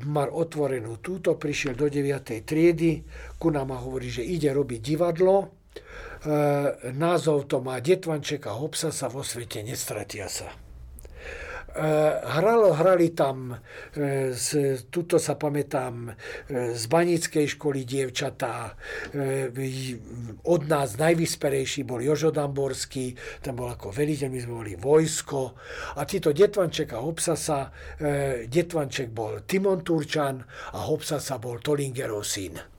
mal 0.07 0.31
otvorenú 0.31 1.03
túto, 1.03 1.35
prišiel 1.35 1.75
do 1.75 1.91
9. 1.91 2.47
triedy, 2.47 3.03
ku 3.43 3.51
nám 3.51 3.75
a 3.75 3.83
hovorí, 3.83 4.07
že 4.07 4.23
ide 4.23 4.55
robiť 4.55 4.81
divadlo, 4.81 5.37
e, 5.43 5.47
názov 6.95 7.51
to 7.51 7.59
má 7.59 7.83
Detvanček 7.83 8.47
a 8.47 8.55
Hopsa 8.55 8.95
sa 8.95 9.11
vo 9.11 9.27
svete 9.27 9.67
nestratia 9.67 10.31
sa. 10.31 10.70
Eh, 11.71 12.13
hralo, 12.25 12.75
hrali 12.75 13.15
tam, 13.15 13.55
eh, 13.95 14.35
z, 14.35 14.75
tuto 14.91 15.23
sa 15.23 15.39
pamätám, 15.39 16.11
eh, 16.11 16.75
z 16.75 16.85
Banickej 16.91 17.47
školy 17.55 17.87
dievčatá, 17.87 18.75
od 20.45 20.63
nás 20.67 20.99
najvysperejší 20.99 21.87
bol 21.87 22.03
Jožo 22.03 22.35
Damborský, 22.35 23.15
ten 23.43 23.55
bol 23.55 23.71
ako 23.71 23.95
veliteľ, 23.95 24.29
my 24.31 24.41
sme 24.43 24.55
boli 24.63 24.75
vojsko. 24.75 25.55
A 25.97 26.03
títo 26.05 26.35
Detvanček 26.35 26.95
a 26.95 27.03
Hopsasa, 27.03 27.71
Detvanček 28.47 29.11
bol 29.11 29.47
Timon 29.47 29.83
Turčan 29.87 30.43
a 30.75 30.79
Hopsasa 30.91 31.39
bol 31.39 31.63
Tolingerov 31.63 32.27
syn 32.27 32.70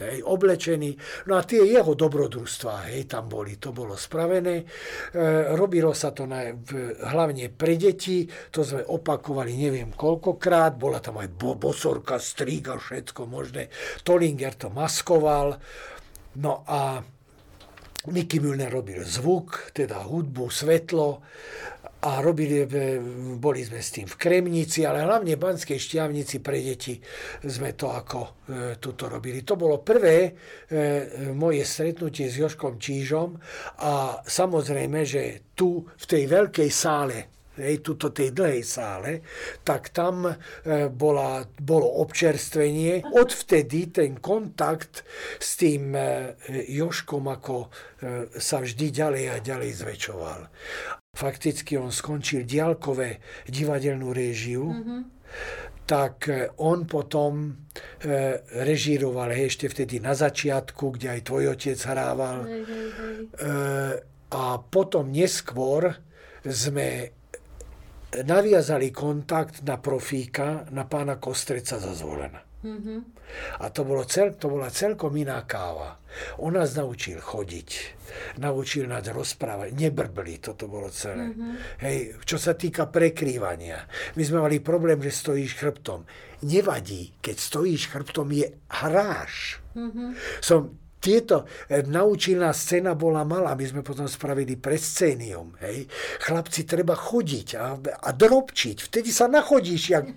hej, 0.00 0.24
oblečený. 0.24 0.96
No 1.28 1.36
a 1.36 1.42
tie 1.44 1.64
jeho 1.66 1.92
dobrodružstvá, 1.92 2.92
hej, 2.92 3.04
tam 3.10 3.28
boli, 3.28 3.60
to 3.60 3.74
bolo 3.74 3.98
spravené. 3.98 4.62
E, 4.62 4.64
robilo 5.52 5.92
sa 5.92 6.14
to 6.16 6.24
na, 6.24 6.52
v, 6.54 6.96
hlavne 7.12 7.52
pre 7.52 7.76
deti, 7.76 8.24
to 8.48 8.64
sme 8.64 8.86
opakovali 8.86 9.52
neviem 9.52 9.92
koľkokrát, 9.92 10.78
bola 10.78 11.02
tam 11.02 11.20
aj 11.20 11.28
bo, 11.34 11.58
bosorka, 11.58 12.16
stríga, 12.16 12.80
všetko 12.80 13.28
možné. 13.28 13.68
Tolinger 14.06 14.56
to 14.56 14.68
maskoval. 14.72 15.58
No 16.40 16.64
a 16.64 17.02
Niky 18.02 18.42
Müller 18.42 18.66
robil 18.66 19.06
zvuk, 19.06 19.70
teda 19.70 20.02
hudbu, 20.02 20.50
svetlo 20.50 21.22
a 22.02 22.18
robili, 22.18 22.66
e, 22.66 22.98
boli 23.38 23.62
sme 23.62 23.78
s 23.78 23.94
tým 23.94 24.10
v 24.10 24.18
Kremnici, 24.18 24.82
ale 24.82 25.06
hlavne 25.06 25.38
v 25.38 25.42
Banskej 25.42 25.78
šťavnici 25.78 26.42
pre 26.42 26.58
deti 26.58 26.98
sme 27.46 27.78
to 27.78 27.94
ako 27.94 28.20
e, 28.22 28.30
tuto 28.82 29.06
robili. 29.06 29.46
To 29.46 29.54
bolo 29.54 29.82
prvé 29.86 30.18
e, 30.26 30.30
moje 31.30 31.62
stretnutie 31.62 32.26
s 32.26 32.42
Joškom 32.42 32.82
Čížom 32.82 33.38
a 33.86 34.18
samozrejme, 34.26 35.06
že 35.06 35.54
tu 35.54 35.86
v 35.86 36.04
tej 36.04 36.26
veľkej 36.26 36.70
sále 36.74 37.32
hej, 37.56 37.84
tuto 37.84 38.08
tej 38.12 38.32
dlhej 38.32 38.64
sále, 38.64 39.20
tak 39.60 39.92
tam 39.92 40.24
e, 40.24 40.34
bola, 40.88 41.44
bolo 41.60 42.00
občerstvenie. 42.00 43.04
Odvtedy 43.12 43.92
ten 43.92 44.16
kontakt 44.18 45.04
s 45.36 45.60
tým 45.60 45.92
e, 45.92 46.34
Joškom 46.72 47.28
ako 47.28 47.68
e, 47.68 47.68
sa 48.40 48.64
vždy 48.64 48.86
ďalej 48.88 49.24
a 49.28 49.36
ďalej 49.44 49.70
zväčšoval. 49.84 50.40
Fakticky 51.12 51.76
on 51.76 51.92
skončil 51.92 52.48
diálkové 52.48 53.20
divadelnú 53.44 54.16
réžiu, 54.16 54.64
mm-hmm. 54.64 55.00
tak 55.84 56.24
on 56.56 56.88
potom 56.88 57.52
e, 58.00 58.40
režíroval 58.64 59.28
hej, 59.36 59.52
ešte 59.52 59.68
vtedy 59.68 60.00
na 60.00 60.16
začiatku, 60.16 60.96
kde 60.96 61.12
aj 61.12 61.20
tvoj 61.28 61.52
otec 61.52 61.76
hrával. 61.84 62.48
Hej, 62.48 62.62
hej, 62.64 62.88
hej. 62.96 63.16
E, 63.28 63.52
a 64.32 64.44
potom 64.56 65.12
neskôr 65.12 65.92
sme 66.48 67.12
naviazali 68.24 68.88
kontakt 68.88 69.60
na 69.68 69.76
profíka, 69.76 70.64
na 70.72 70.88
pána 70.88 71.20
Kostreca 71.20 71.76
za 71.76 71.92
zvolena. 71.92 72.40
Mm-hmm. 72.64 72.98
A 73.60 73.68
to, 73.68 73.84
bolo 73.84 74.08
cel, 74.08 74.32
to 74.40 74.48
bola 74.48 74.72
celkom 74.72 75.12
iná 75.12 75.44
káva. 75.44 76.01
On 76.42 76.52
nás 76.52 76.76
naučil 76.76 77.22
chodiť, 77.22 77.70
naučil 78.42 78.84
nás 78.90 79.06
rozprávať, 79.06 79.72
nebrbli, 79.72 80.42
toto 80.42 80.68
bolo 80.68 80.92
celé. 80.92 81.32
Mm-hmm. 81.32 81.52
Hej, 81.80 81.98
čo 82.28 82.36
sa 82.36 82.52
týka 82.58 82.90
prekrývania. 82.90 83.86
My 84.18 84.22
sme 84.26 84.44
mali 84.44 84.60
problém, 84.60 85.00
že 85.00 85.14
stojíš 85.14 85.56
chrbtom. 85.56 86.04
Nevadí, 86.42 87.16
keď 87.22 87.36
stojíš 87.38 87.88
chrbtom, 87.88 88.28
je 88.34 88.50
hráš. 88.68 89.62
Mm-hmm. 89.72 90.08
Som 90.42 90.81
tieto 91.02 91.50
e, 91.66 91.82
naučilná 91.82 92.54
scéna 92.54 92.94
bola 92.94 93.26
malá, 93.26 93.58
my 93.58 93.66
sme 93.66 93.82
potom 93.82 94.06
spravili 94.06 94.54
prescénium. 94.54 95.58
Hej. 95.58 95.90
Chlapci, 96.22 96.62
treba 96.62 96.94
chodiť 96.94 97.48
a, 97.58 97.74
a 97.82 98.08
drobčiť, 98.14 98.86
vtedy 98.86 99.10
sa 99.10 99.26
nachodíš. 99.26 99.82
Jak... 99.90 100.06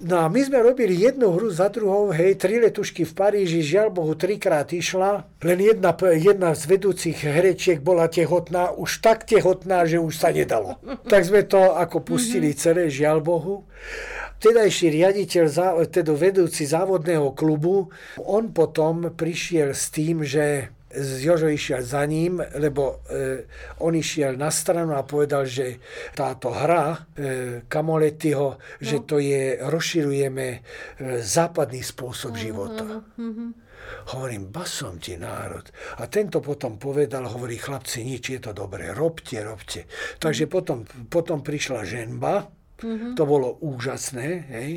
No 0.00 0.24
a 0.24 0.32
my 0.32 0.40
sme 0.40 0.64
robili 0.64 0.96
jednu 0.96 1.28
hru 1.36 1.52
za 1.52 1.68
druhou, 1.68 2.08
hej, 2.08 2.40
tri 2.40 2.56
letušky 2.56 3.04
v 3.04 3.12
Paríži, 3.12 3.60
žiaľ 3.60 3.92
Bohu, 3.92 4.16
trikrát 4.16 4.72
išla, 4.72 5.28
len 5.44 5.60
jedna, 5.60 5.92
jedna 6.16 6.56
z 6.56 6.62
vedúcich 6.64 7.20
herečiek 7.20 7.84
bola 7.84 8.08
tehotná, 8.08 8.72
už 8.72 9.04
tak 9.04 9.28
tehotná, 9.28 9.84
že 9.84 10.00
už 10.00 10.16
sa 10.16 10.32
nedalo. 10.32 10.80
Tak 11.04 11.20
sme 11.28 11.44
to 11.44 11.76
ako 11.76 12.00
pustili 12.00 12.56
celé, 12.56 12.88
žiaľ 12.88 13.20
Bohu 13.20 13.68
vtedajší 14.38 14.86
riaditeľ, 14.92 15.44
teda 15.88 16.12
vedúci 16.14 16.64
závodného 16.68 17.32
klubu, 17.32 17.90
on 18.24 18.50
potom 18.54 19.12
prišiel 19.14 19.72
s 19.72 19.90
tým, 19.92 20.22
že 20.24 20.74
Jožo 20.94 21.50
išiel 21.50 21.82
za 21.82 22.06
ním, 22.06 22.38
lebo 22.54 23.02
e, 23.10 23.44
on 23.82 23.98
išiel 23.98 24.38
na 24.38 24.50
stranu 24.54 24.94
a 24.94 25.02
povedal, 25.02 25.42
že 25.42 25.82
táto 26.14 26.54
hra 26.54 26.94
e, 26.94 26.98
Kamoletyho, 27.66 28.48
no. 28.54 28.58
že 28.78 29.02
to 29.02 29.18
je, 29.18 29.58
rozširujeme 29.58 30.46
e, 30.54 30.58
západný 31.18 31.82
spôsob 31.82 32.38
života. 32.38 33.02
Uh-huh. 33.18 33.50
Hovorím, 34.14 34.54
basom 34.54 35.02
ti 35.02 35.18
národ. 35.18 35.66
A 35.98 36.06
tento 36.06 36.38
potom 36.38 36.78
povedal, 36.78 37.26
hovorí, 37.26 37.58
chlapci, 37.58 38.06
nič, 38.06 38.30
je 38.30 38.40
to 38.40 38.52
dobré, 38.54 38.94
robte, 38.94 39.36
robte. 39.42 39.90
Takže 40.22 40.46
potom, 40.46 40.86
potom 41.10 41.42
prišla 41.42 41.82
ženba, 41.84 42.48
Mm-hmm. 42.74 43.14
To 43.14 43.22
bolo 43.22 43.54
úžasné. 43.62 44.28
Hej. 44.50 44.70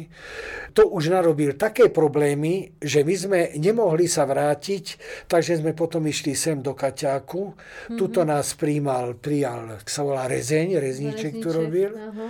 To 0.77 0.85
už 0.93 1.09
narobil 1.09 1.57
také 1.57 1.89
problémy, 1.89 2.77
že 2.77 3.01
my 3.01 3.15
sme 3.17 3.39
nemohli 3.57 4.05
sa 4.05 4.29
vrátiť, 4.29 5.01
takže 5.25 5.57
sme 5.57 5.73
potom 5.73 6.05
išli 6.05 6.37
sem 6.37 6.61
do 6.61 6.77
Kaťáku. 6.77 7.57
Mm-hmm. 7.57 7.97
Tuto 7.97 8.21
nás 8.21 8.53
príjmal, 8.53 9.17
prijal, 9.17 9.81
sa 9.81 10.05
volá 10.05 10.29
Rezeň, 10.29 10.77
Rezníček, 10.77 11.41
tu 11.41 11.49
robil. 11.49 11.89
Uh-huh. 11.89 12.29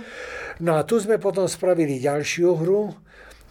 No 0.64 0.80
a 0.80 0.88
tu 0.88 0.96
sme 0.96 1.20
potom 1.20 1.44
spravili 1.44 2.00
ďalšiu 2.00 2.48
hru. 2.56 2.82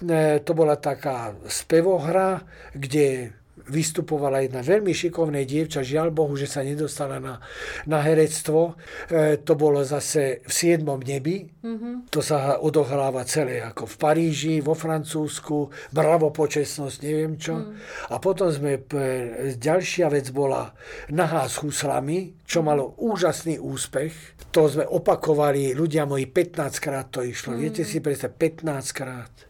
E, 0.01 0.41
to 0.41 0.51
bola 0.57 0.75
taká 0.75 1.37
spevohra, 1.45 2.41
kde 2.73 3.36
vystupovala 3.67 4.43
jedna 4.43 4.63
veľmi 4.63 4.91
šikovné 4.95 5.43
dievča, 5.43 5.83
žiaľ 5.83 6.15
Bohu, 6.15 6.33
že 6.39 6.47
sa 6.47 6.63
nedostala 6.63 7.19
na, 7.19 7.39
na 7.85 7.99
herectvo. 8.01 8.79
E, 9.11 9.39
to 9.43 9.53
bolo 9.59 9.83
zase 9.83 10.43
v 10.43 10.51
siedmom 10.51 10.99
nebi. 11.03 11.47
Mm-hmm. 11.47 12.11
To 12.11 12.19
sa 12.23 12.59
odohráva 12.59 13.27
celé 13.27 13.59
ako 13.63 13.85
v 13.87 13.95
Paríži, 13.99 14.55
vo 14.63 14.73
Francúzsku, 14.73 15.71
bravo 15.91 16.31
počesnosť, 16.31 16.97
neviem 17.03 17.35
čo. 17.35 17.59
Mm. 17.59 17.71
A 18.11 18.15
potom 18.23 18.47
sme, 18.49 18.79
e, 18.79 19.53
ďalšia 19.55 20.07
vec 20.11 20.31
bola 20.31 20.71
Nahá 21.11 21.47
s 21.47 21.59
huslami, 21.59 22.39
čo 22.47 22.63
malo 22.63 22.95
úžasný 22.99 23.59
úspech. 23.59 24.39
To 24.55 24.71
sme 24.71 24.87
opakovali, 24.87 25.75
ľudia 25.75 26.07
moji 26.07 26.25
15 26.31 26.79
krát 26.79 27.07
to 27.11 27.21
išlo. 27.21 27.53
Mm. 27.53 27.59
Viete 27.59 27.83
si 27.83 27.99
predstaviť, 27.99 28.63
15 28.63 28.95
krát. 28.95 29.46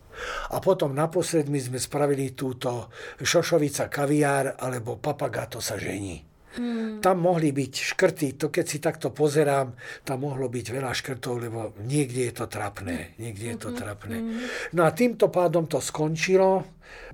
A 0.53 0.57
potom 0.63 0.93
naposled 0.93 1.49
my 1.49 1.59
sme 1.59 1.80
spravili 1.82 2.34
túto 2.34 2.89
Šošovica 3.22 3.89
kaviár 3.91 4.57
alebo 4.57 4.97
Papagato 4.97 5.61
sa 5.61 5.78
žení. 5.78 6.28
Hmm. 6.57 6.97
Tam 7.05 7.22
mohli 7.22 7.53
byť 7.53 7.74
škrty, 7.93 8.28
to 8.34 8.49
keď 8.49 8.65
si 8.65 8.82
takto 8.82 9.13
pozerám, 9.13 9.78
tam 10.01 10.26
mohlo 10.26 10.49
byť 10.49 10.65
veľa 10.74 10.89
škrtov, 10.89 11.34
lebo 11.38 11.78
niekde 11.86 12.26
je 12.26 12.34
to 12.34 12.49
trapné, 12.49 13.13
niekde 13.22 13.53
je 13.53 13.57
to 13.61 13.70
mhm. 13.70 13.78
trapné. 13.78 14.18
Hmm. 14.18 14.41
No 14.74 14.82
a 14.84 14.89
týmto 14.89 15.30
pádom 15.30 15.70
to 15.70 15.78
skončilo, 15.78 16.65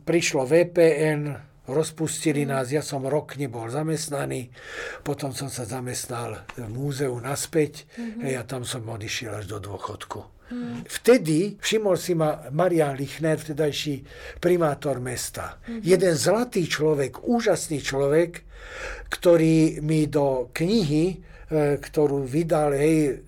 prišlo 0.07 0.47
VPN, 0.47 1.35
rozpustili 1.67 2.47
hmm. 2.47 2.51
nás, 2.55 2.71
ja 2.71 2.79
som 2.79 3.03
rok 3.03 3.35
nebol 3.35 3.67
zamestnaný, 3.67 4.47
potom 5.03 5.35
som 5.35 5.51
sa 5.51 5.67
zamestnal 5.67 6.47
v 6.55 6.67
múzeu 6.71 7.11
naspäť 7.19 7.83
hmm. 7.99 8.23
a 8.23 8.27
ja 8.39 8.41
tam 8.47 8.63
som 8.63 8.87
odišiel 8.87 9.43
až 9.43 9.51
do 9.51 9.59
dôchodku. 9.59 10.32
Vtedy 10.85 11.57
všimol 11.57 11.95
si 11.97 12.13
ma 12.13 12.49
Marian 12.51 12.93
Lichner, 12.93 13.39
vtedajší 13.39 14.05
primátor 14.37 14.99
mesta. 14.99 15.57
Mm-hmm. 15.57 15.81
Jeden 15.81 16.13
zlatý 16.13 16.67
človek, 16.67 17.25
úžasný 17.25 17.79
človek, 17.81 18.31
ktorý 19.09 19.81
mi 19.81 20.05
do 20.05 20.53
knihy, 20.53 21.05
e, 21.09 21.15
ktorú 21.79 22.27
vydal, 22.27 22.75
hej, 22.77 23.23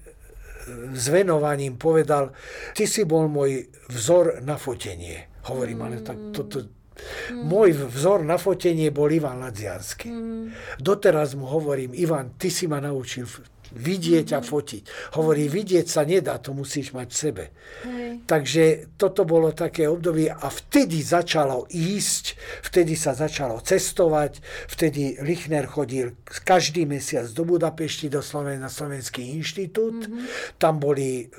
s 0.94 1.06
venovaním 1.14 1.78
povedal, 1.78 2.34
ty 2.74 2.90
si 2.90 3.06
bol 3.06 3.30
môj 3.30 3.70
vzor 3.94 4.42
na 4.42 4.58
fotenie. 4.58 5.30
Hovorím, 5.46 5.78
mm. 5.78 5.86
ale 5.86 5.98
tak 6.02 6.18
toto, 6.34 6.58
Mm. 6.96 7.52
Môj 7.52 7.92
vzor 7.92 8.24
na 8.24 8.40
fotenie 8.40 8.88
bol 8.88 9.12
Ivan 9.12 9.44
Ladziansky. 9.44 10.08
Mm. 10.08 10.56
Doteraz 10.80 11.36
mu 11.36 11.44
hovorím, 11.44 11.92
Ivan, 11.92 12.40
ty 12.40 12.48
si 12.48 12.72
ma 12.72 12.80
naučil 12.80 13.28
vidieť 13.74 14.28
a 14.38 14.40
fotiť. 14.46 15.14
Hovorí, 15.18 15.50
vidieť 15.50 15.86
sa 15.90 16.06
nedá, 16.06 16.38
to 16.38 16.54
musíš 16.54 16.94
mať 16.94 17.08
v 17.10 17.18
sebe. 17.18 17.44
Hej. 17.88 18.28
Takže 18.30 18.64
toto 19.00 19.26
bolo 19.26 19.56
také 19.56 19.90
obdobie 19.90 20.30
a 20.30 20.48
vtedy 20.52 21.02
začalo 21.02 21.66
ísť, 21.72 22.38
vtedy 22.66 22.94
sa 22.94 23.18
začalo 23.18 23.64
cestovať, 23.64 24.44
vtedy 24.70 25.18
Lichner 25.24 25.66
chodil 25.66 26.14
každý 26.46 26.86
mesiac 26.86 27.26
do 27.32 27.44
Budapešti, 27.46 28.12
do 28.12 28.22
Sloven- 28.22 28.62
na 28.62 28.70
Slovenský 28.70 29.36
inštitút. 29.38 30.06
Mm-hmm. 30.06 30.60
Tam 30.62 30.82
boli 30.82 31.30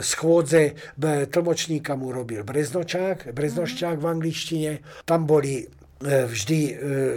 schôdze, 0.00 0.74
tlmočníka 1.30 1.94
mu 1.94 2.12
robil 2.12 2.42
Breznočák, 2.42 3.32
Breznošťák 3.32 3.96
mm-hmm. 3.96 4.06
v 4.06 4.12
angličtine. 4.14 4.72
Tam 5.04 5.24
boli 5.24 5.66
vždy, 6.04 6.60
e, 6.68 6.72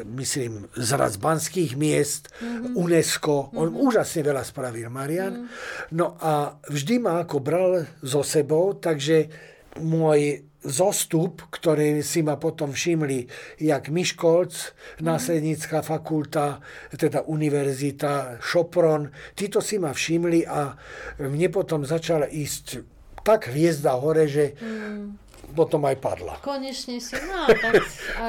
myslím, 0.08 0.72
z 0.72 1.18
banských 1.20 1.76
miest, 1.76 2.32
mm-hmm. 2.40 2.80
UNESCO, 2.80 3.52
on 3.52 3.76
mm-hmm. 3.76 3.84
úžasne 3.84 4.22
veľa 4.24 4.44
spravil, 4.48 4.88
Marian. 4.88 5.34
Mm-hmm. 5.36 5.92
No 6.00 6.16
a 6.16 6.56
vždy 6.72 6.96
ma 7.04 7.20
ako 7.28 7.38
bral 7.44 7.72
so 8.00 8.24
sebou, 8.24 8.80
takže 8.80 9.28
môj 9.84 10.48
zostup, 10.60 11.48
ktorý 11.52 12.04
si 12.04 12.20
ma 12.20 12.36
potom 12.36 12.76
všimli, 12.76 13.28
jak 13.64 13.88
Miškolc, 13.88 14.52
mm. 14.52 15.08
následnícká 15.08 15.80
fakulta, 15.80 16.60
teda 16.92 17.24
univerzita, 17.32 18.44
Šopron, 18.44 19.08
títo 19.40 19.64
si 19.64 19.80
ma 19.80 19.96
všimli 19.96 20.44
a 20.44 20.76
mne 21.24 21.48
potom 21.48 21.88
začala 21.88 22.28
ísť 22.28 22.84
tak 23.24 23.48
hviezda 23.56 23.96
hore, 24.04 24.28
že 24.28 24.60
mm 24.60 25.29
potom 25.52 25.86
aj 25.86 25.97
padla. 25.97 26.36
Konečne 26.39 27.02
si, 27.02 27.16
no 27.18 27.50
tak 27.64 27.84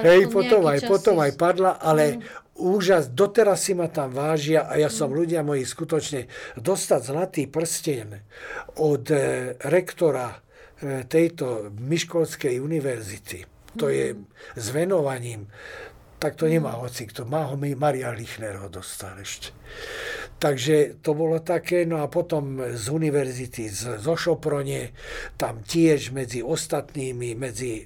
Hej, 0.04 0.32
potom 0.32 0.64
aj, 0.66 0.78
potom 0.88 1.16
aj 1.20 1.32
padla, 1.36 1.76
ale 1.78 2.16
mm. 2.16 2.20
úžas, 2.60 3.12
doteraz 3.12 3.64
si 3.64 3.72
ma 3.76 3.88
tam 3.92 4.12
vážia 4.12 4.66
a 4.66 4.80
ja 4.80 4.88
mm. 4.88 4.96
som 4.96 5.12
ľudia 5.12 5.44
moji 5.44 5.64
skutočne 5.64 6.26
dostať 6.58 7.00
zlatý 7.00 7.42
prsten 7.46 8.16
od 8.80 9.04
e, 9.12 9.54
rektora 9.68 10.34
e, 10.34 10.38
tejto 11.04 11.72
Miškolskej 11.76 12.58
univerzity. 12.58 13.44
To 13.78 13.86
mm. 13.86 13.92
je 13.92 14.06
s 14.58 14.66
venovaním 14.74 15.46
tak 16.20 16.36
to 16.36 16.44
nemá 16.44 16.76
mm. 16.76 16.80
hoci 16.84 17.08
kto. 17.08 17.24
Má 17.24 17.48
ho 17.48 17.56
mi 17.56 17.72
Maria 17.72 18.12
Lichner 18.12 18.60
ho 18.60 18.68
dostal 18.68 19.16
ešte. 19.24 19.56
Takže 20.40 21.04
to 21.04 21.12
bolo 21.12 21.44
také, 21.44 21.84
no 21.84 22.00
a 22.00 22.08
potom 22.08 22.56
z 22.72 22.88
univerzity 22.88 23.68
z, 23.68 24.00
zo 24.00 24.16
Šoprone, 24.16 24.96
tam 25.36 25.60
tiež 25.60 26.16
medzi 26.16 26.40
ostatnými, 26.40 27.36
medzi, 27.36 27.84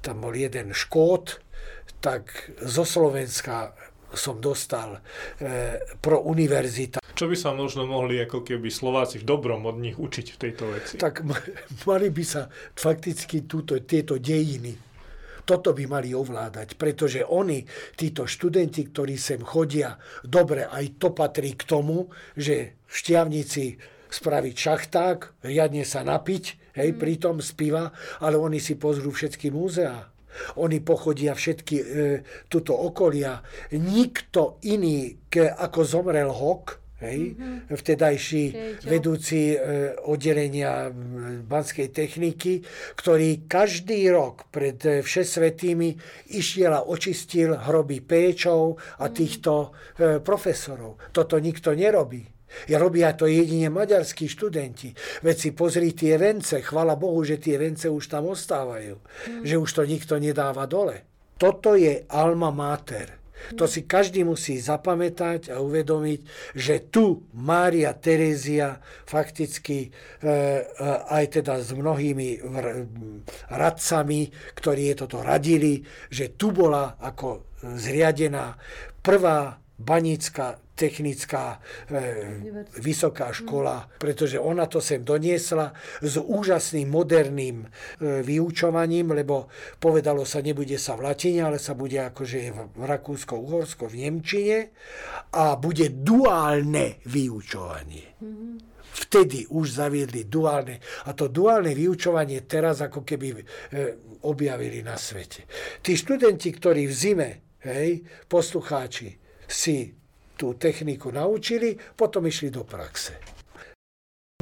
tam 0.00 0.24
bol 0.24 0.32
jeden 0.32 0.72
škót, 0.72 1.44
tak 2.00 2.48
zo 2.56 2.88
Slovenska 2.88 3.76
som 4.16 4.40
dostal 4.40 4.96
e, 4.96 5.80
pro 6.00 6.24
univerzita. 6.24 7.04
Čo 7.12 7.28
by 7.28 7.36
sa 7.36 7.52
možno 7.52 7.84
mohli 7.84 8.20
ako 8.20 8.44
keby 8.44 8.72
Slováci 8.72 9.20
v 9.20 9.28
dobrom 9.28 9.68
od 9.68 9.76
nich 9.76 9.96
učiť 10.00 10.26
v 10.32 10.36
tejto 10.40 10.64
veci? 10.72 10.94
Tak 10.96 11.20
mali 11.88 12.08
by 12.08 12.24
sa 12.24 12.48
fakticky 12.76 13.44
túto, 13.44 13.76
tieto 13.84 14.16
dejiny 14.16 14.91
toto 15.42 15.74
by 15.74 15.84
mali 15.90 16.14
ovládať, 16.14 16.78
pretože 16.78 17.26
oni, 17.26 17.66
títo 17.98 18.26
študenti, 18.26 18.88
ktorí 18.90 19.18
sem 19.18 19.42
chodia, 19.42 19.98
dobre, 20.22 20.66
aj 20.66 20.98
to 21.02 21.10
patrí 21.10 21.54
k 21.58 21.66
tomu, 21.66 22.10
že 22.38 22.78
v 22.86 22.94
Štiavnici 22.94 23.64
spraviť 24.12 24.54
šachták, 24.54 25.18
riadne 25.46 25.88
sa 25.88 26.04
napiť, 26.04 26.76
hej, 26.76 26.90
mm. 26.92 26.98
pritom 27.00 27.36
spiva, 27.40 27.90
ale 28.20 28.36
oni 28.36 28.60
si 28.60 28.76
pozrú 28.76 29.08
všetky 29.08 29.48
múzea. 29.48 30.12
Oni 30.56 30.80
pochodia 30.80 31.36
všetky 31.36 31.76
e, 31.76 31.84
tuto 32.48 32.72
okolia. 32.72 33.44
Nikto 33.76 34.64
iný, 34.64 35.28
ke, 35.28 35.44
ako 35.44 35.80
zomrel 35.84 36.32
Hok, 36.32 36.81
hej, 37.02 37.34
mm-hmm. 37.34 37.74
vtedajší 37.74 38.44
vedúci 38.86 39.52
e, 39.52 39.56
oddelenia 40.06 40.88
banskej 41.42 41.90
techniky, 41.90 42.62
ktorý 42.94 43.44
každý 43.50 44.06
rok 44.14 44.46
pred 44.54 44.78
e, 44.86 45.02
všesvetými 45.02 45.98
išiel 46.38 46.72
a 46.72 46.86
očistil 46.86 47.58
hroby 47.58 48.00
péčov 48.00 48.78
a 49.02 49.10
mm. 49.10 49.12
týchto 49.12 49.52
e, 49.52 49.68
profesorov. 50.22 51.10
Toto 51.10 51.36
nikto 51.42 51.74
nerobí. 51.74 52.22
Ja 52.68 52.76
robia 52.76 53.16
to 53.16 53.24
jedine 53.24 53.72
maďarskí 53.72 54.28
študenti. 54.28 54.92
Veď 55.24 55.36
si 55.40 55.50
pozri 55.56 55.96
tie 55.96 56.20
vence, 56.20 56.60
chvala 56.60 57.00
Bohu, 57.00 57.24
že 57.24 57.40
tie 57.40 57.56
vence 57.56 57.88
už 57.88 58.12
tam 58.12 58.28
ostávajú. 58.28 59.00
Mm. 59.00 59.42
Že 59.48 59.54
už 59.56 59.70
to 59.72 59.82
nikto 59.88 60.14
nedáva 60.20 60.68
dole. 60.68 61.08
Toto 61.40 61.74
je 61.74 62.06
alma 62.12 62.52
mater 62.52 63.21
to 63.58 63.66
si 63.66 63.84
každý 63.84 64.22
musí 64.22 64.62
zapamätať 64.62 65.50
a 65.50 65.58
uvedomiť, 65.58 66.20
že 66.54 66.86
tu 66.88 67.26
Mária 67.34 67.90
Terézia 67.96 68.78
fakticky 69.04 69.88
e, 69.88 69.90
e, 69.90 70.30
aj 71.10 71.42
teda 71.42 71.58
s 71.58 71.74
mnohými 71.74 72.38
radcami, 73.50 74.20
ktorí 74.54 74.82
je 74.92 74.96
toto 75.02 75.18
radili, 75.20 75.82
že 76.08 76.38
tu 76.38 76.54
bola 76.54 76.94
ako 77.02 77.52
zriadená 77.62 78.54
prvá 79.02 79.58
banická 79.82 80.61
technická 80.72 81.60
e, 81.88 81.96
vysoká 82.80 83.32
škola, 83.32 83.88
pretože 84.00 84.40
ona 84.40 84.66
to 84.66 84.80
sem 84.80 85.04
doniesla 85.04 85.72
s 86.00 86.16
úžasným 86.16 86.88
moderným 86.88 87.56
e, 87.62 87.66
vyučovaním, 88.24 89.12
lebo 89.12 89.52
povedalo 89.76 90.24
sa, 90.24 90.40
nebude 90.40 90.80
sa 90.80 90.96
v 90.96 91.12
latine, 91.12 91.44
ale 91.44 91.60
sa 91.60 91.76
bude 91.76 92.00
akože 92.00 92.38
v 92.72 92.82
Rakúsko-Uhorsko, 92.82 93.86
v 93.88 94.08
Nemčine 94.08 94.58
a 95.36 95.60
bude 95.60 95.92
duálne 95.92 97.04
vyučovanie. 97.04 98.16
Vtedy 98.92 99.48
už 99.48 99.80
zaviedli 99.80 100.28
duálne. 100.28 100.76
A 101.08 101.16
to 101.16 101.32
duálne 101.32 101.72
vyučovanie 101.72 102.44
teraz 102.44 102.84
ako 102.84 103.04
keby 103.04 103.28
e, 103.32 103.44
objavili 104.24 104.84
na 104.84 104.96
svete. 104.96 105.48
Tí 105.80 105.96
študenti, 105.96 106.52
ktorí 106.52 106.88
v 106.88 106.94
zime, 106.94 107.30
hej, 107.64 108.04
poslucháči, 108.28 109.16
si 109.48 110.01
tú 110.42 110.58
techniku 110.58 111.14
naučili, 111.14 111.78
potom 111.78 112.26
išli 112.26 112.50
do 112.50 112.66
praxe. 112.66 113.14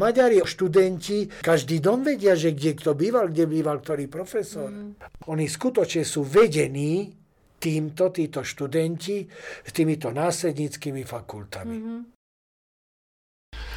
Maďari 0.00 0.40
študenti, 0.40 1.28
každý 1.44 1.84
dom 1.84 2.00
vedia, 2.00 2.32
že 2.32 2.56
kde 2.56 2.72
kto 2.72 2.96
býval, 2.96 3.28
kde 3.28 3.44
býval 3.44 3.84
ktorý 3.84 4.08
profesor. 4.08 4.72
Mm. 4.72 4.96
Oni 5.28 5.44
skutočne 5.44 6.08
sú 6.08 6.24
vedení 6.24 7.12
týmto, 7.60 8.08
títo 8.08 8.40
študenti, 8.40 9.28
s 9.60 9.70
týmito 9.76 10.08
následníckými 10.08 11.04
fakultami. 11.04 11.76
Mm-hmm. 11.76 12.19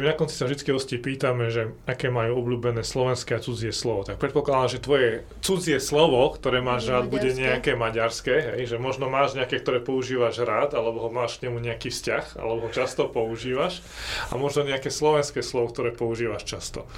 Na 0.01 0.17
konci 0.17 0.33
sa 0.33 0.49
vždy 0.49 0.73
hosti 0.73 0.97
pýtame, 0.97 1.53
že 1.53 1.69
aké 1.85 2.09
majú 2.09 2.41
obľúbené 2.41 2.81
slovenské 2.81 3.37
a 3.37 3.43
cudzie 3.43 3.69
slovo. 3.69 4.01
Tak 4.01 4.17
predpokladám, 4.17 4.73
že 4.73 4.79
tvoje 4.81 5.09
cudzie 5.45 5.77
slovo, 5.77 6.33
ktoré 6.33 6.65
máš 6.65 6.89
rád, 6.89 7.13
bude 7.13 7.29
nejaké 7.29 7.77
maďarské, 7.77 8.57
hej? 8.57 8.73
že 8.73 8.81
možno 8.81 9.13
máš 9.13 9.37
nejaké, 9.37 9.61
ktoré 9.61 9.85
používaš 9.85 10.41
rád, 10.41 10.73
alebo 10.73 10.97
ho 10.97 11.13
máš 11.13 11.37
k 11.37 11.45
nemu 11.45 11.61
nejaký 11.61 11.93
vzťah, 11.93 12.41
alebo 12.41 12.65
ho 12.65 12.69
často 12.73 13.05
používaš 13.05 13.85
a 14.29 14.33
možno 14.33 14.65
nejaké 14.65 14.89
slovenské 14.89 15.45
slovo, 15.45 15.69
ktoré 15.69 15.93
používaš 15.93 16.41
často. 16.49 16.89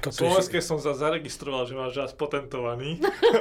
To 0.00 0.08
slovenské 0.08 0.64
som 0.64 0.80
za 0.80 0.96
zaregistroval, 0.96 1.68
že 1.68 1.76
máš 1.76 2.00
rád 2.00 2.16
potentovaný. 2.16 2.96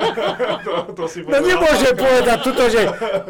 to, 0.68 1.00
to 1.00 1.04
si 1.08 1.24
no 1.24 1.40
nemôže 1.40 1.96
povedať 1.96 2.38
tuto, 2.44 2.64
že 2.68 2.82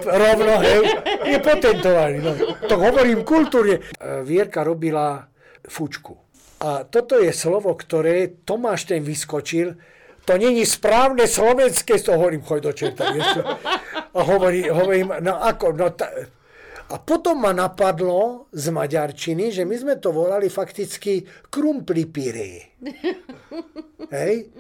rovno, 0.10 0.54
hej, 0.58 0.82
je 1.22 1.38
potentovaný. 1.38 2.18
No, 2.26 2.32
to 2.66 2.76
hovorím 2.82 3.22
kultúrne. 3.22 3.78
E, 4.02 4.26
Vierka 4.26 4.66
robila 4.66 5.37
fučku. 5.68 6.18
A 6.58 6.84
toto 6.84 7.22
je 7.22 7.30
slovo, 7.30 7.76
ktoré 7.78 8.42
Tomáš 8.42 8.90
ten 8.90 9.06
vyskočil, 9.06 9.78
to 10.28 10.36
není 10.36 10.68
správne 10.68 11.24
slovenské, 11.24 11.96
to 12.04 12.12
hovorím, 12.12 12.44
choj 12.44 12.60
do 12.60 12.72
čerta. 12.76 13.08
A 14.12 14.20
hovorí, 14.28 14.68
hovorím, 14.68 15.24
no 15.24 15.40
ako, 15.40 15.72
no 15.72 15.88
ta, 15.96 16.12
a 16.88 16.96
potom 17.04 17.44
ma 17.44 17.52
napadlo 17.52 18.48
z 18.56 18.72
maďarčiny, 18.72 19.52
že 19.52 19.68
my 19.68 19.76
sme 19.76 19.96
to 20.00 20.16
volali 20.16 20.48
fakticky 20.48 21.28
krumplipire. 21.52 22.80
Hej? 24.16 24.56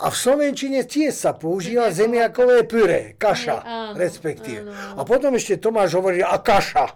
A 0.00 0.08
v 0.08 0.16
slovenčine 0.16 0.88
tiež 0.88 1.12
sa 1.12 1.36
používa 1.36 1.92
zemiakové 1.92 2.64
pyré, 2.64 3.20
kaša, 3.20 3.92
respektíve. 4.00 4.64
A 4.96 5.04
potom 5.04 5.36
ešte 5.36 5.60
Tomáš 5.60 6.00
hovorí, 6.00 6.24
a 6.24 6.40
kaša. 6.40 6.88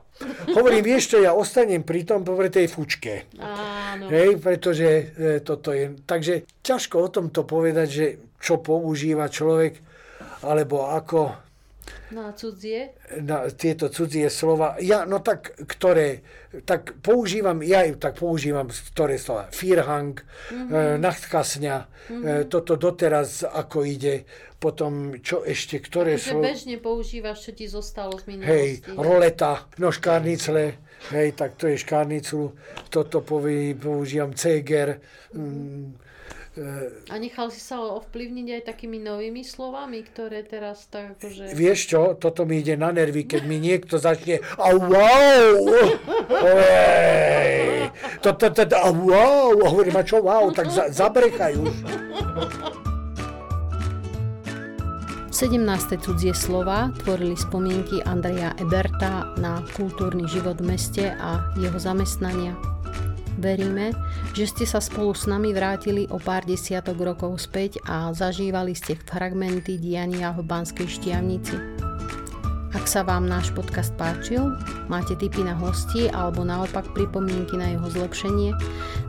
Hovorím, 0.57 0.87
vieš 0.87 1.13
čo, 1.13 1.19
ja 1.21 1.37
ostanem 1.37 1.85
pri 1.85 2.09
tom 2.09 2.25
pri 2.25 2.49
tej 2.49 2.73
fučke. 2.73 3.29
Áno. 3.37 4.09
Hej, 4.09 4.41
pretože 4.41 4.89
e, 4.89 5.05
toto 5.45 5.75
je... 5.75 6.01
Takže 6.09 6.49
ťažko 6.65 6.97
o 6.97 7.09
tomto 7.13 7.45
povedať, 7.45 7.89
že 7.91 8.07
čo 8.41 8.63
používa 8.63 9.29
človek, 9.29 9.77
alebo 10.47 10.89
ako 10.89 11.52
na 12.13 12.33
cudzie? 12.33 12.93
Na 13.21 13.49
tieto 13.51 13.89
cudzie 13.89 14.31
slova. 14.31 14.77
Ja, 14.81 15.05
no 15.09 15.19
tak, 15.19 15.57
ktoré, 15.65 16.21
tak 16.69 17.01
používam, 17.01 17.65
ja 17.65 17.89
tak 17.97 18.21
používam 18.21 18.69
ktoré 18.69 19.17
slova. 19.17 19.49
Firhang, 19.51 20.21
mm-hmm. 20.21 21.01
nachtkasňa, 21.01 21.77
mm-hmm. 21.87 22.49
toto 22.53 22.77
doteraz 22.77 23.45
ako 23.49 23.85
ide. 23.89 24.29
Potom, 24.63 25.19
čo 25.19 25.43
ešte, 25.43 25.83
ktoré 25.83 26.15
sú... 26.23 26.39
Slova... 26.39 26.55
bežne 26.55 26.79
používaš, 26.79 27.51
čo 27.51 27.51
ti 27.51 27.67
zostalo 27.67 28.15
z 28.15 28.31
minulosti. 28.31 28.55
Hej, 28.55 28.69
roleta, 28.95 29.67
no 29.83 29.91
škárnicle, 29.91 30.79
hej, 31.11 31.29
tak 31.35 31.59
to 31.59 31.67
je 31.67 31.83
škárniclu. 31.83 32.55
Toto 32.87 33.27
používam 33.27 34.31
ceger, 34.39 35.03
mm, 35.35 35.99
a 37.09 37.15
nechal 37.17 37.49
si 37.49 37.65
sa 37.65 37.81
ovplyvniť 37.81 38.61
aj 38.61 38.63
takými 38.69 39.01
novými 39.01 39.41
slovami, 39.41 40.05
ktoré 40.05 40.45
teraz 40.45 40.85
tak 40.93 41.17
akože... 41.17 41.57
Vieš 41.57 41.81
čo, 41.89 42.01
toto 42.21 42.45
mi 42.45 42.61
ide 42.61 42.77
na 42.77 42.93
nervy, 42.93 43.25
keď 43.25 43.43
mi 43.49 43.57
niekto 43.57 43.97
začne 43.97 44.45
a 44.61 44.69
wow! 44.77 45.57
To, 48.21 48.37
to, 48.37 48.47
to, 48.53 48.63
a 48.69 48.91
wow! 48.93 49.57
A 49.65 49.67
hovorím, 49.73 49.97
a 49.97 50.05
čo 50.05 50.21
wow? 50.21 50.53
Tak 50.53 50.69
za, 50.69 50.93
zabrechaj 50.93 51.57
už. 51.57 51.75
17. 55.33 55.99
cudzie 55.99 56.37
slova 56.37 56.93
tvorili 57.03 57.35
spomienky 57.35 58.05
Andreja 58.05 58.55
Eberta 58.61 59.33
na 59.41 59.65
kultúrny 59.75 60.29
život 60.29 60.61
v 60.61 60.77
meste 60.77 61.17
a 61.17 61.49
jeho 61.59 61.81
zamestnania. 61.81 62.55
Veríme, 63.41 63.97
že 64.37 64.45
ste 64.49 64.65
sa 64.69 64.81
spolu 64.81 65.17
s 65.17 65.25
nami 65.25 65.57
vrátili 65.57 66.05
o 66.13 66.21
pár 66.21 66.45
desiatok 66.45 67.01
rokov 67.01 67.41
späť 67.41 67.81
a 67.89 68.13
zažívali 68.13 68.77
ste 68.77 68.97
fragmenty 68.97 69.81
diania 69.81 70.33
v 70.37 70.45
Banskej 70.45 70.89
Štiavnici. 70.89 71.57
Ak 72.73 72.89
sa 72.89 73.05
vám 73.05 73.29
náš 73.29 73.53
podcast 73.53 73.93
páčil, 74.01 74.57
máte 74.89 75.13
tipy 75.13 75.45
na 75.45 75.53
hosti 75.53 76.09
alebo 76.09 76.41
naopak 76.41 76.89
pripomienky 76.97 77.61
na 77.61 77.77
jeho 77.77 77.85
zlepšenie, 77.93 78.57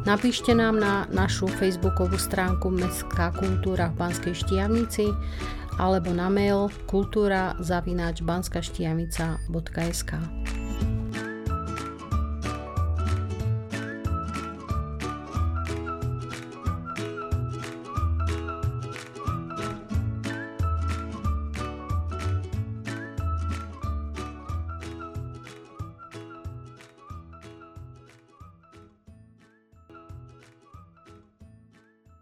napíšte 0.04 0.52
nám 0.52 0.78
na 0.84 1.08
našu 1.10 1.48
facebookovú 1.48 2.20
stránku 2.20 2.68
Mestská 2.68 3.32
kultúra 3.40 3.88
v 3.96 4.04
Banskej 4.04 4.36
Štiavnici 4.36 5.08
alebo 5.80 6.14
na 6.14 6.30
mail 6.30 6.70
kultúra 6.86 7.56
zavináč 7.64 8.22
banskaštiavnica.sk. 8.22 10.12